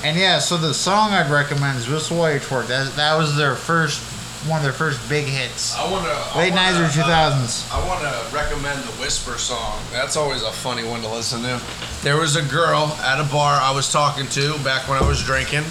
And 0.04 0.18
yeah, 0.18 0.40
so 0.40 0.58
the 0.58 0.74
song 0.74 1.12
I'd 1.12 1.32
recommend 1.32 1.78
is 1.80 1.88
"Whistle 1.90 2.18
While 2.18 2.34
You 2.34 2.40
Twurk." 2.40 2.68
That 2.68 2.92
that 2.96 3.16
was 3.18 3.36
their 3.36 3.56
first 3.56 4.02
one 4.48 4.58
of 4.60 4.64
their 4.64 4.74
first 4.74 5.08
big 5.10 5.26
hits. 5.26 5.76
I 5.76 5.90
wanna 5.90 6.08
Late 6.38 6.54
I 6.54 6.72
wanna, 6.72 6.88
90s 6.88 6.98
or 7.00 7.02
2000s. 7.02 7.72
Uh, 7.74 7.78
I 7.82 7.88
want 7.88 8.02
to 8.02 8.36
recommend 8.36 8.84
the 8.84 8.92
Whisper 9.02 9.40
song. 9.40 9.80
That's 9.92 10.16
always 10.16 10.44
a 10.44 10.52
funny 10.52 10.84
one 10.88 11.02
to 11.02 11.10
listen 11.10 11.42
to. 11.42 11.60
There 12.04 12.18
was 12.18 12.36
a 12.36 12.44
girl 12.44 12.96
at 13.02 13.20
a 13.20 13.24
bar 13.32 13.60
I 13.60 13.72
was 13.72 13.92
talking 13.92 14.28
to 14.28 14.60
back 14.64 14.88
when 14.88 15.02
I 15.02 15.08
was 15.08 15.24
drinking, 15.24 15.64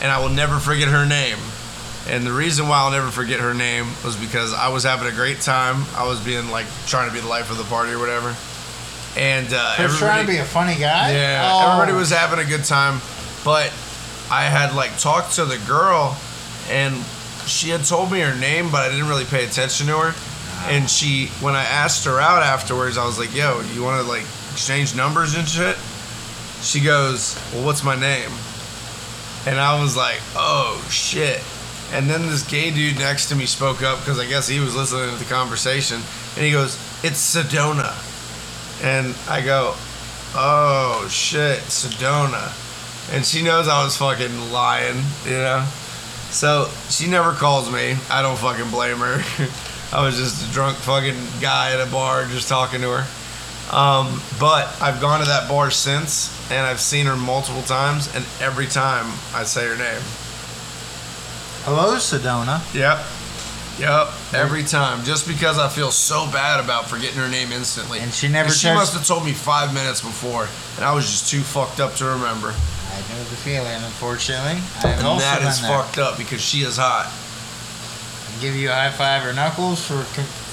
and 0.00 0.10
I 0.10 0.18
will 0.22 0.30
never 0.30 0.58
forget 0.58 0.88
her 0.88 1.04
name. 1.04 1.36
And 2.08 2.26
the 2.26 2.32
reason 2.32 2.66
why 2.68 2.78
I'll 2.78 2.90
never 2.90 3.10
forget 3.10 3.40
her 3.40 3.52
name 3.54 3.88
was 4.02 4.16
because 4.16 4.54
I 4.54 4.68
was 4.68 4.84
having 4.84 5.06
a 5.08 5.12
great 5.12 5.40
time. 5.42 5.84
I 5.94 6.06
was 6.06 6.18
being 6.20 6.48
like 6.50 6.66
trying 6.86 7.08
to 7.08 7.14
be 7.14 7.20
the 7.20 7.28
life 7.28 7.50
of 7.50 7.58
the 7.58 7.64
party 7.64 7.92
or 7.92 7.98
whatever. 7.98 8.34
and 9.16 9.46
uh, 9.52 9.72
Chris 9.76 9.98
trying 9.98 10.24
to 10.24 10.30
be 10.32 10.38
a 10.38 10.44
funny 10.44 10.74
guy. 10.76 11.12
yeah, 11.12 11.42
Oh. 11.52 11.72
everybody 11.72 11.92
was 11.96 12.10
having 12.10 12.38
a 12.38 12.44
good 12.48 12.64
time, 12.64 13.00
but 13.44 13.72
I 14.30 14.44
had 14.44 14.74
like 14.74 14.98
talked 14.98 15.34
to 15.34 15.44
the 15.44 15.58
girl, 15.58 16.16
and 16.70 16.94
she 17.46 17.68
had 17.68 17.84
told 17.84 18.10
me 18.10 18.20
her 18.20 18.34
name, 18.34 18.70
but 18.70 18.82
I 18.82 18.88
didn't 18.90 19.08
really 19.08 19.26
pay 19.26 19.44
attention 19.44 19.86
to 19.88 19.98
her. 19.98 20.14
Ah. 20.14 20.68
And 20.70 20.88
she, 20.88 21.26
when 21.40 21.54
I 21.54 21.64
asked 21.64 22.06
her 22.06 22.18
out 22.18 22.42
afterwards, 22.42 22.96
I 22.96 23.04
was 23.04 23.18
like, 23.18 23.34
"Yo, 23.34 23.60
you 23.74 23.82
want 23.82 24.02
to 24.02 24.10
like 24.10 24.24
exchange 24.52 24.96
numbers 24.96 25.34
and 25.34 25.46
shit?" 25.46 25.76
She 26.62 26.80
goes, 26.80 27.38
"Well, 27.52 27.64
what's 27.66 27.84
my 27.84 27.96
name?" 27.96 28.30
And 29.46 29.60
I 29.60 29.80
was 29.80 29.94
like, 29.94 30.20
"Oh 30.34 30.84
shit!" 30.90 31.42
And 31.92 32.08
then 32.08 32.22
this 32.22 32.42
gay 32.42 32.70
dude 32.70 32.98
next 32.98 33.28
to 33.28 33.36
me 33.36 33.44
spoke 33.44 33.82
up 33.82 34.00
because 34.00 34.18
I 34.18 34.26
guess 34.26 34.48
he 34.48 34.58
was 34.58 34.74
listening 34.74 35.10
to 35.10 35.22
the 35.22 35.30
conversation, 35.30 36.00
and 36.36 36.44
he 36.44 36.50
goes, 36.50 36.76
"It's 37.04 37.20
Sedona," 37.20 37.92
and 38.82 39.14
I 39.28 39.42
go, 39.42 39.74
"Oh 40.34 41.06
shit, 41.10 41.60
Sedona," 41.60 42.63
and 43.12 43.24
she 43.24 43.42
knows 43.42 43.68
I 43.68 43.84
was 43.84 43.96
fucking 43.96 44.52
lying, 44.52 45.02
you 45.24 45.32
know. 45.32 45.66
So 46.30 46.68
she 46.88 47.06
never 47.06 47.32
calls 47.32 47.70
me. 47.72 47.96
I 48.10 48.22
don't 48.22 48.38
fucking 48.38 48.70
blame 48.70 48.98
her. 48.98 49.22
I 49.96 50.04
was 50.04 50.16
just 50.16 50.48
a 50.48 50.52
drunk 50.52 50.76
fucking 50.78 51.16
guy 51.40 51.72
at 51.72 51.86
a 51.86 51.90
bar 51.90 52.24
just 52.26 52.48
talking 52.48 52.80
to 52.80 52.90
her. 52.90 53.06
Um, 53.76 54.20
but 54.40 54.66
I've 54.82 55.00
gone 55.00 55.20
to 55.20 55.26
that 55.26 55.48
bar 55.48 55.70
since, 55.70 56.30
and 56.50 56.66
I've 56.66 56.80
seen 56.80 57.06
her 57.06 57.16
multiple 57.16 57.62
times, 57.62 58.12
and 58.14 58.24
every 58.40 58.66
time 58.66 59.06
I 59.32 59.44
say 59.44 59.66
her 59.66 59.76
name. 59.76 60.02
Hello, 61.64 61.96
Sedona. 61.96 62.60
Yep. 62.74 62.98
Yep. 63.78 64.08
Every 64.34 64.62
time. 64.64 65.04
Just 65.04 65.26
because 65.26 65.58
I 65.58 65.68
feel 65.68 65.90
so 65.90 66.26
bad 66.30 66.62
about 66.62 66.88
forgetting 66.88 67.16
her 67.16 67.28
name 67.28 67.52
instantly. 67.52 68.00
And 68.00 68.12
she 68.12 68.28
never 68.28 68.50
she 68.50 68.68
texts- 68.68 68.74
must 68.74 68.94
have 68.94 69.06
told 69.06 69.24
me 69.24 69.32
five 69.32 69.72
minutes 69.72 70.00
before, 70.00 70.48
and 70.76 70.84
I 70.84 70.92
was 70.92 71.06
just 71.06 71.30
too 71.30 71.40
fucked 71.40 71.80
up 71.80 71.94
to 71.96 72.04
remember. 72.04 72.54
I 72.94 73.00
know 73.12 73.18
the 73.24 73.36
feeling. 73.36 73.82
Unfortunately, 73.84 74.62
I've 74.78 74.98
And 74.98 75.06
also 75.06 75.24
that 75.26 75.40
there. 75.42 75.70
fucked 75.70 75.98
up 75.98 76.16
because 76.16 76.40
she 76.40 76.58
is 76.62 76.76
hot. 76.78 77.10
give 78.40 78.54
you 78.54 78.70
a 78.70 78.74
high 78.74 78.90
five 78.90 79.26
or 79.26 79.32
knuckles 79.32 79.84
for 79.84 80.02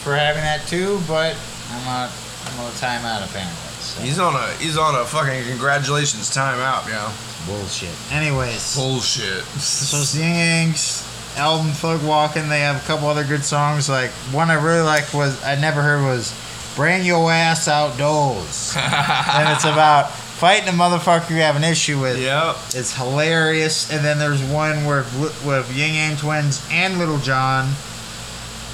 for 0.03 0.15
having 0.15 0.41
that 0.41 0.65
too, 0.67 0.99
but 1.07 1.35
I'm 1.71 1.85
not. 1.85 2.09
I'm 2.47 2.59
on 2.59 2.65
a 2.67 2.75
timeout 2.75 3.23
apparently. 3.29 3.55
So. 3.81 4.01
He's 4.01 4.19
on 4.19 4.35
a 4.35 4.47
he's 4.57 4.77
on 4.77 4.95
a 4.95 5.05
fucking 5.05 5.43
congratulations 5.47 6.29
timeout, 6.35 6.87
yo. 6.89 7.09
bullshit. 7.45 7.89
Anyways, 8.11 8.75
Bullshit. 8.75 9.43
so 9.61 10.19
Yang's 10.19 11.07
album 11.37 11.71
Thug 11.71 12.01
Walkin', 12.01 12.49
they 12.49 12.59
have 12.61 12.75
a 12.83 12.85
couple 12.87 13.07
other 13.07 13.23
good 13.23 13.43
songs. 13.45 13.87
Like 13.89 14.09
one 14.33 14.49
I 14.49 14.55
really 14.55 14.81
liked 14.81 15.13
was 15.13 15.41
I 15.43 15.55
never 15.55 15.81
heard 15.81 16.03
was 16.03 16.33
Bring 16.75 17.05
Your 17.05 17.31
Ass 17.31 17.67
Outdoors, 17.67 18.73
and 18.77 19.49
it's 19.49 19.65
about 19.65 20.11
fighting 20.41 20.67
a 20.69 20.71
motherfucker 20.71 21.29
you 21.29 21.35
have 21.35 21.55
an 21.55 21.63
issue 21.63 22.01
with. 22.01 22.19
yep. 22.19 22.55
It's 22.73 22.97
hilarious. 22.97 23.91
And 23.91 24.03
then 24.03 24.17
there's 24.17 24.41
one 24.41 24.85
where 24.85 25.05
with 25.45 25.71
Ying 25.71 25.93
Yang 25.93 26.17
Twins 26.17 26.67
and 26.71 26.97
Lil 26.97 27.19
Jon. 27.19 27.69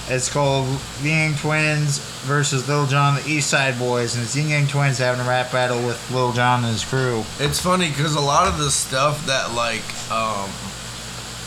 It's 0.08 0.32
called 0.32 0.66
Ying 1.04 1.32
Yang 1.32 1.36
Twins 1.40 1.98
versus 2.24 2.70
Lil 2.70 2.88
Jon, 2.88 3.16
the 3.16 3.30
East 3.30 3.50
Side 3.50 3.74
Boyz, 3.74 4.16
and 4.16 4.24
it's 4.24 4.34
Ying 4.34 4.48
Yang 4.52 4.68
Twins 4.68 4.98
having 4.98 5.20
a 5.20 5.28
rap 5.28 5.52
battle 5.52 5.86
with 5.86 6.00
Lil 6.10 6.32
Jon 6.32 6.64
and 6.64 6.72
his 6.72 6.86
crew. 6.86 7.26
It's 7.38 7.60
funny 7.60 7.90
because 7.90 8.16
a 8.16 8.22
lot 8.22 8.48
of 8.48 8.58
the 8.58 8.72
stuff 8.72 9.26
that 9.26 9.54
like 9.54 9.84
um, 10.10 10.50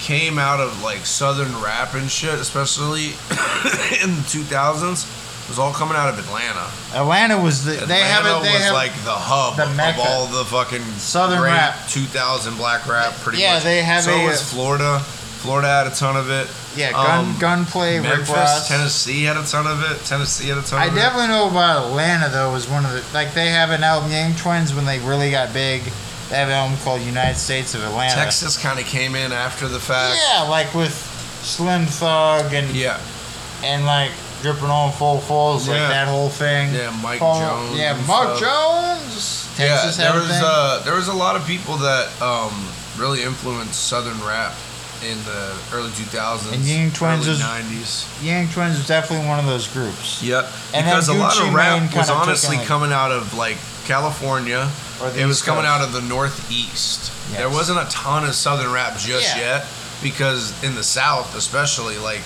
came 0.00 0.38
out 0.38 0.60
of 0.60 0.82
like 0.82 1.06
southern 1.06 1.58
rap 1.62 1.94
and 1.94 2.10
shit, 2.10 2.34
especially 2.34 3.04
in 4.04 4.16
the 4.16 4.26
2000s, 4.28 5.29
was 5.50 5.58
all 5.58 5.72
coming 5.72 5.96
out 5.96 6.08
of 6.08 6.18
Atlanta. 6.18 6.70
Atlanta 6.94 7.36
was 7.38 7.64
the 7.64 7.72
Atlanta 7.72 7.86
they 7.92 8.00
have 8.00 8.24
it. 8.24 8.42
They 8.42 8.52
was 8.54 8.62
have 8.62 8.72
like 8.74 8.92
the 9.04 9.12
hub 9.12 9.56
the 9.56 9.64
of 9.64 9.76
mecca. 9.76 10.00
all 10.00 10.26
the 10.26 10.44
fucking 10.46 10.82
Southern 10.96 11.40
great 11.40 11.50
rap. 11.52 11.76
2000 11.88 12.56
black 12.56 12.86
rap. 12.86 13.12
Pretty 13.20 13.38
Yeah, 13.42 13.54
much. 13.54 13.64
they 13.64 13.82
have 13.82 14.04
so 14.04 14.14
a- 14.16 14.24
was 14.26 14.40
Florida. 14.40 15.00
Florida 15.00 15.68
had 15.68 15.86
a 15.86 15.90
ton 15.90 16.16
of 16.16 16.30
it. 16.30 16.48
yeah 16.76 16.92
gun 16.92 17.24
um, 17.30 17.36
gunplay. 17.38 17.98
Memphis, 17.98 18.68
Tennessee 18.68 19.24
had 19.24 19.36
a 19.36 19.44
ton 19.44 19.66
of 19.66 19.82
it. 19.90 20.04
Tennessee 20.06 20.48
had 20.48 20.58
a 20.58 20.62
ton 20.62 20.78
I 20.80 20.86
of 20.86 20.96
it. 20.96 21.00
I 21.00 21.02
definitely 21.02 21.28
know 21.28 21.48
about 21.50 21.86
Atlanta 21.86 22.28
though. 22.28 22.52
Was 22.52 22.68
one 22.68 22.84
of 22.84 22.92
the 22.92 23.02
like 23.12 23.34
they 23.34 23.48
have 23.48 23.70
an 23.70 23.82
album 23.82 24.10
Yang 24.12 24.36
Twins 24.36 24.74
when 24.74 24.84
they 24.84 24.98
really 25.00 25.30
got 25.30 25.52
big. 25.52 25.82
They 26.28 26.36
have 26.36 26.48
an 26.48 26.54
album 26.54 26.78
called 26.84 27.00
United 27.00 27.36
States 27.38 27.74
of 27.74 27.82
Atlanta. 27.82 28.14
Texas 28.14 28.56
kind 28.56 28.78
of 28.78 28.84
came 28.86 29.14
in 29.16 29.32
after 29.32 29.66
the 29.66 29.80
fact. 29.80 30.16
Yeah, 30.30 30.42
like 30.42 30.72
with 30.74 30.92
Slim 31.42 31.86
Thug 31.86 32.52
and 32.54 32.68
Yeah. 32.76 33.00
and 33.64 33.84
like 33.86 34.12
dripping 34.42 34.64
on 34.70 34.92
full 34.92 35.18
falls, 35.20 35.68
like 35.68 35.78
that 35.78 36.08
whole 36.08 36.28
thing. 36.28 36.74
Yeah, 36.74 36.96
Mike 37.02 37.18
Paul- 37.20 37.40
Jones. 37.40 37.78
Yeah, 37.78 37.94
Mike 38.06 38.36
stuff. 38.38 38.40
Jones. 38.40 39.56
Texas 39.56 39.98
yeah, 39.98 40.12
there 40.12 40.20
was 40.20 40.30
uh, 40.30 40.82
there 40.84 40.94
was 40.94 41.08
a 41.08 41.12
lot 41.14 41.36
of 41.36 41.46
people 41.46 41.76
that 41.78 42.08
um, 42.22 42.52
really 42.98 43.22
influenced 43.22 43.88
Southern 43.88 44.18
rap 44.26 44.54
in 45.02 45.16
the 45.24 45.56
early 45.72 45.88
2000s, 45.90 46.52
And 46.52 46.62
Ying 46.62 46.90
Twins 46.92 47.26
was- 47.26 47.40
90s. 47.40 48.22
Yang 48.24 48.48
Twins 48.50 48.76
was 48.76 48.86
definitely 48.86 49.26
one 49.26 49.38
of 49.38 49.46
those 49.46 49.66
groups. 49.68 50.22
Yep, 50.22 50.44
And 50.74 50.84
because 50.84 51.08
a 51.08 51.14
lot 51.14 51.40
of 51.40 51.54
rap 51.54 51.94
was 51.96 52.10
honestly 52.10 52.56
like- 52.58 52.66
coming 52.66 52.92
out 52.92 53.10
of 53.10 53.32
like 53.34 53.56
California. 53.86 54.70
Or 55.02 55.08
the 55.08 55.20
It 55.22 55.24
was 55.26 55.38
East 55.38 55.46
coming 55.46 55.64
Coast. 55.64 55.80
out 55.80 55.86
of 55.86 55.92
the 55.94 56.02
Northeast. 56.02 57.10
Yes. 57.30 57.38
There 57.38 57.48
wasn't 57.48 57.78
a 57.80 57.86
ton 57.90 58.24
of 58.24 58.34
Southern 58.34 58.70
rap 58.70 58.98
just 58.98 59.34
Yeah. 59.36 59.40
yet 59.60 59.66
because 60.02 60.52
in 60.62 60.74
the 60.74 60.82
South, 60.84 61.34
especially, 61.34 61.96
like 61.96 62.20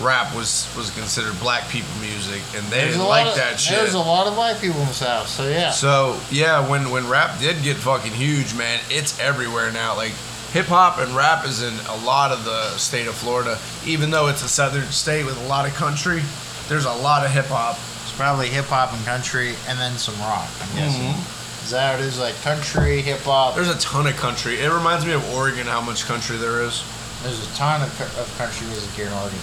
rap 0.00 0.34
was 0.34 0.72
was 0.76 0.90
considered 0.90 1.38
black 1.40 1.68
people 1.68 1.90
music, 2.00 2.42
and 2.54 2.64
they 2.66 2.80
There's 2.80 2.94
didn't 2.94 3.08
like 3.08 3.28
of, 3.28 3.36
that 3.36 3.60
shit. 3.60 3.78
There's 3.78 3.94
a 3.94 3.98
lot 3.98 4.26
of 4.26 4.36
white 4.36 4.60
people 4.60 4.80
in 4.80 4.86
the 4.86 4.94
South, 4.94 5.28
so 5.28 5.48
yeah. 5.48 5.70
So 5.70 6.18
yeah, 6.30 6.68
when 6.68 6.90
when 6.90 7.08
rap 7.08 7.38
did 7.38 7.62
get 7.62 7.76
fucking 7.76 8.12
huge, 8.12 8.54
man, 8.54 8.80
it's 8.90 9.18
everywhere 9.20 9.70
now. 9.72 9.96
Like 9.96 10.12
hip 10.52 10.66
hop 10.66 10.98
and 10.98 11.14
rap 11.14 11.46
is 11.46 11.62
in 11.62 11.74
a 11.88 12.04
lot 12.04 12.32
of 12.32 12.44
the 12.44 12.70
state 12.76 13.06
of 13.06 13.14
Florida, 13.14 13.58
even 13.86 14.10
though 14.10 14.28
it's 14.28 14.42
a 14.42 14.48
southern 14.48 14.86
state 14.86 15.24
with 15.24 15.40
a 15.44 15.46
lot 15.46 15.66
of 15.66 15.74
country. 15.74 16.22
There's 16.68 16.86
a 16.86 16.92
lot 16.92 17.24
of 17.24 17.30
hip 17.30 17.46
hop. 17.46 17.76
It's 18.02 18.16
probably 18.16 18.48
hip 18.48 18.66
hop 18.66 18.92
and 18.92 19.04
country, 19.04 19.54
and 19.68 19.78
then 19.78 19.92
some 19.98 20.18
rock. 20.20 20.48
I'm 20.60 20.76
guessing. 20.76 21.02
Mm-hmm. 21.02 21.64
Is 21.64 21.70
that 21.72 21.92
what 21.92 22.00
it 22.00 22.06
is? 22.06 22.18
Like 22.18 22.34
country, 22.42 23.02
hip 23.02 23.20
hop. 23.20 23.54
There's 23.54 23.68
a 23.68 23.78
ton 23.78 24.06
of 24.06 24.16
country. 24.16 24.60
It 24.60 24.72
reminds 24.72 25.04
me 25.04 25.12
of 25.12 25.34
Oregon, 25.34 25.66
how 25.66 25.80
much 25.80 26.06
country 26.06 26.36
there 26.36 26.62
is. 26.62 26.82
There's 27.22 27.46
a 27.46 27.54
ton 27.54 27.82
of, 27.82 28.00
of 28.18 28.34
country 28.38 28.66
music 28.68 28.90
here 28.92 29.06
in 29.06 29.12
Oregon. 29.12 29.38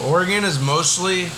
Oregon 0.00 0.44
is 0.44 0.58
mostly 0.60 1.28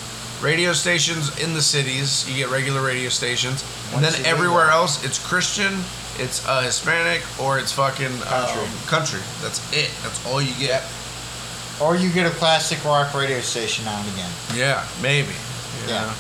radio 0.41 0.73
stations 0.73 1.37
in 1.43 1.55
the 1.55 1.63
cities. 1.63 2.29
You 2.29 2.37
get 2.45 2.51
regular 2.53 2.83
radio 2.85 3.09
stations, 3.09 3.65
and 3.95 4.05
then 4.05 4.15
everywhere 4.27 4.71
else, 4.71 5.05
it's 5.05 5.19
Christian, 5.25 5.73
it's 6.19 6.47
uh, 6.47 6.61
Hispanic, 6.63 7.23
or 7.41 7.59
it's 7.59 7.73
fucking 7.73 8.07
Country. 8.21 8.63
um, 8.63 8.69
country. 8.87 9.21
That's 9.43 9.61
it. 9.73 9.91
That's 10.03 10.25
all 10.27 10.41
you 10.41 10.55
get. 10.59 10.83
Or 11.83 11.97
you 11.97 12.11
get 12.11 12.27
a 12.27 12.31
classic 12.31 12.85
rock 12.85 13.13
radio 13.15 13.41
station 13.41 13.85
now 13.85 13.99
and 14.01 14.09
again. 14.15 14.31
Yeah, 14.55 14.87
maybe. 15.03 15.33
you 15.83 15.89
Yeah. 15.89 16.15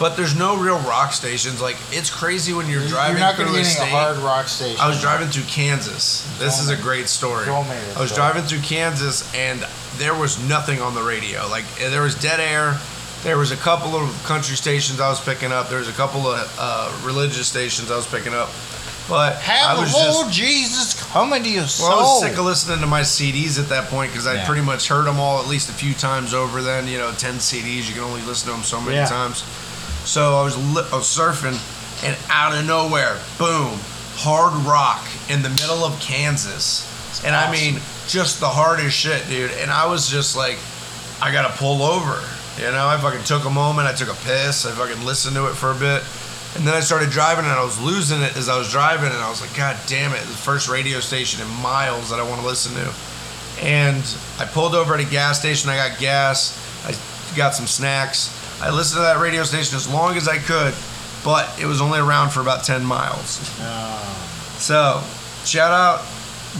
But 0.00 0.16
there's 0.16 0.36
no 0.38 0.56
real 0.56 0.78
rock 0.80 1.12
stations. 1.12 1.60
Like 1.60 1.76
it's 1.90 2.10
crazy 2.10 2.52
when 2.52 2.68
you're 2.68 2.80
You're 2.80 2.88
driving 2.90 3.18
not 3.20 3.34
through 3.36 3.54
a 3.56 3.64
state. 3.64 3.82
a 3.82 3.86
hard 3.86 4.16
rock 4.18 4.46
station. 4.46 4.78
I 4.80 4.88
was 4.88 5.00
driving 5.00 5.28
through 5.28 5.44
Kansas. 5.44 6.22
This 6.38 6.60
is 6.60 6.68
a 6.68 6.76
great 6.76 7.08
story. 7.08 7.48
I 7.48 8.00
was 8.00 8.12
driving 8.14 8.42
through 8.44 8.60
Kansas 8.60 9.22
and 9.34 9.60
there 9.98 10.14
was 10.14 10.38
nothing 10.48 10.80
on 10.80 10.94
the 10.94 11.02
radio. 11.02 11.46
Like 11.48 11.64
eh, 11.80 11.88
there 11.90 12.02
was 12.02 12.14
dead 12.14 12.40
air. 12.40 12.78
There 13.24 13.36
was 13.36 13.50
a 13.50 13.56
couple 13.56 13.96
of 13.96 14.08
country 14.24 14.56
stations 14.56 15.00
I 15.00 15.08
was 15.10 15.20
picking 15.20 15.50
up. 15.52 15.68
There 15.68 15.80
was 15.80 15.88
a 15.88 15.92
couple 15.92 16.26
of 16.26 16.56
uh, 16.58 16.92
religious 17.04 17.48
stations 17.48 17.90
I 17.90 17.96
was 17.96 18.06
picking 18.06 18.32
up. 18.32 18.48
But 19.08 19.42
I 19.48 19.74
was 19.80 19.90
the 19.92 19.98
Lord 20.12 20.26
just 20.26 20.38
Jesus 20.38 21.02
come 21.12 21.32
into 21.32 21.48
your 21.50 21.64
soul. 21.66 21.88
well, 21.88 21.98
I 21.98 22.02
was 22.02 22.20
sick 22.20 22.38
of 22.38 22.44
listening 22.44 22.80
to 22.80 22.86
my 22.86 23.00
CDs 23.00 23.58
at 23.58 23.68
that 23.70 23.88
point 23.88 24.12
because 24.12 24.26
I'd 24.26 24.34
Yeah. 24.36 24.46
pretty 24.46 24.60
much 24.62 24.86
heard 24.88 25.06
them 25.06 25.18
all 25.18 25.40
at 25.40 25.48
least 25.48 25.70
a 25.70 25.72
few 25.72 25.94
times 25.94 26.34
over. 26.34 26.60
Then 26.62 26.86
you 26.86 26.98
know, 26.98 27.10
ten 27.12 27.36
CDs 27.40 27.88
you 27.88 27.94
can 27.94 28.02
only 28.04 28.20
listen 28.22 28.48
to 28.50 28.54
them 28.54 28.62
so 28.64 28.80
many 28.80 28.96
Yeah. 28.96 29.06
times. 29.06 29.42
So 30.04 30.38
I 30.38 30.42
was 30.44 30.56
li- 30.58 30.86
I 30.92 30.96
was 30.96 31.06
surfing, 31.06 31.58
and 32.04 32.16
out 32.30 32.54
of 32.54 32.64
nowhere, 32.66 33.18
boom, 33.38 33.80
hard 34.16 34.52
rock 34.66 35.02
in 35.28 35.42
the 35.42 35.50
middle 35.50 35.84
of 35.84 35.98
Kansas, 36.00 36.84
and 37.24 37.34
I 37.34 37.50
mean 37.50 37.80
just 38.06 38.40
the 38.40 38.48
hardest 38.48 38.96
shit, 38.96 39.26
dude. 39.28 39.50
And 39.52 39.70
I 39.70 39.86
was 39.86 40.08
just 40.08 40.36
like, 40.36 40.58
I 41.20 41.32
gotta 41.32 41.54
pull 41.56 41.82
over. 41.82 42.22
You 42.56 42.70
know, 42.72 42.88
I 42.88 42.96
fucking 42.98 43.24
took 43.24 43.44
a 43.44 43.50
moment. 43.50 43.86
I 43.86 43.92
took 43.92 44.08
a 44.08 44.18
piss. 44.24 44.66
I 44.66 44.72
fucking 44.72 45.04
listened 45.04 45.36
to 45.36 45.46
it 45.46 45.54
for 45.54 45.70
a 45.70 45.74
bit. 45.74 46.02
And 46.56 46.66
then 46.66 46.74
I 46.74 46.80
started 46.80 47.10
driving 47.10 47.44
and 47.44 47.52
I 47.54 47.62
was 47.62 47.80
losing 47.80 48.20
it 48.22 48.36
as 48.36 48.48
I 48.48 48.58
was 48.58 48.70
driving 48.70 49.12
and 49.12 49.18
I 49.18 49.28
was 49.28 49.40
like, 49.40 49.54
God 49.54 49.76
damn 49.86 50.12
it, 50.12 50.20
the 50.20 50.26
first 50.26 50.68
radio 50.68 50.98
station 50.98 51.40
in 51.46 51.62
miles 51.62 52.10
that 52.10 52.18
I 52.18 52.28
want 52.28 52.40
to 52.40 52.46
listen 52.46 52.72
to. 52.74 52.92
And 53.64 54.02
I 54.38 54.44
pulled 54.44 54.74
over 54.74 54.94
at 54.94 55.00
a 55.00 55.04
gas 55.08 55.38
station, 55.38 55.68
I 55.70 55.76
got 55.76 55.98
gas, 55.98 56.56
I 56.86 57.36
got 57.36 57.54
some 57.54 57.66
snacks. 57.66 58.34
I 58.62 58.70
listened 58.70 58.98
to 58.98 59.02
that 59.02 59.20
radio 59.20 59.44
station 59.44 59.76
as 59.76 59.88
long 59.88 60.16
as 60.16 60.26
I 60.26 60.38
could, 60.38 60.74
but 61.24 61.48
it 61.60 61.66
was 61.66 61.80
only 61.80 62.00
around 62.00 62.30
for 62.30 62.40
about 62.40 62.64
10 62.64 62.84
miles. 62.84 63.38
Oh, 63.60 64.56
So, 64.58 65.02
shout 65.44 65.70
out 65.70 66.04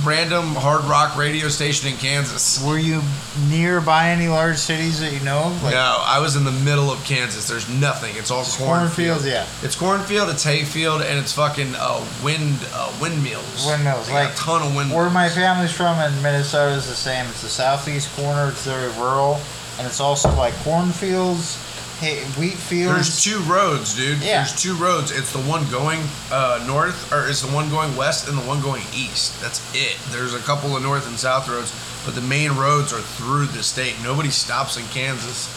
random 0.05 0.55
hard 0.55 0.85
rock 0.85 1.17
radio 1.17 1.49
station 1.49 1.91
in 1.91 1.97
Kansas. 1.99 2.63
Were 2.65 2.79
you 2.79 3.03
nearby 3.49 4.11
any 4.11 4.29
large 4.29 4.57
cities 4.59 5.01
that 5.01 5.13
you 5.13 5.21
know 5.21 5.45
of? 5.45 5.63
Like 5.63 5.75
no, 5.75 5.97
I 6.01 6.19
was 6.21 6.37
in 6.37 6.45
the 6.45 6.53
middle 6.53 6.91
of 6.91 7.03
Kansas. 7.05 7.49
There's 7.49 7.69
nothing. 7.69 8.15
It's 8.17 8.31
all 8.31 8.45
cornfield. 8.45 8.69
cornfields, 8.69 9.27
yeah. 9.27 9.47
It's 9.63 9.75
cornfield. 9.77 10.29
It's 10.31 10.45
hayfield, 10.45 11.03
and 11.03 11.19
it's 11.19 11.33
fucking 11.33 11.75
uh, 11.77 12.05
wind 12.23 12.59
uh, 12.73 12.93
windmills. 13.01 13.67
Windmills, 13.67 14.07
They 14.09 14.15
like- 14.15 14.33
a 14.33 14.37
ton 14.37 14.63
of 14.63 14.75
windmills. 14.75 14.97
Where 14.99 15.11
my 15.11 15.29
family's 15.29 15.73
from 15.73 15.99
in 16.01 16.23
Minnesota 16.23 16.73
is 16.75 16.87
the 16.89 16.95
same. 16.95 17.27
It's 17.27 17.43
the 17.43 17.49
southeast 17.49 18.15
corner. 18.17 18.49
It's 18.51 18.65
very 18.65 18.91
rural, 19.01 19.41
and 19.79 19.87
it's 19.87 20.01
also 20.01 20.31
like 20.35 20.55
cornfields, 20.65 21.57
hay, 22.01 22.21
wheat 22.41 22.55
fields. 22.55 22.95
There's 22.95 23.23
two 23.25 23.41
roads, 23.51 23.95
dude. 23.97 24.19
Yeah. 24.19 24.45
There's 24.45 24.61
two 24.61 24.75
roads. 24.77 25.11
It's 25.11 25.33
the 25.33 25.41
one 25.41 25.69
going 25.71 26.01
uh, 26.33 26.65
north, 26.67 27.13
or 27.13 27.29
it's 27.29 27.43
the 27.43 27.53
one 27.55 27.69
going 27.71 27.95
west, 27.97 28.29
and 28.29 28.37
the 28.39 28.43
one 28.43 28.61
going 28.61 28.83
east. 28.95 29.41
That's 29.41 29.61
it. 29.75 29.97
There's 30.11 30.35
a 30.35 30.39
couple 30.41 30.77
of 30.77 30.83
north 30.83 31.07
and 31.09 31.19
south 31.19 31.49
roads, 31.49 31.73
but 32.05 32.15
the 32.15 32.21
main 32.23 32.53
roads 32.53 32.93
are 32.93 33.01
through 33.01 33.47
the 33.47 33.63
state. 33.63 33.95
Nobody 34.03 34.31
stops 34.31 34.77
in 34.77 34.85
Kansas. 34.87 35.49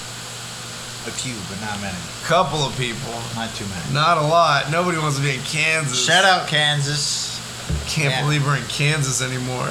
a 1.08 1.10
few, 1.10 1.34
but 1.50 1.60
not 1.66 1.82
many. 1.82 1.98
Couple 2.26 2.60
of 2.62 2.78
people, 2.78 3.12
Not 3.36 3.50
too 3.56 3.66
many. 3.66 3.92
not 3.92 4.20
a 4.20 4.22
lot. 4.22 4.70
Nobody 4.70 5.00
wants 5.00 5.18
to 5.18 5.24
be 5.24 5.34
in 5.34 5.42
Kansas. 5.42 6.06
Shout 6.06 6.24
out 6.26 6.48
Kansas. 6.48 7.40
Can't 7.88 8.12
Yeah. 8.14 8.22
believe 8.22 8.46
we're 8.46 8.58
in 8.58 8.68
Kansas 8.68 9.20
anymore. 9.20 9.70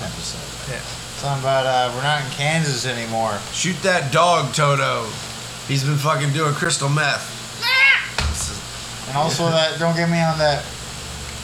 Episode. 0.00 0.40
Yeah. 0.72 0.80
Something 1.20 1.40
about 1.44 1.66
uh, 1.66 1.92
we're 1.94 2.02
not 2.02 2.22
in 2.24 2.30
Kansas 2.30 2.86
anymore. 2.86 3.38
Shoot 3.52 3.76
that 3.82 4.10
dog, 4.12 4.54
Toto. 4.54 5.04
He's 5.68 5.84
been 5.84 5.96
fucking 5.96 6.32
doing 6.32 6.54
crystal 6.54 6.88
meth. 6.88 7.34
And 9.08 9.16
also 9.16 9.48
that 9.50 9.78
don't 9.78 9.94
get 9.96 10.10
me 10.10 10.20
on 10.20 10.38
that 10.38 10.64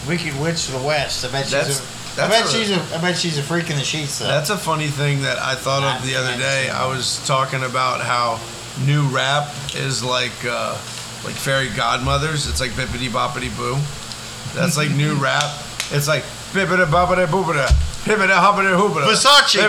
Wicked 0.09 0.39
Witch 0.41 0.69
of 0.69 0.81
the 0.81 0.87
West. 0.87 1.25
I 1.25 1.31
bet 1.31 1.45
she's 1.45 1.53
That's- 1.53 1.79
a, 1.81 2.23
I 2.23 2.29
that's 2.29 2.43
bet 2.43 2.45
a- 2.45 2.59
she's 2.59 2.71
a 2.71 2.97
I 2.97 3.01
bet 3.01 3.17
she's 3.17 3.39
a 3.39 3.43
freak 3.43 3.71
in 3.71 3.77
the 3.77 3.85
sheets 3.85 4.19
though. 4.19 4.27
That's 4.27 4.51
a 4.51 4.57
funny 4.59 4.89
thing 4.89 5.23
that 5.23 5.39
I 5.39 5.55
thought 5.55 5.83
of 5.83 6.05
the 6.07 6.17
other 6.17 6.37
day. 6.37 6.69
I 6.69 6.87
was 6.87 7.25
talking 7.27 7.63
about 7.65 8.01
how 8.01 8.39
new 8.85 9.07
rap 9.09 9.49
is 9.75 10.03
like 10.05 10.33
uh, 10.45 10.73
like 11.25 11.35
fairy 11.35 11.69
godmothers. 11.71 12.49
It's 12.49 12.61
like 12.61 12.73
bippity 12.73 13.09
boppity 13.09 13.57
boo. 13.57 13.79
That's 14.59 14.77
like 14.77 14.91
new 14.91 15.15
rap. 15.23 15.45
It's 15.91 16.09
like 16.09 16.25
bippity 16.53 16.85
boppity 16.87 17.27
boopity. 17.27 17.71
Er 18.05 18.17
Hoopity. 18.77 19.07
Versace. 19.07 19.59
Er 19.63 19.69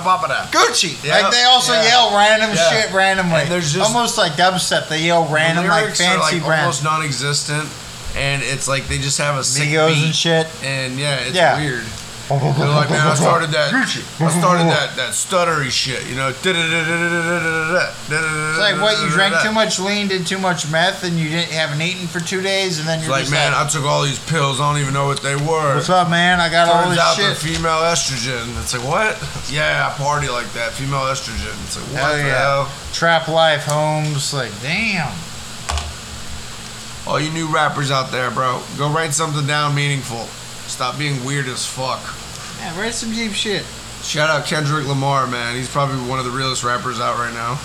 Boppity. 0.00 0.50
Gucci. 0.50 0.96
Yeah, 1.04 1.20
like 1.20 1.32
they 1.32 1.44
also 1.44 1.72
yeah. 1.72 1.84
yell 1.88 2.16
random 2.16 2.50
Yeah. 2.54 2.70
shit 2.70 2.92
randomly. 2.92 3.42
And 3.42 3.50
there's 3.50 3.72
just- 3.72 3.86
almost 3.86 4.18
like 4.18 4.32
dubstep. 4.32 4.88
They 4.88 5.02
yell 5.02 5.24
random 5.26 5.68
like 5.68 5.94
fancy 5.94 6.04
are 6.06 6.18
like 6.18 6.42
almost 6.42 6.82
non-existent, 6.82 7.68
and 8.16 8.42
it's 8.42 8.66
like 8.66 8.88
they 8.88 8.98
just 8.98 9.18
have 9.18 9.36
a 9.36 9.44
sick 9.44 9.68
Migos 9.68 9.94
beat, 9.94 10.04
and 10.06 10.14
shit. 10.16 10.46
and 10.64 10.98
yeah, 10.98 11.14
it's 11.16 11.34
Yeah. 11.36 11.58
weird. 11.58 11.84
They're 12.28 12.66
like, 12.66 12.90
man, 12.90 13.06
I 13.06 13.14
started 13.14 13.50
that. 13.50 13.72
I 13.72 13.84
started 13.86 14.66
that 14.66 14.96
that 14.96 15.14
stuttery 15.14 15.70
shit, 15.70 16.04
you 16.08 16.16
know. 16.16 16.28
It's 16.28 16.44
like 18.58 18.80
what 18.82 19.00
you 19.00 19.10
drank 19.10 19.40
too 19.42 19.52
much 19.52 19.78
lean, 19.78 20.08
did 20.08 20.26
too 20.26 20.38
much 20.38 20.68
meth, 20.70 21.04
and 21.04 21.16
you 21.18 21.28
didn't 21.28 21.52
haven't 21.52 21.80
eaten 21.80 22.08
for 22.08 22.18
two 22.18 22.42
days, 22.42 22.80
and 22.80 22.88
then 22.88 23.00
you're 23.00 23.10
like, 23.10 23.30
man, 23.30 23.54
I 23.54 23.68
took 23.68 23.84
all 23.84 24.02
these 24.02 24.18
pills. 24.18 24.60
I 24.60 24.72
don't 24.72 24.80
even 24.82 24.92
know 24.92 25.06
what 25.06 25.22
they 25.22 25.36
were. 25.36 25.76
"What's 25.76 25.88
up, 25.88 26.10
man? 26.10 26.40
I 26.40 26.48
got 26.50 26.68
all 26.68 26.90
this 26.90 26.98
out 26.98 27.14
shit." 27.16 27.36
female 27.36 27.82
estrogen. 27.86 28.60
It's 28.60 28.74
like 28.76 28.86
what? 28.86 29.16
Yeah, 29.48 29.88
I 29.88 29.96
party 29.96 30.28
like 30.28 30.52
that. 30.54 30.72
Female 30.72 31.06
estrogen. 31.06 31.54
It's 31.64 31.76
like 31.76 32.02
what 32.02 32.16
the 32.16 32.22
hell? 32.22 32.68
Trap 32.92 33.28
life, 33.28 33.62
homes. 33.64 34.34
Like, 34.34 34.50
damn. 34.60 35.12
All 37.06 37.20
you 37.20 37.30
new 37.30 37.46
rappers 37.46 37.92
out 37.92 38.10
there, 38.10 38.32
bro, 38.32 38.60
go 38.76 38.90
write 38.90 39.14
something 39.14 39.46
down 39.46 39.76
meaningful. 39.76 40.26
Stop 40.76 40.98
being 40.98 41.24
weird 41.24 41.46
as 41.46 41.64
fuck. 41.64 42.04
Yeah, 42.60 42.78
write 42.78 42.92
some 42.92 43.10
deep 43.10 43.32
shit. 43.32 43.64
Shout 44.02 44.28
out 44.28 44.44
Kendrick 44.44 44.86
Lamar, 44.86 45.26
man. 45.26 45.56
He's 45.56 45.70
probably 45.70 45.96
one 46.06 46.18
of 46.18 46.26
the 46.26 46.30
realest 46.30 46.64
rappers 46.64 47.00
out 47.00 47.16
right 47.16 47.32
now. 47.32 47.58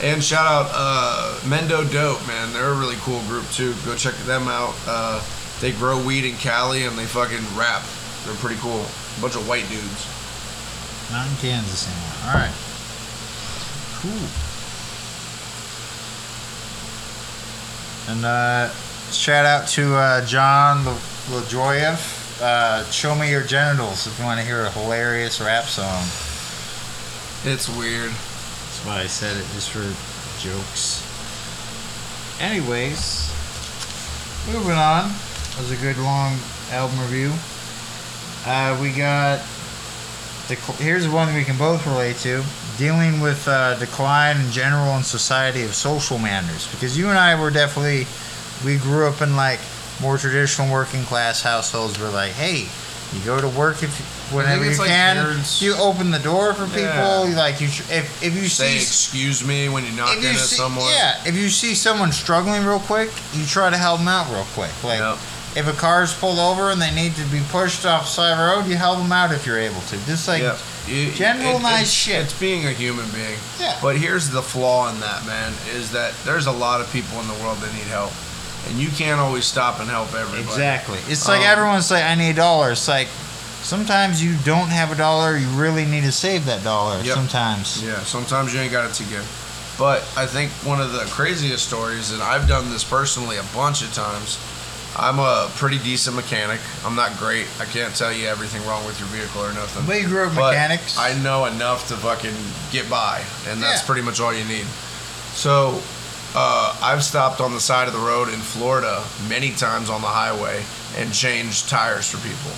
And 0.00 0.22
shout 0.22 0.46
out 0.46 0.70
uh, 0.72 1.40
Mendo 1.42 1.90
Dope, 1.90 2.24
man. 2.28 2.52
They're 2.52 2.68
a 2.70 2.78
really 2.78 2.94
cool 3.00 3.18
group 3.22 3.50
too. 3.50 3.74
Go 3.84 3.96
check 3.96 4.14
them 4.18 4.46
out. 4.46 4.76
Uh, 4.86 5.20
they 5.60 5.72
grow 5.72 6.00
weed 6.00 6.24
in 6.24 6.36
Cali 6.36 6.84
and 6.84 6.96
they 6.96 7.04
fucking 7.04 7.42
rap. 7.58 7.82
They're 8.24 8.36
pretty 8.36 8.60
cool. 8.60 8.86
A 8.86 9.20
bunch 9.20 9.34
of 9.34 9.48
white 9.48 9.68
dudes. 9.68 10.06
Not 11.10 11.26
in 11.26 11.34
Kansas 11.38 11.88
anymore. 11.90 12.30
All 12.30 12.38
right. 12.38 12.54
Cool. 13.98 14.28
And 18.14 18.24
uh, 18.24 18.70
shout 19.12 19.46
out 19.46 19.68
to 19.68 19.94
uh, 19.94 20.24
Jon 20.26 20.84
Lajoie. 21.28 22.42
Uh, 22.42 22.84
Show 22.90 23.14
me 23.14 23.30
your 23.30 23.42
genitals 23.42 24.06
if 24.06 24.18
you 24.18 24.24
want 24.24 24.40
to 24.40 24.46
hear 24.46 24.62
a 24.62 24.70
hilarious 24.70 25.40
rap 25.40 25.64
song. 25.64 26.02
It's 27.50 27.68
weird. 27.68 28.10
That's 28.10 28.84
why 28.84 29.00
I 29.00 29.06
said 29.06 29.36
it, 29.36 29.46
just 29.54 29.70
for 29.70 29.84
jokes. 30.42 31.02
Anyways, 32.40 33.32
moving 34.52 34.76
on. 34.76 35.08
That 35.08 35.58
was 35.58 35.70
a 35.70 35.76
good 35.76 35.96
long 35.98 36.36
album 36.70 37.00
review. 37.00 37.32
Uh, 38.44 38.78
we 38.80 38.92
got 38.92 39.40
the 40.48 40.54
here's 40.78 41.08
one 41.08 41.34
we 41.34 41.44
can 41.44 41.56
both 41.56 41.86
relate 41.86 42.16
to: 42.16 42.44
dealing 42.76 43.20
with 43.20 43.48
uh, 43.48 43.78
decline 43.78 44.38
in 44.40 44.50
general 44.50 44.96
in 44.96 45.02
society 45.02 45.62
of 45.62 45.74
social 45.74 46.18
manners. 46.18 46.70
Because 46.70 46.98
you 46.98 47.08
and 47.08 47.18
I 47.18 47.40
were 47.40 47.50
definitely 47.50 48.06
we 48.64 48.76
grew 48.78 49.06
up 49.08 49.20
in 49.22 49.36
like 49.36 49.60
more 50.00 50.18
traditional 50.18 50.72
working 50.72 51.02
class 51.04 51.42
households. 51.42 51.98
Where 51.98 52.10
like, 52.10 52.32
hey, 52.32 52.66
you 53.16 53.24
go 53.24 53.40
to 53.40 53.48
work 53.48 53.82
if 53.82 53.94
whenever 54.32 54.64
you 54.64 54.76
like 54.78 54.88
can. 54.88 55.16
parents- 55.16 55.62
You 55.62 55.74
open 55.76 56.10
the 56.10 56.18
door 56.18 56.52
for 56.54 56.64
people. 56.66 56.82
Yeah. 56.82 57.24
You 57.28 57.34
Like 57.36 57.60
you, 57.60 57.68
if 57.68 58.22
if 58.22 58.34
you 58.34 58.48
Say 58.48 58.72
see 58.78 58.82
excuse 58.82 59.46
me 59.46 59.68
when 59.68 59.84
you 59.84 59.92
knock 59.92 60.10
if 60.12 60.16
in 60.18 60.22
you 60.24 60.28
at 60.30 60.36
see, 60.38 60.56
someone. 60.56 60.88
yeah, 60.92 61.16
if 61.24 61.34
you 61.36 61.48
see 61.48 61.74
someone 61.74 62.12
struggling 62.12 62.64
real 62.64 62.80
quick, 62.80 63.10
you 63.34 63.44
try 63.46 63.70
to 63.70 63.76
help 63.76 63.98
them 64.00 64.08
out 64.08 64.28
real 64.30 64.46
quick. 64.54 64.72
Like 64.84 64.98
Yep. 64.98 65.18
if 65.56 65.68
a 65.68 65.72
car's 65.72 66.12
pulled 66.12 66.38
over 66.38 66.70
and 66.70 66.80
they 66.82 66.90
need 66.94 67.14
to 67.16 67.24
be 67.26 67.40
pushed 67.50 67.86
off 67.86 68.02
the 68.04 68.10
side 68.10 68.32
of 68.32 68.38
the 68.38 68.44
road, 68.44 68.66
you 68.68 68.76
help 68.76 68.98
them 68.98 69.12
out 69.12 69.32
if 69.32 69.46
you're 69.46 69.58
able 69.60 69.80
to. 69.82 69.96
Just 70.06 70.26
like 70.28 70.42
Yep. 70.42 70.58
You- 70.88 71.10
general 71.12 71.58
nice 71.60 71.82
it's, 71.82 71.90
shit. 71.92 72.22
It's 72.24 72.32
being 72.38 72.66
a 72.66 72.70
human 72.72 73.08
being. 73.10 73.38
Yeah. 73.58 73.76
But 73.80 73.96
here's 73.96 74.30
the 74.30 74.42
flaw 74.42 74.88
in 74.90 75.00
that, 75.00 75.24
man, 75.26 75.52
is 75.74 75.90
that 75.92 76.12
there's 76.24 76.46
a 76.46 76.52
lot 76.52 76.80
of 76.80 76.92
people 76.92 77.18
in 77.20 77.26
the 77.28 77.34
world 77.34 77.58
that 77.60 77.72
need 77.72 77.86
help. 77.90 78.12
And 78.68 78.76
you 78.76 78.88
can't 78.88 79.20
always 79.20 79.44
stop 79.44 79.80
and 79.80 79.88
help 79.88 80.12
everybody. 80.14 80.42
exactly. 80.42 80.98
It's 81.08 81.28
like 81.28 81.40
Um, 81.40 81.46
everyone's 81.46 81.90
like, 81.90 82.04
I 82.04 82.14
need 82.14 82.30
a 82.30 82.34
dollar. 82.34 82.72
It's 82.72 82.88
like 82.88 83.08
sometimes 83.62 84.22
you 84.22 84.34
don't 84.44 84.68
have 84.68 84.90
a 84.92 84.96
dollar. 84.96 85.36
You 85.36 85.48
really 85.50 85.84
need 85.84 86.02
to 86.04 86.12
save 86.12 86.46
that 86.46 86.62
dollar. 86.64 87.00
Yep. 87.02 87.14
Sometimes. 87.14 87.82
Yeah, 87.82 88.00
sometimes 88.00 88.52
you 88.54 88.60
ain't 88.60 88.72
got 88.72 88.88
it 88.90 88.94
to 88.94 89.04
give. 89.04 89.24
But 89.78 90.00
I 90.16 90.26
think 90.26 90.50
one 90.64 90.80
of 90.80 90.92
the 90.92 91.04
craziest 91.10 91.66
stories, 91.68 92.10
and 92.10 92.22
I've 92.22 92.48
done 92.48 92.70
this 92.70 92.82
personally 92.84 93.36
a 93.36 93.42
bunch 93.54 93.82
of 93.82 93.92
times. 93.92 94.38
I'm 94.98 95.18
a 95.18 95.50
pretty 95.56 95.76
decent 95.78 96.16
mechanic. 96.16 96.58
I'm 96.82 96.94
not 96.96 97.18
great. 97.18 97.46
I 97.60 97.66
can't 97.66 97.94
tell 97.94 98.10
you 98.10 98.26
everything 98.26 98.64
wrong 98.66 98.86
with 98.86 98.98
your 98.98 99.08
vehicle 99.08 99.42
or 99.42 99.52
nothing. 99.52 99.84
But 99.86 100.00
you 100.00 100.08
grew 100.08 100.26
up 100.26 100.34
But 100.34 100.52
mechanics. 100.54 100.96
I 100.98 101.12
know 101.18 101.44
enough 101.44 101.86
to 101.88 101.96
fucking 101.96 102.32
get 102.72 102.88
by, 102.88 103.20
and 103.46 103.62
that's 103.62 103.82
Yeah. 103.82 103.86
pretty 103.86 104.00
much 104.00 104.20
all 104.20 104.32
you 104.32 104.44
need. 104.44 104.64
So, 105.34 105.82
uh, 106.36 106.76
I've 106.82 107.02
stopped 107.02 107.40
on 107.40 107.52
the 107.52 107.60
side 107.60 107.88
of 107.88 107.94
the 107.94 108.00
road 108.00 108.28
in 108.28 108.40
Florida 108.40 109.02
many 109.26 109.52
times 109.52 109.88
on 109.88 110.02
the 110.02 110.08
highway 110.08 110.62
and 110.98 111.12
changed 111.12 111.70
tires 111.70 112.10
for 112.10 112.18
people. 112.18 112.52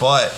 But 0.00 0.34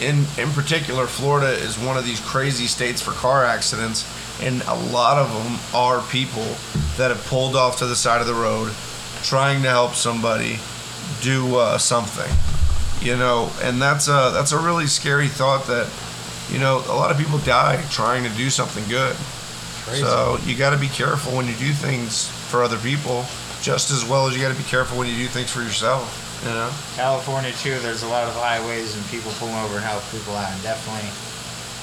in 0.00 0.26
in 0.38 0.52
particular, 0.52 1.06
Florida 1.06 1.52
is 1.52 1.78
one 1.78 1.96
of 1.96 2.04
these 2.04 2.20
crazy 2.20 2.66
states 2.66 3.00
for 3.00 3.12
car 3.12 3.44
accidents, 3.46 4.04
and 4.42 4.62
a 4.68 4.74
lot 4.92 5.16
of 5.16 5.32
them 5.32 5.58
are 5.74 6.02
people 6.10 6.46
that 6.98 7.10
have 7.10 7.24
pulled 7.26 7.56
off 7.56 7.78
to 7.78 7.86
the 7.86 7.96
side 7.96 8.20
of 8.20 8.26
the 8.26 8.34
road, 8.34 8.72
trying 9.22 9.62
to 9.62 9.70
help 9.70 9.94
somebody 9.94 10.58
do 11.22 11.56
uh, 11.56 11.78
something, 11.78 12.30
you 13.00 13.16
know, 13.16 13.50
and 13.62 13.80
that's 13.80 14.08
a 14.08 14.30
that's 14.34 14.52
a 14.52 14.58
really 14.58 14.86
scary 14.86 15.28
thought 15.28 15.66
that, 15.66 15.88
you 16.52 16.58
know, 16.58 16.84
a 16.86 16.96
lot 16.96 17.10
of 17.10 17.16
people 17.16 17.38
die 17.38 17.82
trying 17.90 18.24
to 18.24 18.30
do 18.36 18.50
something 18.50 18.86
good. 18.88 19.16
Crazy. 19.90 20.04
So 20.04 20.38
you 20.44 20.56
got 20.56 20.70
to 20.70 20.78
be 20.78 20.88
careful 20.88 21.36
when 21.36 21.46
you 21.46 21.54
do 21.54 21.72
things 21.72 22.28
for 22.28 22.62
other 22.62 22.78
people, 22.78 23.24
just 23.60 23.90
as 23.90 24.04
well 24.04 24.28
as 24.28 24.36
you 24.36 24.40
got 24.40 24.52
to 24.54 24.58
be 24.58 24.68
careful 24.68 24.96
when 24.96 25.08
you 25.08 25.16
do 25.16 25.26
things 25.26 25.50
for 25.50 25.62
yourself. 25.62 26.06
You 26.44 26.50
know. 26.50 26.70
California 26.94 27.52
too. 27.52 27.78
There's 27.80 28.02
a 28.02 28.08
lot 28.08 28.24
of 28.24 28.34
highways 28.34 28.96
and 28.96 29.04
people 29.06 29.32
pulling 29.32 29.56
over 29.56 29.74
and 29.74 29.84
help 29.84 30.02
people 30.10 30.34
out. 30.36 30.50
And 30.52 30.62
definitely, 30.62 31.10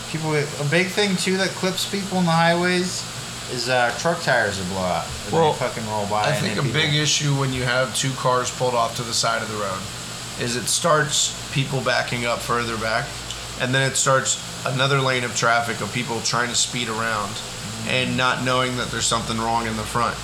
people. 0.09 0.33
A 0.33 0.69
big 0.71 0.87
thing 0.87 1.15
too 1.17 1.35
that 1.37 1.49
clips 1.49 1.89
people 1.89 2.17
on 2.17 2.25
the 2.25 2.31
highways 2.31 3.03
is 3.51 3.69
uh, 3.69 3.93
truck 3.99 4.21
tires 4.21 4.57
that 4.57 4.67
blow 4.69 4.81
out. 4.81 5.05
Well, 5.31 5.51
they 5.51 5.59
fucking 5.59 5.85
roll 5.87 6.07
by. 6.07 6.31
I 6.31 6.33
think 6.33 6.57
a 6.57 6.73
big 6.73 6.95
issue 6.95 7.37
when 7.37 7.51
you 7.53 7.63
have 7.63 7.93
two 7.95 8.11
cars 8.13 8.49
pulled 8.49 8.73
off 8.73 8.95
to 8.95 9.03
the 9.03 9.13
side 9.13 9.41
of 9.41 9.51
the 9.51 9.57
road 9.57 9.81
is 10.39 10.55
it 10.55 10.65
starts 10.65 11.35
people 11.53 11.81
backing 11.81 12.25
up 12.25 12.39
further 12.39 12.77
back, 12.77 13.07
and 13.59 13.73
then 13.73 13.89
it 13.89 13.95
starts 13.95 14.39
another 14.65 15.01
lane 15.01 15.23
of 15.23 15.35
traffic 15.35 15.81
of 15.81 15.91
people 15.93 16.21
trying 16.21 16.49
to 16.49 16.55
speed 16.55 16.87
around 16.87 17.31
and 17.87 18.17
not 18.17 18.43
knowing 18.43 18.77
that 18.77 18.89
there's 18.89 19.05
something 19.05 19.37
wrong 19.37 19.67
in 19.67 19.77
the 19.77 19.83
front. 19.83 20.17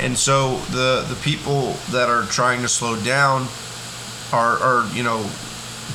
And 0.00 0.16
so 0.16 0.56
the 0.70 1.04
the 1.08 1.16
people 1.22 1.74
that 1.90 2.08
are 2.08 2.24
trying 2.24 2.62
to 2.62 2.68
slow 2.68 3.00
down 3.02 3.46
are 4.32 4.58
are 4.58 4.94
you 4.94 5.02
know 5.02 5.28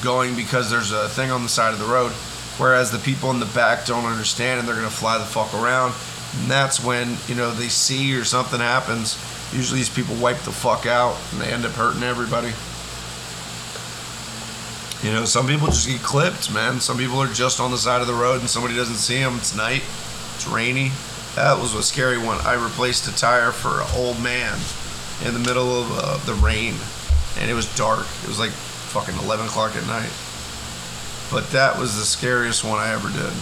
going 0.04 0.36
because 0.36 0.70
there's 0.70 0.91
a 0.91 1.10
thing 1.10 1.32
on 1.32 1.43
the 1.43 1.50
side 1.50 1.74
of 1.74 1.80
the 1.80 1.86
road, 1.86 2.12
whereas 2.58 2.91
the 2.91 3.00
people 3.00 3.32
in 3.32 3.39
the 3.39 3.48
back 3.48 3.86
don't 3.86 4.06
understand 4.06 4.60
and 4.60 4.68
they're 4.68 4.76
gonna 4.76 4.89
fly 4.89 5.18
the 5.18 5.26
fuck 5.26 5.54
around. 5.54 5.93
And 6.39 6.52
that's 6.52 6.84
when 6.84 7.18
you 7.28 7.36
know 7.36 7.52
they 7.52 7.70
see 7.70 8.16
or 8.16 8.24
something 8.24 8.60
happens. 8.60 9.18
Usually 9.54 9.80
these 9.80 9.89
people 9.89 10.16
wipe 10.16 10.39
the 10.39 10.52
fuck 10.52 10.86
out 10.86 11.18
and 11.32 11.41
they 11.41 11.52
end 11.52 11.66
up 11.66 11.72
hurting 11.72 12.04
everybody. 12.04 12.52
You 15.04 15.14
know, 15.14 15.26
some 15.26 15.48
people 15.48 15.68
just 15.68 15.88
get 15.88 16.02
clipped, 16.02 16.52
man. 16.52 16.80
Some 16.80 16.98
people 16.98 17.20
are 17.20 17.32
just 17.32 17.60
on 17.60 17.72
the 17.72 17.78
side 17.78 18.02
of 18.02 18.08
the 18.08 18.14
road 18.14 18.41
and 18.41 18.50
somebody 18.50 18.76
doesn't 18.76 18.95
see 18.95 19.20
them. 19.20 19.36
It's 19.38 19.56
night, 19.56 19.84
it's 20.38 20.48
rainy. 20.48 20.92
That 21.36 21.58
was 21.60 21.74
a 21.74 21.82
scary 21.82 22.18
one. 22.20 22.38
I 22.46 22.54
replaced 22.54 23.08
a 23.08 23.16
tire 23.16 23.52
for 23.52 23.82
an 23.82 23.88
old 23.96 24.22
man 24.22 24.58
in 25.26 25.34
the 25.34 25.40
middle 25.40 25.82
of 25.82 25.88
uh, 25.98 26.18
the 26.26 26.34
rain, 26.36 26.76
and 27.40 27.50
it 27.50 27.56
was 27.56 27.66
dark. 27.76 28.06
It 28.22 28.28
was 28.30 28.38
like 28.40 28.52
fucking 28.52 29.16
11 29.18 29.48
o'clock 29.48 29.76
at 29.76 29.86
night. 29.88 30.14
But 31.32 31.50
that 31.52 31.78
was 31.80 31.96
the 31.98 32.06
scariest 32.06 32.64
one 32.64 32.78
I 32.80 32.94
ever 32.94 33.10
did 33.10 33.34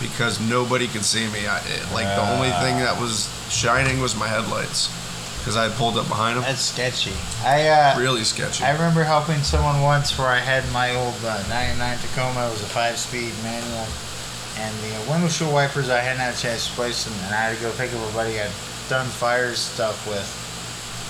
because 0.00 0.38
nobody 0.40 0.86
could 0.86 1.04
see 1.04 1.26
me. 1.34 1.46
I, 1.46 1.58
it- 1.58 1.92
like 1.92 2.06
the 2.14 2.30
only 2.30 2.50
thing 2.62 2.78
that 2.78 3.00
was 3.00 3.26
shining 3.50 4.00
was 4.00 4.14
my 4.16 4.28
headlights 4.28 4.88
because 5.38 5.56
I 5.56 5.68
had 5.68 5.72
pulled 5.78 5.96
up 5.98 6.08
behind 6.08 6.36
them. 6.36 6.42
That's 6.44 6.60
sketchy. 6.62 7.12
I 7.44 7.68
uh, 7.68 7.98
Really 7.98 8.24
sketchy. 8.24 8.64
I 8.64 8.72
remember 8.72 9.04
helping 9.04 9.38
someone 9.42 9.80
once 9.82 10.18
where 10.18 10.28
I 10.28 10.38
had 10.38 10.64
my 10.72 10.94
old 10.96 11.14
uh, 11.24 11.42
99 11.48 11.98
Tacoma. 11.98 12.46
It 12.48 12.50
was 12.50 12.62
a 12.62 12.66
five-speed 12.66 13.32
manual, 13.44 13.86
and 14.58 14.74
the 14.80 15.10
windshield 15.10 15.52
wipers 15.52 15.88
I 15.90 16.00
hadn't 16.00 16.20
had 16.20 16.34
a 16.34 16.38
chance 16.38 16.66
to 16.68 16.72
place 16.74 17.04
them, 17.04 17.14
and 17.26 17.34
I 17.34 17.38
had 17.50 17.56
to 17.56 17.62
go 17.62 17.70
pick 17.72 17.92
up 17.92 18.10
a 18.10 18.12
buddy 18.12 18.40
I'd 18.40 18.50
done 18.88 19.06
fires 19.06 19.58
stuff 19.58 20.06
with, 20.06 20.24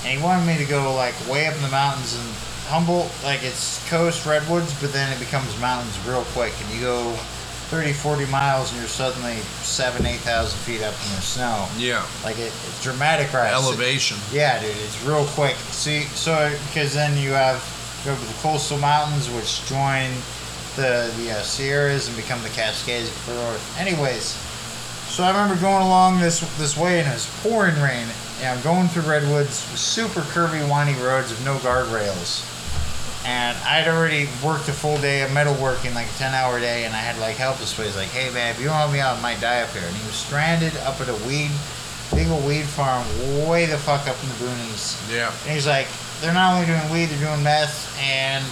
and 0.05 0.19
he 0.19 0.25
wanted 0.25 0.47
me 0.47 0.57
to 0.59 0.69
go 0.69 0.95
like 0.95 1.15
way 1.31 1.47
up 1.47 1.55
in 1.57 1.63
the 1.63 1.69
mountains 1.69 2.15
and 2.17 2.29
Humboldt, 2.67 3.13
like 3.23 3.45
it's 3.45 3.79
coast 3.89 4.27
redwoods, 4.27 4.75
but 4.81 4.93
then 4.93 5.13
it 5.13 5.21
becomes 5.21 5.47
mountains 5.61 5.97
real 6.05 6.25
quick, 6.35 6.53
and 6.61 6.75
you 6.75 6.81
go 6.81 7.13
30, 7.71 7.93
40 7.93 8.27
miles, 8.27 8.71
and 8.73 8.81
you're 8.81 8.89
suddenly 8.89 9.37
seven, 9.63 10.05
eight 10.05 10.19
thousand 10.21 10.59
feet 10.61 10.83
up 10.83 10.95
in 10.95 11.15
the 11.15 11.23
snow. 11.23 11.69
yeah. 11.79 12.05
Like 12.25 12.39
it, 12.39 12.51
it's 12.67 12.83
dramatic 12.83 13.33
rise. 13.33 13.53
Elevation. 13.53 14.17
Yeah, 14.33 14.61
dude, 14.61 14.71
it's 14.71 15.01
real 15.05 15.25
quick. 15.27 15.55
See, 15.71 16.03
so 16.15 16.53
because 16.67 16.93
then 16.95 17.17
you 17.17 17.31
have 17.31 17.63
go 18.05 18.15
to 18.15 18.21
the 18.21 18.35
coastal 18.43 18.79
mountains, 18.79 19.31
which 19.31 19.65
join 19.67 20.11
the 20.77 21.13
the 21.17 21.33
uh, 21.33 21.43
Sierras 21.43 22.09
and 22.09 22.17
become 22.17 22.43
the 22.43 22.51
Cascades 22.51 23.11
further 23.11 23.41
north. 23.41 23.81
Anyways, 23.81 24.37
so 25.09 25.25
I 25.25 25.31
remember 25.31 25.61
going 25.61 25.83
along 25.83 26.21
this 26.21 26.41
this 26.59 26.77
way 26.77 27.01
and 27.01 27.09
it 27.09 27.13
was 27.13 27.27
pouring 27.43 27.75
rain, 27.81 28.07
and 28.41 28.59
I'm 28.59 28.63
going 28.63 28.89
through 28.89 29.11
redwoods, 29.11 29.55
super 29.55 30.21
curvy, 30.21 30.61
windy 30.69 31.01
roads 31.03 31.31
with 31.31 31.45
no 31.45 31.57
guardrails. 31.59 32.53
And 33.27 33.57
I'd 33.67 33.89
already 33.89 34.29
worked 34.45 34.69
a 34.69 34.73
full 34.73 34.99
day 34.99 35.23
of 35.23 35.31
metalworking, 35.31 35.97
like 35.97 36.07
a 36.07 36.19
10 36.19 36.33
hour 36.33 36.61
day, 36.61 36.85
and 36.85 36.95
I 36.95 36.99
had 36.99 37.19
like 37.19 37.37
help 37.37 37.59
this 37.59 37.77
way. 37.77 37.87
He's 37.87 37.97
like, 37.97 38.09
hey 38.09 38.33
man, 38.33 38.51
if 38.53 38.61
you 38.61 38.67
don't 38.67 38.77
help 38.77 38.93
me 38.93 39.01
out, 39.01 39.19
I 39.19 39.21
might 39.21 39.41
die 39.41 39.63
up 39.63 39.71
here. 39.71 39.83
And 39.83 39.97
he 39.97 40.07
was 40.07 40.15
stranded 40.15 40.77
up 40.85 41.01
at 41.01 41.09
a 41.09 41.17
weed, 41.27 41.51
big 42.15 42.29
old 42.29 42.47
weed 42.47 42.63
farm, 42.63 43.05
way 43.49 43.67
the 43.67 43.79
fuck 43.79 44.07
up 44.07 44.17
in 44.23 44.29
the 44.29 44.35
boonies. 44.47 44.95
Yeah. 45.11 45.33
And 45.43 45.55
he's 45.55 45.67
like, 45.67 45.89
they're 46.21 46.35
not 46.35 46.55
only 46.55 46.67
doing 46.67 46.89
weed, 46.91 47.07
they're 47.07 47.27
doing 47.27 47.43
meth, 47.43 47.99
and 48.01 48.45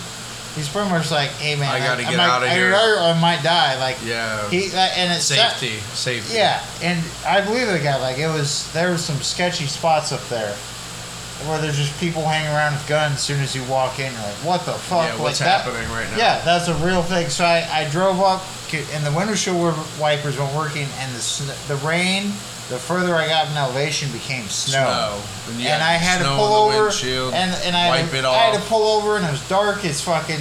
he's 0.54 0.68
pretty 0.68 0.88
much 0.90 1.10
like, 1.10 1.30
hey 1.30 1.56
man, 1.56 1.68
I 1.68 1.78
gotta 1.78 2.02
get 2.02 2.16
might, 2.16 2.28
outta 2.28 2.46
I, 2.46 2.54
here." 2.54 2.74
I, 2.74 3.18
might 3.20 3.42
die. 3.42 3.78
Like 3.78 3.96
Yeah. 4.04 4.48
he 4.50 4.64
and 4.72 5.12
it's 5.12 5.24
Safety. 5.24 5.78
Safety. 5.94 6.34
yeah, 6.36 6.64
and 6.82 7.02
I 7.26 7.40
believe 7.40 7.66
the 7.68 7.78
guy. 7.78 8.00
Like 8.00 8.18
it 8.18 8.28
was, 8.28 8.70
there 8.72 8.90
was 8.90 9.04
some 9.04 9.16
sketchy 9.22 9.66
spots 9.66 10.12
up 10.12 10.26
there 10.28 10.54
where 11.48 11.60
there's 11.60 11.76
just 11.76 11.98
people 12.00 12.22
hanging 12.26 12.48
around 12.54 12.72
with 12.74 12.86
guns. 12.88 13.14
As 13.16 13.22
soon 13.22 13.40
as 13.40 13.54
you 13.54 13.62
walk 13.64 13.98
in, 13.98 14.12
you're 14.12 14.22
like, 14.22 14.44
what 14.44 14.64
the 14.64 14.72
fuck? 14.72 15.08
Yeah, 15.08 15.20
what's 15.20 15.40
like 15.40 15.48
that- 15.48 15.64
happening 15.64 15.90
right 15.90 16.08
now? 16.10 16.16
Yeah, 16.16 16.42
that's 16.44 16.68
a 16.68 16.74
real 16.76 17.02
thing. 17.02 17.28
So 17.28 17.44
I, 17.44 17.66
I 17.70 17.88
drove 17.90 18.20
up, 18.20 18.42
and 18.72 19.04
the 19.04 19.12
windshield 19.12 19.76
wipers 20.00 20.38
weren't 20.38 20.54
working, 20.54 20.86
and 20.98 21.12
the 21.14 21.56
the 21.68 21.76
rain. 21.86 22.32
The 22.70 22.78
further 22.78 23.14
I 23.14 23.28
got 23.28 23.50
in 23.50 23.56
elevation, 23.56 24.10
became 24.10 24.46
snow. 24.48 25.20
And, 25.48 25.60
you 25.60 25.68
And 25.68 25.82
I 25.82 25.92
had 25.92 26.22
to 26.22 26.28
pull 26.28 26.54
over, 26.54 26.88
and 26.88 27.34
and 27.34 27.76
I 27.76 27.80
had, 27.80 28.10
wipe 28.10 28.22
to, 28.22 28.28
I 28.28 28.36
had 28.36 28.58
to 28.58 28.66
pull 28.68 28.86
over, 28.86 29.16
and 29.16 29.24
it 29.26 29.30
was 29.30 29.46
dark. 29.48 29.84
It's 29.84 30.00
fucking 30.00 30.40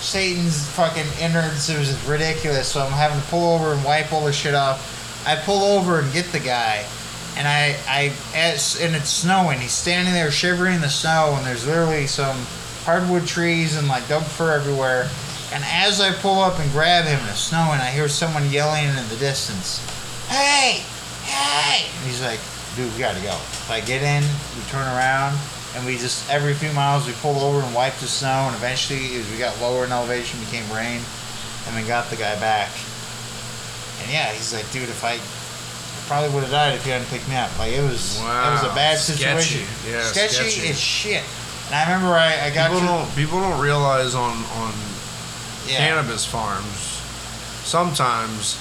Satan's 0.00 0.66
fucking 0.70 1.06
innards. 1.20 1.68
It 1.68 1.78
was 1.78 1.92
ridiculous. 2.06 2.68
So 2.68 2.80
I'm 2.80 2.92
having 2.92 3.20
to 3.20 3.26
pull 3.28 3.54
over 3.54 3.72
and 3.74 3.84
wipe 3.84 4.10
all 4.12 4.24
the 4.24 4.32
shit 4.32 4.54
off. 4.54 5.26
I 5.26 5.36
pull 5.36 5.62
over 5.62 6.00
and 6.00 6.10
get 6.14 6.32
the 6.32 6.40
guy, 6.40 6.86
and 7.36 7.46
I 7.46 7.76
I 7.86 8.12
as 8.34 8.80
and 8.80 8.96
it's 8.96 9.10
snowing. 9.10 9.60
He's 9.60 9.72
standing 9.72 10.14
there 10.14 10.30
shivering 10.30 10.76
in 10.76 10.80
the 10.80 10.88
snow, 10.88 11.34
and 11.36 11.46
there's 11.46 11.66
literally 11.66 12.06
some 12.06 12.38
hardwood 12.84 13.26
trees 13.26 13.76
and 13.76 13.86
like 13.86 14.08
dog 14.08 14.22
fur 14.22 14.52
everywhere. 14.52 15.10
And 15.52 15.62
as 15.66 16.00
I 16.00 16.12
pull 16.12 16.40
up 16.40 16.58
and 16.58 16.72
grab 16.72 17.04
him, 17.04 17.18
and 17.20 17.28
it's 17.28 17.40
snowing, 17.40 17.80
I 17.80 17.90
hear 17.90 18.08
someone 18.08 18.48
yelling 18.50 18.86
in 18.86 19.08
the 19.10 19.16
distance, 19.16 19.82
"Hey, 20.28 20.84
hey!" 21.24 21.86
And 21.86 22.06
he's 22.06 22.22
like, 22.22 22.40
"Dude, 22.76 22.92
we 22.94 22.98
gotta 23.00 23.20
go." 23.20 23.36
So 23.66 23.74
I 23.74 23.80
get 23.80 24.02
in, 24.02 24.22
we 24.22 24.62
turn 24.70 24.86
around, 24.96 25.36
and 25.76 25.84
we 25.86 25.96
just 25.98 26.28
every 26.30 26.54
few 26.54 26.72
miles 26.72 27.06
we 27.06 27.12
pull 27.20 27.38
over 27.40 27.60
and 27.64 27.74
wipe 27.74 27.94
the 27.96 28.06
snow, 28.08 28.46
and 28.48 28.54
eventually 28.56 29.16
as 29.16 29.28
we 29.30 29.38
got 29.38 29.58
lower 29.60 29.84
in 29.84 29.92
elevation, 29.92 30.40
became 30.40 30.64
rain, 30.72 31.00
and 31.66 31.76
we 31.76 31.82
got 31.86 32.08
the 32.10 32.16
guy 32.16 32.38
back. 32.40 32.70
And 34.02 34.10
yeah, 34.10 34.32
he's 34.32 34.52
like, 34.54 34.70
"Dude, 34.72 34.88
if 34.88 35.04
I." 35.04 35.14
I 35.18 36.12
Probably 36.12 36.30
would 36.34 36.42
have 36.42 36.50
died 36.50 36.74
if 36.74 36.84
you 36.86 36.90
hadn't 36.90 37.06
picked 37.06 37.28
me 37.28 37.36
up. 37.36 37.56
Like 37.56 37.70
it 37.70 37.82
was, 37.82 38.18
it 38.18 38.24
was 38.24 38.62
a 38.64 38.66
Wow. 38.66 38.74
bad 38.74 38.98
Sketchy. 38.98 39.22
situation. 39.22 39.62
Yeah, 39.86 40.02
sketchy, 40.02 40.50
sketchy. 40.50 40.68
as 40.70 40.80
shit. 40.80 41.22
And 41.66 41.76
I 41.76 41.84
remember 41.84 42.14
I, 42.16 42.46
I 42.46 42.50
got 42.50 42.66
People 42.72 42.80
to, 42.80 42.86
don't 42.86 43.14
people 43.14 43.38
don't 43.38 43.60
realize 43.60 44.16
on 44.16 44.32
on 44.58 44.72
yeah, 45.68 45.76
cannabis 45.78 46.24
farms 46.26 46.98
sometimes 47.62 48.58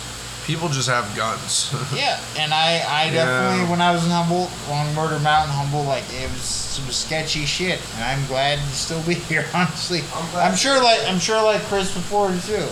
people 0.50 0.68
just 0.68 0.90
have 0.90 1.06
guns. 1.16 1.70
Yeah, 1.96 2.20
and 2.40 2.52
I, 2.52 2.82
I 2.90 3.06
Yeah. 3.06 3.14
definitely 3.14 3.70
when 3.70 3.82
I 3.82 3.92
was 3.94 4.04
in 4.04 4.10
Humboldt, 4.10 4.50
on 4.72 4.96
Murder 4.96 5.20
Mountain, 5.20 5.54
Humboldt, 5.54 5.86
like 5.86 6.04
it 6.12 6.28
was 6.32 6.42
some 6.42 6.90
sketchy 6.90 7.46
shit, 7.46 7.80
and 7.94 8.04
I'm 8.04 8.26
glad 8.26 8.58
to 8.58 8.66
still 8.74 9.02
be 9.04 9.14
here. 9.30 9.46
Honestly, 9.54 10.02
I'm 10.16 10.50
I'm 10.50 10.56
sure 10.56 10.82
like 10.82 11.02
I'm 11.08 11.20
sure 11.20 11.42
like 11.44 11.62
Chris 11.70 11.94
before 11.94 12.30
too, 12.50 12.66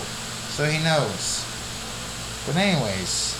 so 0.49 0.65
he 0.65 0.81
knows. 0.83 1.45
But 2.47 2.55
anyways, 2.55 3.35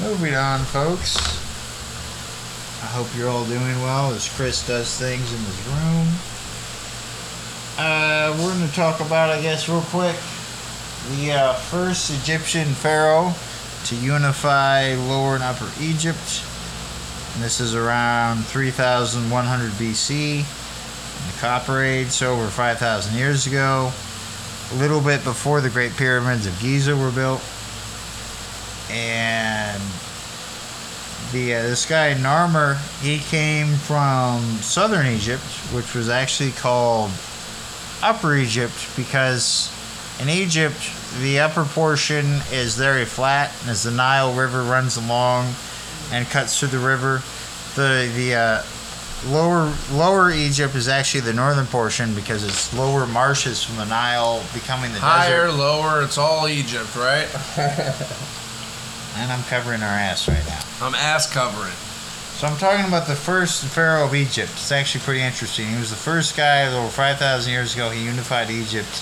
moving 0.00 0.34
on, 0.34 0.60
folks. 0.64 1.16
I 2.82 2.86
hope 2.86 3.06
you're 3.16 3.28
all 3.28 3.44
doing 3.46 3.80
well 3.82 4.12
as 4.12 4.28
Chris 4.28 4.66
does 4.66 4.98
things 4.98 5.32
in 5.32 5.38
his 5.38 5.66
room. 5.68 6.08
Uh, 7.78 8.36
we're 8.38 8.54
going 8.54 8.68
to 8.68 8.74
talk 8.74 9.00
about, 9.00 9.30
I 9.30 9.40
guess, 9.40 9.66
real 9.66 9.80
quick, 9.80 10.16
the 11.16 11.32
uh, 11.32 11.52
first 11.54 12.10
Egyptian 12.10 12.68
pharaoh 12.68 13.32
to 13.86 13.96
unify 13.96 14.94
Lower 14.94 15.36
and 15.36 15.42
Upper 15.42 15.70
Egypt. 15.80 16.44
And 17.34 17.42
this 17.42 17.60
is 17.60 17.74
around 17.74 18.44
3100 18.44 19.70
BC, 19.72 20.40
in 20.40 21.32
the 21.32 21.38
Copper 21.40 21.80
Age, 21.82 22.08
so 22.08 22.34
over 22.34 22.46
5,000 22.46 23.16
years 23.16 23.46
ago. 23.46 23.90
A 24.72 24.74
little 24.74 25.00
bit 25.00 25.24
before 25.24 25.62
the 25.62 25.70
Great 25.70 25.92
Pyramids 25.96 26.46
of 26.46 26.58
Giza 26.60 26.94
were 26.94 27.10
built. 27.10 27.40
And 28.90 29.80
the 31.32 31.54
uh, 31.54 31.62
this 31.62 31.86
guy 31.86 32.12
Narmer, 32.12 32.76
he 33.00 33.18
came 33.18 33.68
from 33.76 34.42
southern 34.60 35.06
Egypt, 35.06 35.42
which 35.72 35.94
was 35.94 36.10
actually 36.10 36.50
called 36.50 37.10
Upper 38.02 38.34
Egypt 38.34 38.74
because 38.96 39.70
in 40.20 40.28
Egypt 40.28 40.78
the 41.20 41.40
upper 41.40 41.64
portion 41.64 42.40
is 42.52 42.76
very 42.76 43.04
flat, 43.04 43.52
and 43.60 43.70
as 43.70 43.82
the 43.82 43.90
Nile 43.90 44.32
River 44.34 44.62
runs 44.62 44.96
along 44.96 45.54
and 46.10 46.26
cuts 46.26 46.58
through 46.58 46.68
the 46.68 46.78
river, 46.78 47.22
the 47.76 48.10
the 48.16 48.34
uh, 48.34 48.62
lower 49.26 49.72
lower 49.92 50.30
Egypt 50.30 50.74
is 50.74 50.88
actually 50.88 51.20
the 51.20 51.32
northern 51.32 51.66
portion 51.66 52.14
because 52.14 52.42
it's 52.44 52.72
lower 52.74 53.06
marshes 53.06 53.62
from 53.62 53.76
the 53.76 53.86
Nile 53.86 54.42
becoming 54.54 54.92
the 54.92 54.98
Higher, 55.00 55.46
desert. 55.46 55.58
lower, 55.58 56.02
it's 56.02 56.18
all 56.18 56.48
Egypt, 56.48 56.94
right? 56.96 57.28
And 59.14 59.30
I'm 59.30 59.42
covering 59.44 59.82
our 59.82 59.88
ass 59.88 60.26
right 60.26 60.42
now. 60.46 60.60
I'm 60.80 60.94
ass 60.94 61.30
covering. 61.30 61.74
So 62.42 62.48
I'm 62.48 62.56
talking 62.58 62.84
about 62.86 63.06
the 63.06 63.14
first 63.14 63.64
pharaoh 63.66 64.04
of 64.04 64.16
Egypt. 64.16 64.50
It's 64.54 64.72
actually 64.72 65.02
pretty 65.02 65.20
interesting. 65.22 65.68
He 65.68 65.76
was 65.76 65.90
the 65.90 65.96
first 65.96 66.36
guy 66.36 66.66
over 66.66 66.88
5,000 66.88 67.52
years 67.52 67.72
ago. 67.74 67.88
He 67.90 68.04
unified 68.04 68.50
Egypt. 68.50 69.00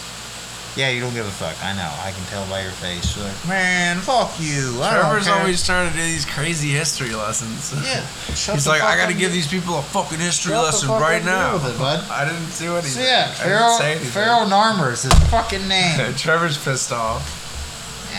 Yeah, 0.77 0.91
you 0.91 1.01
don't 1.01 1.15
give 1.15 1.25
a 1.25 1.31
fuck. 1.31 1.57
I 1.65 1.73
know. 1.73 1.89
I 2.05 2.11
can 2.11 2.23
tell 2.27 2.45
by 2.51 2.61
your 2.61 2.71
face. 2.73 3.17
You're 3.17 3.25
like, 3.25 3.49
man, 3.49 3.97
fuck 3.97 4.39
you. 4.39 4.77
I 4.83 4.93
Trevor's 4.93 5.27
always 5.27 5.65
trying 5.65 5.91
to 5.91 5.97
do 5.97 6.03
these 6.03 6.27
crazy 6.27 6.69
history 6.69 7.15
lessons. 7.15 7.73
Yeah. 7.83 8.05
He's 8.27 8.67
like, 8.67 8.83
I 8.83 8.99
gotta 8.99 9.15
give 9.15 9.33
these 9.33 9.49
people 9.49 9.79
a 9.79 9.83
fucking 9.85 10.19
history 10.19 10.53
Shut 10.53 10.63
lesson 10.63 10.91
right 10.91 11.25
now. 11.25 11.57
it, 11.57 11.79
bud. 11.79 12.07
I 12.11 12.27
didn't 12.27 12.59
do 12.59 12.75
anything. 12.75 12.91
So 12.91 13.01
yeah, 13.01 13.25
I 13.25 13.25
didn't 13.25 13.57
Pharaoh, 13.57 13.79
say 13.79 13.91
anything. 13.93 14.11
Pharaoh 14.11 14.45
Narmer 14.45 14.93
is 14.93 15.05
his 15.05 15.15
fucking 15.31 15.67
name. 15.77 16.13
Trevor's 16.13 16.63
pissed 16.63 16.93
off. 16.93 17.40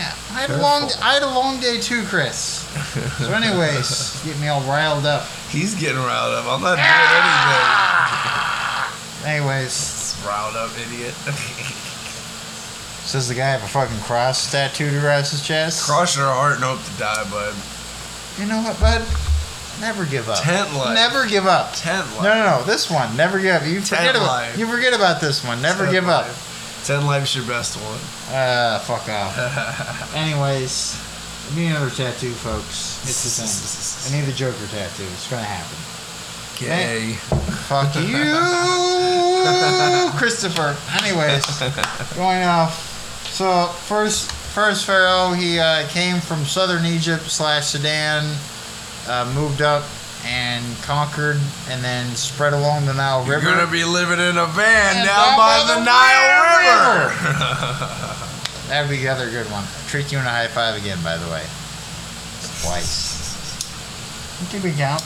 Yeah. 0.02 0.36
I 0.36 0.40
had 0.42 0.50
a 0.50 0.60
long, 0.60 0.90
I 1.02 1.14
had 1.14 1.22
a 1.22 1.30
long 1.30 1.60
day 1.60 1.78
too, 1.80 2.04
Chris. 2.04 2.66
So, 3.18 3.32
anyways, 3.32 4.22
get 4.24 4.38
me 4.40 4.48
all 4.48 4.60
riled 4.62 5.06
up. 5.06 5.26
He's 5.50 5.74
getting 5.74 5.98
riled 5.98 6.34
up. 6.34 6.46
I'm 6.46 6.60
not 6.60 6.76
doing 6.76 6.88
ah! 6.88 8.04
anything. 9.24 9.36
Anyways. 9.36 10.20
Riled 10.26 10.56
up, 10.56 10.70
idiot. 10.78 11.14
says 13.04 13.28
the 13.28 13.34
guy 13.34 13.50
have 13.50 13.62
a 13.62 13.68
fucking 13.68 13.98
cross 14.00 14.50
tattooed 14.50 14.94
across 14.94 15.30
his 15.30 15.46
chest. 15.46 15.84
Cross 15.84 16.16
your 16.16 16.26
heart 16.26 16.54
and 16.56 16.64
hope 16.64 16.82
to 16.82 16.98
die, 16.98 17.28
bud. 17.30 17.54
You 18.38 18.46
know 18.46 18.62
what, 18.62 18.78
bud? 18.80 19.04
Never 19.80 20.06
give 20.06 20.28
up. 20.28 20.42
Tent 20.42 20.72
life. 20.74 20.94
Never 20.94 21.26
give 21.26 21.46
up. 21.46 21.74
Tent 21.74 22.06
life. 22.16 22.22
No, 22.22 22.34
no, 22.34 22.58
no. 22.58 22.64
This 22.64 22.90
one, 22.90 23.16
never 23.16 23.40
give 23.40 23.56
up. 23.56 23.66
You 23.66 23.80
forget 23.80 24.14
about. 24.14 24.26
life. 24.26 24.58
You 24.58 24.66
forget 24.66 24.94
about 24.94 25.20
this 25.20 25.44
one. 25.44 25.60
Never 25.60 25.84
Tent 25.84 25.92
give 25.92 26.08
up. 26.08 26.26
Ten 26.84 27.06
life's 27.06 27.34
your 27.36 27.46
best 27.46 27.76
one. 27.76 28.00
Ah, 28.30 28.82
fuck 28.84 29.08
off. 29.08 30.14
Anyways, 30.16 30.98
need 31.54 31.68
another 31.68 31.90
tattoo, 31.90 32.32
folks. 32.32 32.98
It's 33.04 33.22
the 33.22 33.30
same. 33.30 34.12
I 34.12 34.20
need 34.20 34.26
the 34.26 34.32
Joker 34.36 34.66
tattoo. 34.66 35.04
It's 35.04 35.30
gonna 35.30 35.44
happen. 35.44 35.78
Gay. 36.58 37.14
Fuck 37.68 37.94
you, 37.96 38.34
Christopher. 40.18 40.76
Anyways, 41.02 41.46
going 42.16 42.42
off. 42.42 43.26
So 43.30 43.66
first, 43.66 44.30
first 44.30 44.84
Pharaoh, 44.84 45.32
he 45.32 45.58
uh, 45.58 45.86
came 45.88 46.20
from 46.20 46.44
southern 46.44 46.84
Egypt 46.84 47.24
slash 47.24 47.66
Sudan, 47.66 48.36
uh, 49.06 49.32
moved 49.34 49.62
up 49.62 49.84
and 50.24 50.64
conquered, 50.82 51.38
and 51.68 51.82
then 51.82 52.14
spread 52.14 52.52
along 52.52 52.86
the 52.86 52.94
Nile 52.94 53.24
River. 53.24 53.42
You're 53.42 53.56
gonna 53.56 53.70
be 53.70 53.84
living 53.84 54.20
in 54.20 54.36
a 54.36 54.46
van 54.46 54.96
And 54.96 55.06
down 55.06 55.36
by 55.36 55.64
the 55.66 55.84
Nile 55.84 56.42
River. 56.58 58.18
That'd 58.68 58.90
be 58.90 58.98
the 58.98 59.08
other 59.08 59.30
good 59.30 59.50
one. 59.50 59.64
Treat 59.88 60.12
you 60.12 60.18
in 60.18 60.24
a 60.24 60.30
high 60.30 60.48
five 60.48 60.80
again, 60.80 60.98
by 61.02 61.16
the 61.16 61.30
way. 61.30 61.42
Twice. 62.62 63.20
Keep 64.50 64.64
it 64.64 64.76
count. 64.76 65.02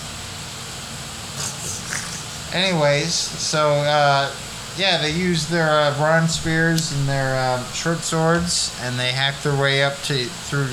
Anyways, 2.54 3.12
so 3.12 3.70
uh, 3.70 4.32
yeah, 4.76 4.98
they 4.98 5.10
used 5.10 5.50
their 5.50 5.68
uh, 5.70 5.96
bronze 5.96 6.34
spears 6.34 6.92
and 6.92 7.08
their 7.08 7.36
uh, 7.36 7.64
short 7.72 7.98
swords, 7.98 8.76
and 8.82 8.98
they 8.98 9.12
hacked 9.12 9.42
their 9.42 9.56
way 9.56 9.82
up 9.82 9.96
to 10.04 10.24
through 10.24 10.68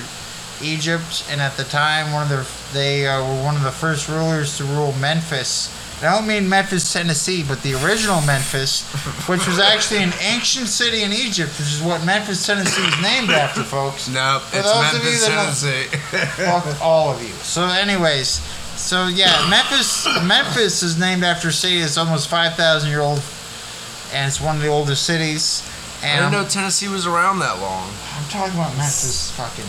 Egypt. 0.61 1.25
And 1.29 1.41
at 1.41 1.55
the 1.57 1.63
time, 1.63 2.11
one 2.11 2.23
of 2.23 2.29
the 2.29 2.45
they 2.73 3.07
uh, 3.07 3.19
were 3.21 3.43
one 3.43 3.55
of 3.55 3.63
the 3.63 3.71
first 3.71 4.09
rulers 4.09 4.57
to 4.57 4.63
rule 4.63 4.93
Memphis. 4.93 5.69
And 5.99 6.07
I 6.09 6.17
don't 6.17 6.27
mean 6.27 6.49
Memphis, 6.49 6.91
Tennessee, 6.91 7.43
but 7.47 7.61
the 7.61 7.75
original 7.85 8.19
Memphis, 8.21 8.83
which 9.29 9.47
was 9.47 9.59
actually 9.59 10.03
an 10.03 10.11
ancient 10.21 10.67
city 10.67 11.03
in 11.03 11.13
Egypt, 11.13 11.51
which 11.59 11.71
is 11.71 11.81
what 11.81 12.03
Memphis, 12.05 12.45
Tennessee 12.45 12.81
is 12.83 13.01
named 13.01 13.29
after, 13.29 13.63
folks. 13.63 14.09
Nope, 14.09 14.41
For 14.41 14.57
it's 14.57 14.71
those 14.71 14.93
of 14.95 15.03
you 15.03 15.11
Memphis, 15.11 15.61
Tennessee. 15.61 15.97
Fuck 16.43 16.81
all 16.81 17.09
of 17.11 17.21
you. 17.21 17.29
So, 17.35 17.65
anyways, 17.67 18.27
so 18.75 19.07
yeah, 19.07 19.47
Memphis. 19.49 20.05
Memphis 20.25 20.83
is 20.83 20.99
named 20.99 21.23
after 21.23 21.49
a 21.49 21.53
city 21.53 21.79
that's 21.79 21.97
almost 21.97 22.27
five 22.27 22.55
thousand 22.55 22.89
year 22.89 23.01
old, 23.01 23.21
and 24.13 24.27
it's 24.27 24.41
one 24.41 24.55
of 24.57 24.61
the 24.61 24.67
oldest 24.67 25.03
cities. 25.05 25.61
I 26.01 26.07
And 26.07 26.19
didn't 26.19 26.43
know 26.43 26.49
Tennessee 26.49 26.89
was 26.89 27.07
around 27.07 27.39
that 27.39 27.59
long. 27.61 27.89
I'm 28.17 28.27
talking 28.29 28.55
about 28.55 28.75
Memphis, 28.75 29.31
fucking. 29.37 29.63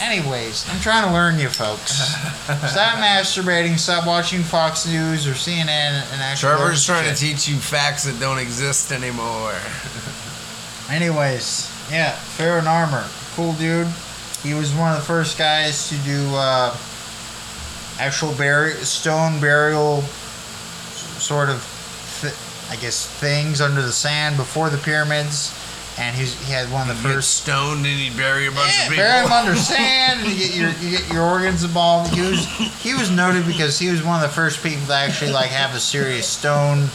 Anyways, 0.00 0.68
I'm 0.70 0.80
trying 0.80 1.06
to 1.06 1.12
learn 1.12 1.38
you 1.38 1.48
folks. 1.48 1.92
Stop 2.70 2.98
masturbating. 2.98 3.78
Stop 3.78 4.06
watching 4.06 4.42
Fox 4.42 4.86
News 4.86 5.26
or 5.26 5.32
CNN 5.32 5.66
and 6.12 6.20
actually. 6.22 6.50
Trevor's 6.56 6.84
trying 6.84 7.08
to 7.12 7.18
teach 7.18 7.48
you 7.48 7.56
facts 7.56 8.04
that 8.04 8.20
don't 8.20 8.38
exist 8.38 8.92
anymore. 8.92 9.54
Anyways, 10.90 11.70
yeah, 11.90 12.12
Pharaoh 12.12 12.60
Narmer, 12.60 13.04
cool 13.34 13.54
dude. 13.54 13.88
He 14.42 14.54
was 14.54 14.72
one 14.74 14.92
of 14.92 14.98
the 14.98 15.04
first 15.04 15.38
guys 15.38 15.88
to 15.88 15.96
do 16.04 16.28
uh, 16.34 16.70
actual 17.98 18.30
buri- 18.32 18.74
stone 18.84 19.40
burial, 19.40 20.02
sort 21.18 21.48
of, 21.48 21.58
th- 22.20 22.34
I 22.70 22.80
guess, 22.80 23.06
things 23.18 23.60
under 23.60 23.82
the 23.82 23.92
sand 23.92 24.36
before 24.36 24.70
the 24.70 24.78
pyramids. 24.78 25.50
And 25.98 26.14
he's, 26.14 26.34
he 26.46 26.52
had 26.52 26.70
one 26.70 26.90
of 26.90 27.02
the 27.02 27.08
You 27.08 27.14
first. 27.16 27.36
stoned 27.42 27.86
and 27.86 27.98
he'd 27.98 28.16
bury 28.18 28.46
a 28.48 28.50
bunch 28.50 28.70
Yeah, 28.76 28.82
of 28.84 28.88
people. 28.90 29.04
bury 29.04 29.24
him 29.24 29.32
under 29.32 29.56
sand. 29.56 30.20
and 30.20 30.28
You 30.30 30.36
get 30.36 30.54
your 30.54 30.70
you 30.72 30.98
get 30.98 31.12
your 31.12 31.22
organs 31.22 31.64
involved. 31.64 32.12
He 32.14 32.20
was 32.20 32.44
he 32.82 32.92
was 32.94 33.10
noted 33.10 33.46
because 33.46 33.78
he 33.78 33.88
was 33.90 34.02
one 34.02 34.22
of 34.22 34.28
the 34.28 34.34
first 34.34 34.62
people 34.62 34.86
to 34.88 34.94
actually 34.94 35.32
like 35.32 35.48
have 35.50 35.74
a 35.74 35.80
serious 35.80 36.26
stone 36.28 36.88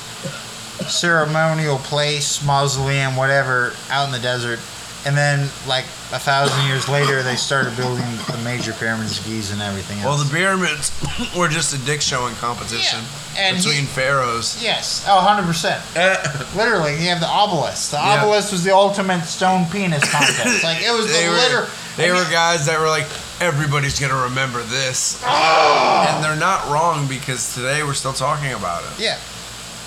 ceremonial 0.87 1.77
place, 1.77 2.43
mausoleum, 2.43 3.15
whatever, 3.15 3.73
out 3.89 4.05
in 4.05 4.11
the 4.11 4.19
desert. 4.19 4.59
And 5.03 5.17
then, 5.17 5.49
like 5.67 5.85
a 6.13 6.19
thousand 6.19 6.63
years 6.67 6.87
later, 6.87 7.23
they 7.23 7.35
started 7.35 7.75
building 7.75 8.05
the 8.29 8.39
major 8.43 8.71
pyramids 8.73 9.17
of 9.19 9.25
Giza 9.25 9.53
and 9.53 9.61
everything 9.61 9.97
else. 9.99 10.05
Well, 10.05 10.17
the 10.17 10.29
pyramids 10.31 10.91
were 11.37 11.47
just 11.47 11.73
a 11.73 11.83
dick 11.85 12.01
showing 12.01 12.35
competition 12.35 12.99
Yeah, 13.33 13.41
and 13.41 13.57
he- 13.57 13.63
between 13.63 13.85
pharaohs. 13.87 14.61
yes, 14.61 15.03
oh, 15.07 15.17
100%. 15.25 15.95
Eh. 15.95 16.45
Literally, 16.55 16.93
you 17.01 17.09
have 17.09 17.19
the 17.19 17.27
obelisk. 17.27 17.89
The 17.91 17.97
Yeah. 17.97 18.21
obelisk 18.21 18.51
was 18.51 18.63
the 18.63 18.75
ultimate 18.75 19.23
stone 19.25 19.65
penis 19.71 20.03
contest. 20.11 20.63
like 20.63 20.83
it 20.83 20.91
was 20.91 21.07
they 21.11 21.25
the 21.25 21.31
were, 21.31 21.67
they 21.97 22.11
were 22.11 22.23
guys 22.29 22.67
that 22.67 22.79
were 22.79 22.87
like, 22.89 23.07
everybody's 23.41 23.99
gonna 23.99 24.21
remember 24.29 24.61
this, 24.63 25.19
oh. 25.25 26.05
and 26.09 26.23
they're 26.23 26.35
not 26.35 26.69
wrong 26.69 27.07
because 27.07 27.55
today 27.55 27.81
we're 27.81 27.95
still 27.95 28.13
talking 28.13 28.53
about 28.53 28.83
it. 28.83 28.99
Yeah. 28.99 29.17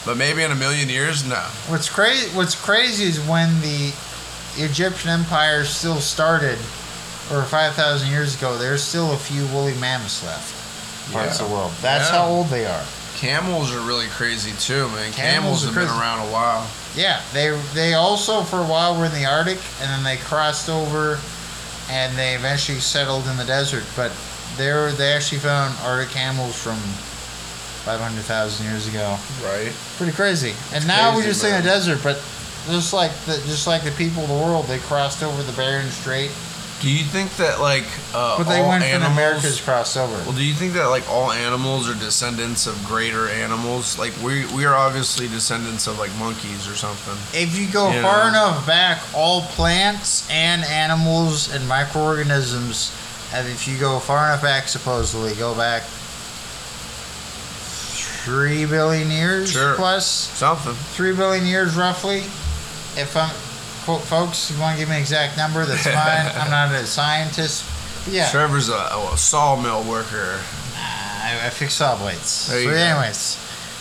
But 0.05 0.17
maybe 0.17 0.43
in 0.43 0.51
a 0.51 0.57
million 0.57 0.89
years, 0.89 1.25
no. 1.25 1.41
What's 1.69 1.89
crazy? 1.89 2.29
What's 2.37 2.55
crazy 2.61 3.05
is 3.05 3.21
when 3.21 3.61
the 3.61 3.95
Egyptian 4.57 5.11
Empire 5.11 5.65
still 5.65 6.01
started, 6.01 6.59
over 7.31 7.43
five 7.43 7.75
thousand 7.75 8.11
years 8.11 8.37
ago. 8.37 8.57
There's 8.59 8.83
still 8.83 9.13
a 9.13 9.17
few 9.17 9.47
woolly 9.47 9.75
mammoths 9.75 10.25
left. 10.25 11.13
Parts 11.13 11.39
Yeah. 11.39 11.45
of 11.45 11.49
the 11.51 11.55
world. 11.55 11.73
That's 11.83 12.09
Yeah. 12.11 12.19
how 12.19 12.27
old 12.27 12.51
they 12.51 12.67
are. 12.67 12.83
Camels 13.17 13.73
are 13.73 13.81
really 13.81 14.07
crazy 14.09 14.53
too, 14.59 14.89
man. 14.89 15.13
Camels 15.13 15.63
Camels, 15.63 15.65
have 15.65 15.75
been 15.75 15.89
around 15.89 16.21
a 16.29 16.31
while. 16.33 16.67
Yeah, 16.95 17.21
they 17.33 17.51
they 17.73 17.95
also 17.95 18.43
for 18.43 18.59
a 18.61 18.65
while 18.65 18.95
were 18.97 19.07
in 19.07 19.13
the 19.15 19.27
Arctic, 19.27 19.59
and 19.81 19.91
then 19.91 20.03
they 20.03 20.17
crossed 20.17 20.69
over, 20.69 21.19
and 21.91 22.17
they 22.17 22.35
eventually 22.35 22.81
settled 22.81 23.27
in 23.27 23.37
the 23.37 23.45
desert. 23.45 23.85
But 23.97 24.13
they 24.57 24.71
they 24.97 25.13
actually 25.13 25.39
found 25.39 25.75
Arctic 25.85 26.11
camels 26.11 26.55
from 26.57 26.77
five 27.85 28.01
hundred 28.01 28.25
thousand 28.25 28.67
years 28.67 28.87
ago. 28.87 29.19
Right. 29.45 29.73
Pretty 29.97 30.13
crazy. 30.13 30.55
And 30.73 30.87
now 30.87 31.15
we're 31.15 31.25
just 31.25 31.41
think 31.43 31.57
of 31.57 31.63
the 31.65 31.69
desert, 31.71 32.01
but 32.03 32.19
just 32.67 32.93
like 32.93 33.13
the 33.27 33.35
just 33.47 33.67
like 33.67 33.83
the 33.83 33.91
people 33.93 34.23
of 34.23 34.29
the 34.29 34.35
world, 34.35 34.67
they 34.67 34.79
crossed 34.79 35.23
over 35.23 35.43
the 35.43 35.53
Bering 35.53 35.89
Strait, 35.89 36.31
Do 36.81 36.91
you 36.91 37.05
think 37.05 37.35
that 37.37 37.61
like 37.61 37.85
uh, 38.15 38.37
but 38.39 38.45
they 38.45 38.61
all 38.61 38.69
went 38.69 38.83
from 38.85 38.93
animals, 38.93 39.13
Americas 39.13 39.61
crossed 39.61 39.97
over. 39.97 40.13
Well, 40.25 40.33
do 40.33 40.45
you 40.45 40.55
think 40.55 40.73
that 40.75 40.87
like 40.87 41.09
all 41.11 41.31
animals 41.33 41.89
are 41.89 41.95
descendants 41.95 42.67
of 42.67 42.75
greater 42.87 43.29
animals? 43.29 43.99
Like 43.99 44.13
we 44.23 44.45
we 44.55 44.65
are 44.65 44.75
obviously 44.75 45.29
descendants 45.29 45.87
of 45.87 45.99
like 45.99 46.11
monkeys 46.19 46.69
or 46.69 46.75
something. 46.75 47.17
If 47.39 47.59
you 47.59 47.67
go 47.73 47.91
You 47.93 48.03
far 48.03 48.25
know. 48.25 48.29
enough 48.31 48.67
back, 48.67 49.01
all 49.15 49.43
plants 49.57 50.29
and 50.31 50.65
animals 50.65 51.55
and 51.55 51.67
microorganisms, 51.69 52.93
and 53.33 53.47
if 53.49 53.67
you 53.69 53.79
go 53.79 53.99
far 54.01 54.27
enough 54.27 54.43
back, 54.43 54.69
supposedly 54.69 55.35
go 55.35 55.55
back 55.55 55.83
three 58.25 58.65
billion 58.65 59.11
years 59.11 59.53
Sure. 59.53 59.75
plus, 59.75 60.07
Something. 60.07 60.73
three 60.95 61.13
billion 61.15 61.45
years 61.47 61.75
roughly. 61.77 62.23
If 62.97 63.17
I'm, 63.17 63.31
folks, 64.01 64.51
you 64.51 64.61
want 64.61 64.75
to 64.75 64.81
give 64.81 64.89
me 64.89 64.97
an 64.97 65.01
exact 65.01 65.37
number, 65.37 65.65
that's 65.65 65.85
fine. 65.85 66.27
I'm 66.41 66.51
not 66.51 66.75
a 66.75 66.87
scientist. 66.87 67.65
But 68.05 68.15
yeah, 68.15 68.31
Trevor's 68.31 68.69
a, 68.69 68.75
a 69.13 69.17
sawmill 69.17 69.83
worker. 69.85 70.41
I, 70.77 71.47
I 71.47 71.51
fix 71.51 71.75
saw 71.75 71.97
blades. 71.97 72.49
There 72.49 72.61
you 72.61 72.71
go. 72.71 72.77
anyways, 72.77 73.39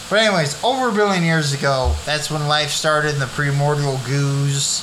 but 0.09 0.19
anyways, 0.19 0.63
over 0.63 0.89
a 0.89 0.91
billion 0.93 1.23
years 1.23 1.53
ago, 1.53 1.93
that's 2.05 2.31
when 2.31 2.47
life 2.47 2.69
started 2.69 3.13
in 3.13 3.19
the 3.19 3.27
primordial 3.27 3.99
goose. 4.05 4.81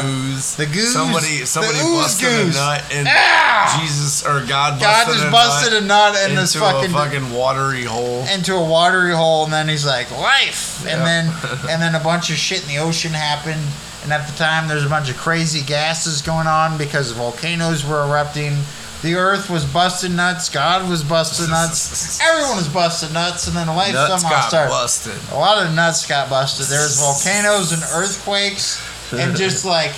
Goose. 0.00 0.54
the 0.54 0.66
goose- 0.66 0.92
Somebody 0.92 1.44
somebody 1.46 1.78
ooze 1.78 2.02
busted 2.02 2.28
goose. 2.28 2.56
a 2.56 2.58
nut 2.58 2.82
and 2.92 3.08
Ah! 3.10 3.78
Jesus 3.80 4.24
or 4.24 4.40
God 4.40 4.80
busted 4.80 4.80
God 4.80 5.06
just 5.12 5.26
a 5.26 5.30
busted 5.30 5.72
nut 5.72 5.82
a 5.82 5.86
nut 5.86 6.16
in 6.24 6.30
into 6.30 6.40
this 6.42 6.54
fucking, 6.56 6.90
a 6.90 6.94
fucking 6.94 7.32
watery 7.32 7.84
hole. 7.84 8.26
into 8.32 8.54
a 8.54 8.64
watery 8.64 9.12
hole, 9.14 9.44
and 9.44 9.52
then 9.52 9.68
he's 9.68 9.84
like 9.86 10.10
life, 10.10 10.80
and 10.86 11.00
Yeah. 11.00 11.04
then 11.04 11.34
and 11.70 11.82
then 11.82 11.94
a 11.94 12.00
bunch 12.00 12.30
of 12.30 12.36
shit 12.36 12.62
in 12.62 12.68
the 12.68 12.78
ocean 12.78 13.12
happened, 13.12 13.62
and 14.02 14.12
at 14.12 14.26
the 14.26 14.36
time 14.36 14.68
there's 14.68 14.84
a 14.84 14.88
bunch 14.88 15.08
of 15.10 15.16
crazy 15.16 15.62
gases 15.62 16.22
going 16.22 16.46
on 16.46 16.76
because 16.78 17.10
volcanoes 17.12 17.84
were 17.84 18.02
erupting. 18.04 18.64
The 19.02 19.14
Earth 19.14 19.50
was 19.50 19.64
busted 19.64 20.10
nuts. 20.10 20.48
God 20.48 20.88
was 20.88 21.02
busted 21.04 21.50
nuts. 21.50 22.18
Everyone 22.28 22.56
was 22.56 22.66
busted 22.66 23.12
nuts, 23.12 23.46
and 23.46 23.54
then 23.54 23.68
life 23.68 23.92
Nuts 23.92 24.22
somehow 24.22 24.40
got 24.40 24.48
started. 24.48 24.70
busted. 24.70 25.14
A 25.32 25.36
lot 25.36 25.64
of 25.64 25.72
nuts 25.74 26.06
got 26.06 26.30
busted. 26.30 26.66
There 26.66 26.80
was 26.82 26.98
volcanoes 27.00 27.72
and 27.72 27.82
earthquakes, 27.92 28.80
and 29.12 29.36
just 29.36 29.64
like, 29.64 29.92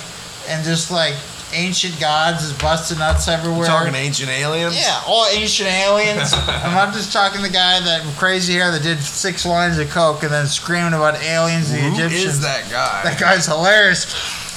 and 0.47 0.63
just 0.65 0.91
like 0.91 1.15
ancient 1.51 1.99
gods 1.99 2.43
is 2.43 2.53
busting 2.53 2.99
nuts 2.99 3.27
everywhere. 3.27 3.59
We're 3.61 3.65
talking 3.65 3.95
ancient 3.95 4.29
aliens. 4.29 4.75
yeah, 4.79 5.01
all 5.07 5.25
ancient 5.31 5.67
aliens. 5.69 6.31
I'm 6.33 6.73
not 6.75 6.93
just 6.93 7.11
talking 7.11 7.41
the 7.41 7.49
guy 7.49 7.79
that 7.79 8.03
crazy 8.17 8.53
hair 8.53 8.71
that 8.71 8.83
did 8.83 8.99
six 8.99 9.45
lines 9.45 9.77
of 9.79 9.89
coke 9.89 10.21
and 10.23 10.31
then 10.31 10.45
screaming 10.45 10.93
about 10.93 11.21
aliens. 11.23 11.71
The 11.71 11.77
Who 11.79 11.93
Egyptians. 11.93 12.25
is 12.25 12.41
that 12.41 12.69
guy? 12.69 13.01
That 13.03 13.19
guy's 13.19 13.45
hilarious. 13.47 14.05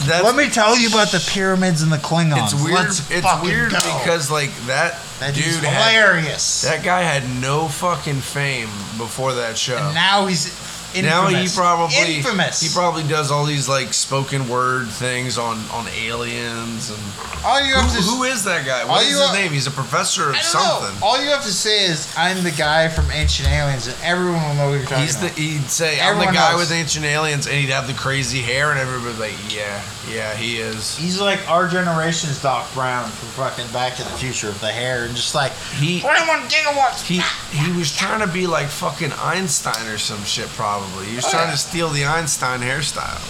That's, 0.07 0.25
Let 0.25 0.35
me 0.37 0.49
tell 0.51 0.77
you 0.77 0.89
about 0.89 1.13
the 1.13 1.25
pyramids 1.31 1.81
and 1.83 1.93
the 1.93 1.97
Klingons. 1.97 2.45
it's 2.53 2.55
weird. 2.63 2.75
Let's 2.75 3.11
it's 3.11 3.43
weird 3.43 3.71
go. 3.71 3.79
because 3.79 4.31
like 4.31 4.51
that, 4.67 4.99
that 5.21 5.35
dude 5.35 5.45
dude's 5.45 5.57
had, 5.59 5.93
hilarious. 5.93 6.63
that 6.63 6.83
guy 6.85 7.03
had 7.03 7.23
no 7.41 7.69
fucking 7.69 8.17
fame 8.21 8.67
before 8.99 9.33
that 9.35 9.57
show. 9.57 9.77
and 9.77 9.95
now 9.95 10.27
he's 10.27 10.47
infamous. 10.95 11.05
Now 11.05 11.27
he 11.29 11.49
probably 11.55 12.17
infamous. 12.17 12.61
he 12.61 12.69
probably 12.73 13.03
does 13.05 13.31
all 13.31 13.45
these 13.45 13.69
like 13.69 13.93
spoken 13.93 14.49
word 14.49 14.89
things 14.89 15.39
on 15.39 15.59
on 15.73 15.87
aliens 15.89 16.91
and 16.91 17.01
all 17.45 17.61
you 17.61 17.75
have 17.75 17.91
who, 17.91 17.97
to 17.99 18.03
who 18.05 18.23
is 18.25 18.45
that 18.45 18.65
guy? 18.65 18.85
What 18.85 19.03
is 19.03 19.11
his 19.13 19.21
have- 19.21 19.35
name? 19.35 19.51
He's 19.53 19.67
a 19.67 19.71
professor 19.73 20.29
of 20.31 20.37
I 20.37 20.39
don't 20.39 20.45
something. 20.45 21.01
know. 21.01 21.07
All 21.07 21.21
you 21.23 21.31
have 21.31 21.43
to 21.43 21.53
say 21.53 21.85
is 21.87 22.13
I'm 22.17 22.45
the 22.45 22.53
guy 22.53 22.89
from 22.89 23.11
Ancient 23.11 23.49
Aliens, 23.49 23.87
and 23.89 23.97
everyone 24.03 24.41
will 24.43 24.55
know 24.55 24.67
what 24.71 24.77
you're 24.79 24.83
talking 24.87 25.05
He's 25.05 25.19
the 25.19 25.27
about. 25.27 25.39
he'd 25.39 25.69
say 25.71 26.01
I'm 26.01 26.19
the 26.19 26.27
guy 26.27 26.53
knows. 26.53 26.61
with 26.61 26.73
ancient 26.73 27.05
aliens 27.05 27.47
and 27.47 27.57
he'd 27.57 27.71
have 27.71 27.87
the 27.89 27.95
crazy 27.95 28.41
hair 28.41 28.71
and 28.71 28.79
everybody's 28.79 29.19
like 29.19 29.55
yeah 29.55 29.83
yeah 30.11 30.35
he 30.35 30.57
is. 30.59 30.97
He's 30.97 31.21
like 31.21 31.49
our 31.51 31.69
generation's 31.69 32.41
Doc 32.43 32.73
Brown 32.75 33.09
from 33.09 33.29
fucking 33.31 33.73
Back 33.73 33.97
to 33.97 34.03
the 34.05 34.11
Future 34.11 34.49
with 34.49 34.61
the 34.61 34.69
hair 34.73 35.05
and 35.05 35.15
just 35.15 35.35
like 35.35 35.53
He 35.79 36.01
21 36.01 36.41
gigawatts. 36.49 37.03
he 37.07 37.21
he 37.57 37.73
was 37.77 37.95
trying 37.97 38.21
to 38.27 38.33
be 38.33 38.47
like 38.47 38.69
fucking 38.69 39.13
Einstein 39.13 39.87
or 39.89 39.99
some 39.99 40.23
shit 40.25 40.49
probably. 40.49 41.07
He 41.07 41.17
was 41.17 41.25
Oh, 41.27 41.31
trying 41.31 41.47
yeah. 41.49 41.53
to 41.53 41.59
steal 41.59 41.89
the 41.91 42.05
Einstein 42.07 42.61
hairstyle. 42.61 43.21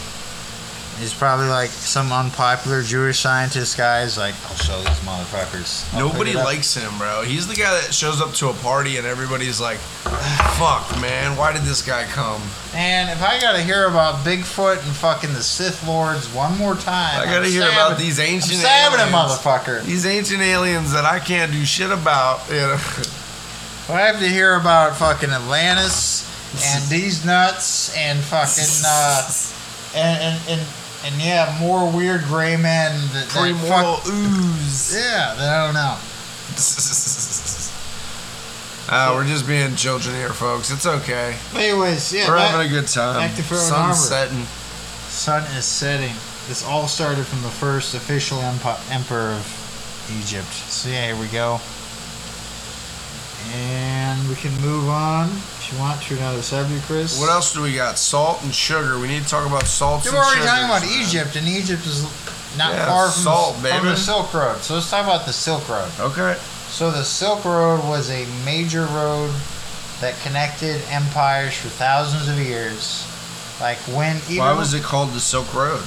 He's 0.99 1.15
probably 1.15 1.49
like 1.49 1.71
some 1.71 2.13
unpopular 2.13 2.83
Jewish 2.83 3.19
scientist 3.19 3.77
guy. 3.77 4.03
He's 4.05 4.17
like, 4.17 4.35
I'll 4.49 4.57
show 4.57 4.79
these 4.79 5.01
motherfuckers. 5.01 5.93
I'll 5.95 6.07
Nobody 6.09 6.27
figure 6.31 6.39
it 6.41 6.43
out." 6.43 6.45
likes 6.47 6.75
him, 6.75 6.97
bro. 6.99 7.23
He's 7.23 7.49
the 7.49 7.55
guy 7.57 7.73
that 7.81 7.93
shows 7.93 8.21
up 8.21 8.35
to 8.35 8.49
a 8.51 8.53
party 8.55 8.99
and 8.99 9.07
everybody's 9.07 9.61
like, 9.61 9.79
"Fuck, 9.79 11.01
man, 11.01 11.37
why 11.37 11.53
did 11.53 11.63
this 11.63 11.83
guy 11.83 12.05
come?" 12.05 12.41
And 12.75 13.11
if 13.11 13.23
I 13.23 13.41
gotta 13.41 13.63
hear 13.63 13.87
about 13.89 14.17
Bigfoot 14.25 14.83
and 14.85 14.95
fucking 14.97 15.33
the 15.33 15.43
Sith 15.43 15.87
Lords 15.89 16.29
one 16.33 16.57
more 16.57 16.75
time, 16.77 17.21
I 17.21 17.25
gotta 17.25 17.47
I'm 17.47 17.51
hear 17.51 17.63
stabbing- 17.63 17.77
about 17.79 17.99
these 17.99 18.19
I'm 18.21 18.27
ancient 18.27 18.63
a 18.63 18.67
aliens. 18.69 19.13
motherfucker. 19.13 19.83
These 19.83 20.07
ancient 20.07 20.41
aliens 20.43 20.93
that 20.93 21.05
I 21.05 21.19
can't 21.19 21.51
do 21.53 21.65
shit 21.65 21.91
about. 21.91 22.41
You 22.49 22.57
know? 22.57 22.79
I 23.89 24.01
have 24.03 24.21
to 24.21 24.29
hear 24.29 24.55
about 24.55 24.97
fucking 24.97 25.31
Atlantis 25.31 26.29
and 26.65 26.85
these 26.85 27.25
nuts 27.25 27.97
and 27.97 28.21
fucking 28.21 28.65
uh, 28.87 29.31
and 29.95 30.23
and 30.23 30.41
and, 30.49 30.67
and 31.05 31.21
yeah, 31.21 31.57
more 31.61 31.91
weird 31.91 32.23
gray 32.25 32.57
men 32.57 32.93
that, 33.13 33.29
that 33.29 33.57
fuck, 33.69 34.07
ooze. 34.07 34.95
yeah, 34.95 35.35
that 35.35 35.49
I 35.49 35.65
don't 35.67 35.75
know. 35.75 35.99
Uh, 38.89 39.13
we're 39.15 39.27
just 39.27 39.47
being 39.47 39.75
children 39.75 40.15
here, 40.15 40.33
folks. 40.33 40.71
It's 40.71 40.87
okay. 40.87 41.37
Anyways, 41.55 42.13
yeah, 42.13 42.29
we're 42.29 42.37
that- 42.39 42.51
having 42.51 42.67
a 42.67 42.71
good 42.71 42.89
time. 42.89 43.17
back 43.29 43.37
to 43.37 43.43
Sun's 43.43 43.73
Armor. 43.73 43.95
setting. 43.95 44.45
sun 45.09 45.43
is 45.57 45.65
setting. 45.65 46.15
This 46.49 46.65
all 46.67 46.89
started 46.89 47.25
from 47.27 47.43
the 47.43 47.49
first 47.51 47.95
official 47.95 48.39
emperor 48.41 49.33
of 49.33 50.09
Egypt. 50.21 50.49
So 50.53 50.89
yeah, 50.89 51.07
here 51.13 51.17
we 51.21 51.29
go. 51.29 51.61
And 53.55 53.82
we 54.29 54.35
can 54.35 54.53
move 54.61 54.89
on 54.89 55.29
if 55.29 55.73
you 55.73 55.79
want 55.79 56.01
to 56.03 56.17
another 56.17 56.43
subject, 56.43 56.83
Chris. 56.85 57.19
What 57.21 57.31
else 57.31 57.53
do 57.53 57.63
we 57.63 57.75
got? 57.75 57.99
Salt 57.99 58.43
and 58.43 58.55
sugar. 58.55 58.99
We 58.99 59.09
need 59.09 59.23
to 59.23 59.29
talk 59.29 59.47
about 59.47 59.67
salt. 59.67 60.05
We're 60.05 60.19
already 60.19 60.41
sugars, 60.41 60.47
talking 60.51 60.65
about 60.65 60.83
man. 60.83 61.03
Egypt, 61.03 61.37
and 61.37 61.49
Egypt 61.49 61.87
is 61.87 62.03
not 62.57 62.73
Yeah, 62.75 62.87
far 62.87 63.11
from, 63.11 63.23
salt, 63.23 63.63
the, 63.63 63.69
from 63.69 63.87
the. 63.87 63.97
Silk 63.97 64.33
Road. 64.35 64.59
So 64.59 64.75
let's 64.75 64.91
talk 64.91 65.05
about 65.05 65.27
the 65.27 65.33
Silk 65.33 65.69
Road. 65.69 65.91
Okay. 66.01 66.35
So 66.69 66.91
the 66.91 67.05
Silk 67.05 67.45
Road 67.45 67.81
was 67.89 68.11
a 68.11 68.27
major 68.45 68.87
road 68.87 69.33
that 70.01 70.19
connected 70.23 70.81
empires 70.91 71.55
for 71.55 71.69
thousands 71.69 72.29
of 72.29 72.39
years. 72.39 73.07
Like 73.61 73.79
when 73.97 74.17
even 74.29 74.39
Why 74.39 74.53
was 74.55 74.75
it 74.75 74.83
called 74.83 75.11
the 75.11 75.21
Silk 75.21 75.53
Road? 75.55 75.83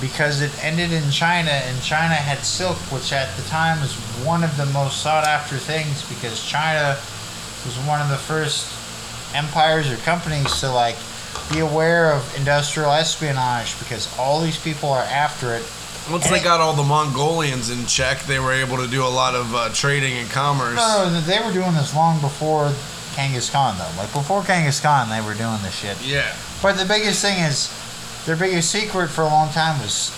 because 0.00 0.42
it 0.42 0.52
ended 0.62 0.92
in 0.92 1.10
China, 1.10 1.50
and 1.50 1.80
China 1.80 2.14
had 2.14 2.38
silk, 2.44 2.76
which 2.92 3.12
at 3.12 3.34
the 3.36 3.42
time 3.44 3.80
was 3.80 3.94
one 4.26 4.44
of 4.44 4.54
the 4.56 4.66
most 4.66 5.00
sought 5.00 5.24
after 5.24 5.56
things 5.56 6.06
because 6.08 6.44
China 6.44 6.98
was 7.64 7.76
one 7.86 8.00
of 8.00 8.08
the 8.08 8.16
first 8.16 8.72
empires 9.34 9.90
or 9.90 9.96
companies 9.98 10.60
to 10.60 10.70
like 10.70 10.96
be 11.52 11.60
aware 11.60 12.12
of 12.12 12.36
industrial 12.36 12.90
espionage 12.92 13.78
because 13.78 14.08
all 14.18 14.40
these 14.40 14.58
people 14.58 14.90
are 14.90 15.04
after 15.04 15.54
it. 15.54 15.64
Once 16.10 16.28
they 16.30 16.40
got 16.40 16.60
all 16.60 16.72
the 16.72 16.84
Mongolians 16.84 17.68
in 17.68 17.84
check, 17.86 18.20
they 18.22 18.38
were 18.38 18.52
able 18.52 18.76
to 18.76 18.86
do 18.86 19.04
a 19.04 19.08
lot 19.08 19.34
of 19.34 19.54
uh, 19.54 19.68
trading 19.70 20.14
and 20.14 20.30
commerce. 20.30 20.76
No, 20.76 21.10
no, 21.12 21.20
they 21.20 21.40
were 21.40 21.52
doing 21.52 21.74
this 21.74 21.94
long 21.96 22.20
before 22.20 22.72
Genghis 23.16 23.50
Khan, 23.50 23.76
though. 23.76 23.90
Like 23.96 24.12
before 24.12 24.44
Genghis 24.44 24.78
Khan, 24.78 25.08
they 25.08 25.20
were 25.20 25.34
doing 25.34 25.58
this 25.62 25.74
shit. 25.74 26.00
Yeah. 26.06 26.32
But 26.62 26.76
the 26.78 26.84
biggest 26.84 27.22
thing 27.22 27.42
is, 27.42 27.72
their 28.24 28.36
biggest 28.36 28.70
secret 28.70 29.08
for 29.08 29.22
a 29.22 29.26
long 29.26 29.50
time 29.50 29.80
was 29.80 30.14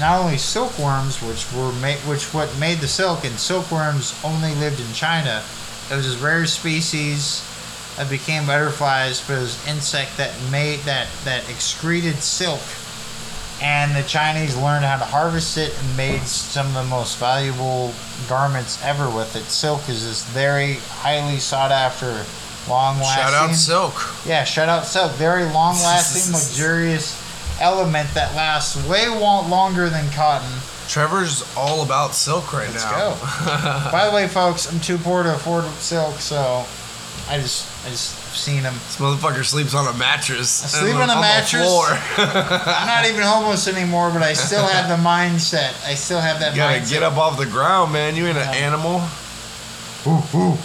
not 0.00 0.20
only 0.20 0.38
silkworms, 0.38 1.22
which 1.22 1.50
were 1.52 1.72
made, 1.72 1.98
which 2.08 2.32
what 2.32 2.56
made 2.58 2.78
the 2.78 2.88
silk, 2.88 3.24
and 3.24 3.38
silkworms 3.38 4.18
only 4.24 4.54
lived 4.54 4.80
in 4.80 4.92
China. 4.92 5.42
It 5.90 5.94
was 5.94 6.06
this 6.06 6.20
rare 6.20 6.46
species 6.46 7.42
that 7.96 8.10
became 8.10 8.46
butterflies, 8.46 9.26
but 9.26 9.34
it 9.38 9.40
was 9.40 9.64
an 9.66 9.76
insect 9.76 10.16
that 10.16 10.32
made 10.50 10.80
that 10.80 11.08
that 11.24 11.48
excreted 11.48 12.16
silk. 12.16 12.60
And 13.62 13.96
the 13.96 14.06
Chinese 14.06 14.54
learned 14.56 14.84
how 14.84 14.98
to 14.98 15.04
harvest 15.04 15.56
it 15.56 15.74
and 15.80 15.96
made 15.96 16.20
some 16.22 16.66
of 16.66 16.74
the 16.74 16.84
most 16.84 17.18
valuable 17.18 17.94
garments 18.28 18.82
ever 18.84 19.08
with 19.08 19.34
it. 19.34 19.44
Silk 19.44 19.88
is 19.88 20.04
this 20.04 20.24
very 20.26 20.74
highly 20.74 21.38
sought 21.38 21.72
after, 21.72 22.26
long 22.70 22.98
lasting. 22.98 23.22
Shout 23.22 23.32
out 23.32 23.54
Silk. 23.54 24.26
Yeah, 24.26 24.44
shut 24.44 24.68
out 24.68 24.84
silk. 24.84 25.12
Very 25.12 25.44
long 25.44 25.76
lasting, 25.76 26.32
luxurious 26.34 27.22
element 27.60 28.12
that 28.12 28.34
lasts 28.34 28.76
way 28.86 29.08
longer 29.08 29.88
than 29.88 30.10
cotton. 30.10 30.50
Trevor's 30.88 31.44
all 31.56 31.82
about 31.82 32.14
silk 32.14 32.52
right 32.52 32.68
Let's 32.70 32.84
now. 32.84 33.14
go. 33.14 33.20
By 33.92 34.06
the 34.08 34.14
way, 34.14 34.28
folks, 34.28 34.72
I'm 34.72 34.80
too 34.80 34.98
poor 34.98 35.22
to 35.22 35.34
afford 35.34 35.64
silk, 35.80 36.18
so 36.20 36.64
I 37.28 37.38
just 37.40 37.66
I 37.86 37.90
just 37.90 38.14
seen 38.36 38.62
him. 38.62 38.74
This 38.74 38.96
motherfucker 38.98 39.44
sleeps 39.44 39.74
on 39.74 39.92
a 39.92 39.96
mattress. 39.98 40.64
I 40.64 40.68
sleep 40.80 40.94
and 40.94 41.10
on 41.10 41.18
a 41.18 41.20
mattress? 41.20 41.66
floor. 41.66 41.86
I'm 42.18 42.86
not 42.86 43.06
even 43.06 43.22
homeless 43.22 43.66
anymore, 43.68 44.10
but 44.12 44.22
I 44.22 44.32
still 44.34 44.66
have 44.66 44.88
the 44.88 45.02
mindset. 45.02 45.74
I 45.86 45.94
still 45.94 46.20
have 46.20 46.40
that 46.40 46.52
you 46.52 46.58
gotta 46.58 46.80
mindset. 46.80 46.90
get 46.90 47.02
up 47.02 47.16
off 47.16 47.38
the 47.38 47.46
ground, 47.46 47.92
man. 47.92 48.14
You 48.16 48.26
ain't 48.26 48.38
an 48.38 48.44
Yeah. 48.54 48.66
animal. 48.66 49.02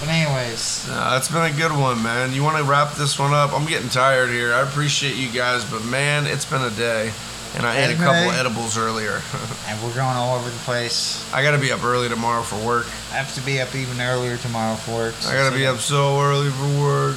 But 0.00 0.08
anyways, 0.08 0.86
Nah, 0.88 1.10
that's 1.10 1.28
been 1.28 1.42
a 1.42 1.52
good 1.56 1.72
one, 1.72 2.02
man. 2.02 2.32
You 2.32 2.42
want 2.42 2.56
to 2.56 2.64
wrap 2.64 2.94
this 2.94 3.18
one 3.18 3.32
up? 3.34 3.52
I'm 3.52 3.66
getting 3.66 3.88
tired 3.88 4.30
here. 4.30 4.52
I 4.54 4.60
appreciate 4.62 5.16
you 5.16 5.28
guys, 5.30 5.64
but 5.64 5.84
man, 5.84 6.26
it's 6.26 6.44
been 6.44 6.62
a 6.62 6.70
day, 6.70 7.12
and 7.56 7.66
I 7.66 7.82
ate 7.82 7.94
a 7.94 7.96
couple 7.96 8.30
edibles 8.32 8.78
earlier. 8.78 9.20
and 9.68 9.82
we're 9.82 9.94
going 9.94 10.16
all 10.16 10.38
over 10.38 10.48
the 10.48 10.56
place. 10.58 11.30
I 11.32 11.42
gotta 11.42 11.58
be 11.58 11.72
up 11.72 11.84
early 11.84 12.08
tomorrow 12.08 12.42
for 12.42 12.56
work. 12.66 12.86
I 13.12 13.16
have 13.16 13.34
to 13.34 13.40
be 13.42 13.60
up 13.60 13.74
even 13.74 14.00
earlier 14.00 14.36
tomorrow 14.36 14.76
for 14.76 14.94
work. 14.94 15.14
so 15.14 15.30
I 15.30 15.34
gotta 15.34 15.54
be 15.54 15.66
up 15.66 15.78
so 15.78 16.20
early 16.20 16.50
for 16.50 16.80
work. 16.80 17.16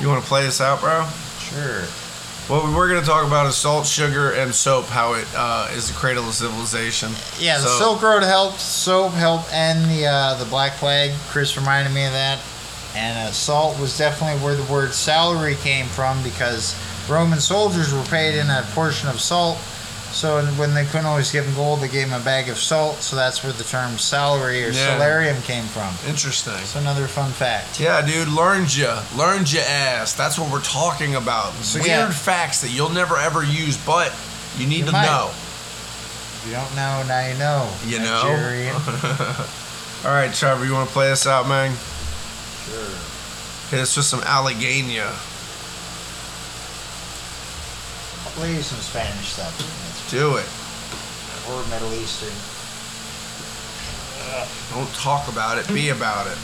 You 0.00 0.08
want 0.08 0.22
to 0.22 0.28
play 0.28 0.44
this 0.44 0.60
out, 0.60 0.80
bro? 0.80 1.06
Sure. 1.40 1.82
What 2.48 2.64
we 2.64 2.72
were 2.72 2.88
gonna 2.88 3.04
talk 3.04 3.26
about 3.26 3.46
is 3.46 3.56
salt, 3.56 3.86
sugar, 3.86 4.32
and 4.32 4.54
soap. 4.54 4.86
How 4.86 5.12
it 5.12 5.26
uh, 5.36 5.68
is 5.72 5.88
the 5.88 5.94
cradle 5.94 6.26
of 6.26 6.34
civilization. 6.34 7.12
Yeah, 7.38 7.58
the 7.58 7.66
Silk 7.66 8.00
Road 8.00 8.22
helped. 8.22 8.58
Soap 8.58 9.12
helped 9.12 9.52
end 9.52 9.84
the 9.90 10.06
uh, 10.06 10.34
the 10.38 10.46
Black 10.46 10.72
Plague. 10.74 11.12
Chris 11.28 11.58
reminded 11.58 11.92
me 11.92 12.06
of 12.06 12.12
that. 12.12 12.38
And 12.96 13.28
uh, 13.28 13.32
salt 13.32 13.78
was 13.78 13.98
definitely 13.98 14.42
where 14.42 14.54
the 14.54 14.72
word 14.72 14.94
salary 14.94 15.56
came 15.56 15.86
from 15.86 16.22
because 16.22 16.74
Roman 17.08 17.40
soldiers 17.40 17.92
were 17.92 18.02
paid 18.04 18.34
in 18.38 18.48
a 18.50 18.62
portion 18.74 19.08
of 19.08 19.20
salt. 19.20 19.58
So 20.10 20.42
when 20.56 20.72
they 20.72 20.84
couldn't 20.86 21.04
always 21.06 21.30
give 21.30 21.44
them 21.44 21.54
gold, 21.54 21.80
they 21.80 21.88
gave 21.88 22.08
them 22.08 22.18
a 22.20 22.24
bag 22.24 22.48
of 22.48 22.56
salt. 22.58 22.96
So 23.02 23.14
that's 23.14 23.44
where 23.44 23.52
the 23.52 23.64
term 23.64 23.98
salary 23.98 24.64
or 24.64 24.70
Yeah. 24.70 24.96
salarium 24.98 25.40
came 25.44 25.64
from. 25.66 25.94
Interesting. 26.08 26.56
So 26.64 26.78
another 26.80 27.06
fun 27.08 27.30
fact. 27.30 27.78
Yeah, 27.78 28.00
dude, 28.00 28.28
learned 28.28 28.74
ya, 28.74 29.02
learned 29.16 29.52
ya 29.52 29.60
ass. 29.62 30.14
That's 30.14 30.38
what 30.38 30.50
we're 30.50 30.62
talking 30.62 31.14
about. 31.14 31.52
So, 31.62 31.78
Weird 31.78 31.88
yeah. 31.88 32.10
facts 32.10 32.60
that 32.62 32.70
you'll 32.70 32.88
never 32.88 33.18
ever 33.18 33.42
use, 33.44 33.76
but 33.76 34.12
you 34.56 34.66
need 34.66 34.80
You 34.80 34.84
to 34.86 34.92
might. 34.92 35.04
know. 35.06 35.28
If 35.30 36.44
you 36.46 36.52
don't 36.54 36.74
know, 36.74 37.02
now 37.06 37.26
you 37.26 37.34
know. 37.38 37.68
You 37.86 37.98
know. 37.98 39.44
All 40.06 40.12
right, 40.12 40.32
Trevor, 40.32 40.64
you 40.64 40.72
want 40.72 40.88
to 40.88 40.92
play 40.92 41.10
us 41.12 41.26
out, 41.26 41.46
man? 41.48 41.76
Sure. 42.64 42.88
Hit 43.70 43.80
us 43.80 43.96
with 43.96 44.06
some 44.06 44.20
Alleghania. 44.22 45.12
Play 48.38 48.62
some 48.62 48.78
Spanish 48.78 49.32
stuff. 49.32 49.52
Do 50.12 50.36
it. 50.36 50.46
Or 51.50 51.64
Middle 51.70 51.92
Eastern. 51.94 52.30
Don't 54.72 54.94
talk 54.94 55.26
about 55.26 55.58
it. 55.58 55.66
Be 55.74 55.88
about 55.88 56.28
it. 56.28 56.38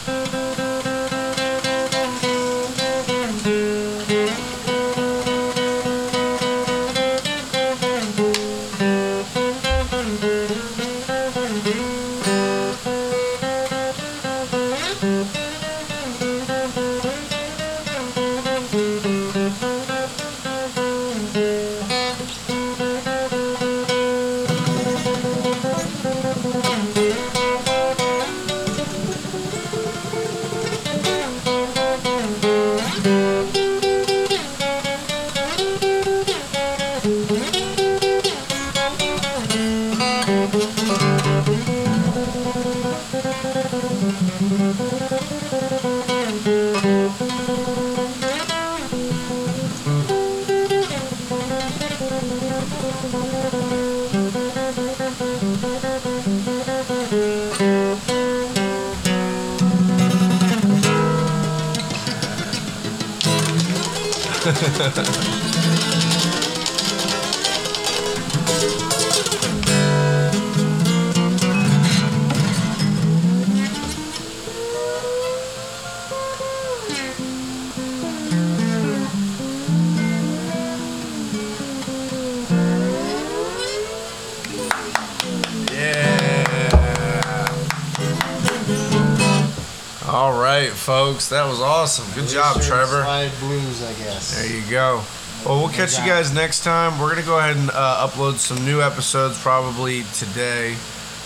Folks. 91.15 91.29
That 91.29 91.47
was 91.49 91.61
awesome. 91.61 92.05
Good 92.21 92.29
job, 92.29 92.61
Trevor. 92.61 93.03
Slide 93.03 93.31
blues, 93.41 93.83
I 93.83 93.93
guess. 93.95 94.37
There 94.37 94.51
you 94.57 94.69
go. 94.71 95.03
Well, 95.47 95.59
we'll 95.61 95.69
catch 95.69 95.99
you 95.99 96.05
guys 96.07 96.33
next 96.33 96.65
time. 96.65 96.99
We're 96.99 97.11
gonna 97.11 97.27
go 97.27 97.39
ahead 97.39 97.57
and 97.57 97.71
uh, 97.71 98.07
upload 98.09 98.35
some 98.37 98.65
new 98.65 98.81
episodes 98.81 99.39
probably 99.41 100.03
today 100.15 100.75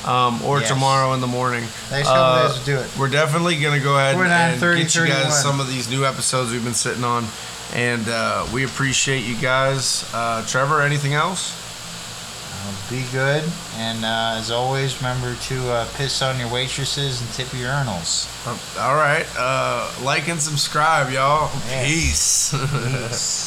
um, 0.04 0.42
or 0.42 0.60
Yes. 0.60 0.68
tomorrow 0.68 1.12
in 1.14 1.20
the 1.20 1.26
morning. 1.26 1.62
Next 1.90 2.08
Uh, 2.08 2.52
we'll 2.52 2.64
do 2.64 2.76
it. 2.78 2.90
We're 2.98 3.08
definitely 3.08 3.60
gonna 3.60 3.80
go 3.80 3.96
ahead 3.96 4.16
and, 4.16 4.24
at 4.26 4.52
and 4.52 4.60
30, 4.60 4.82
get 4.82 4.94
you 4.94 5.06
guys 5.06 5.16
31. 5.16 5.42
some 5.42 5.60
of 5.60 5.68
these 5.68 5.88
new 5.88 6.04
episodes 6.04 6.50
we've 6.50 6.64
been 6.64 6.74
sitting 6.74 7.04
on, 7.04 7.26
and 7.74 8.08
uh, 8.08 8.44
we 8.52 8.64
appreciate 8.64 9.20
you 9.24 9.36
guys. 9.36 10.04
Uh, 10.12 10.44
Trevor, 10.46 10.82
anything 10.82 11.14
else? 11.14 11.54
Be 12.90 13.04
good, 13.12 13.44
and 13.76 14.02
uh, 14.02 14.36
as 14.38 14.50
always, 14.50 14.96
remember 14.96 15.34
to 15.34 15.72
uh, 15.72 15.86
piss 15.96 16.22
on 16.22 16.38
your 16.38 16.50
waitresses 16.50 17.20
and 17.20 17.30
tip 17.32 17.52
your 17.52 17.68
urinals. 17.68 18.26
Uh, 18.46 18.80
all 18.82 18.94
right. 18.94 19.26
Uh, 19.36 19.92
like 20.02 20.26
and 20.28 20.40
subscribe, 20.40 21.12
y'all. 21.12 21.50
Yes. 21.68 21.86
Peace. 21.86 22.50
Peace. 23.10 23.37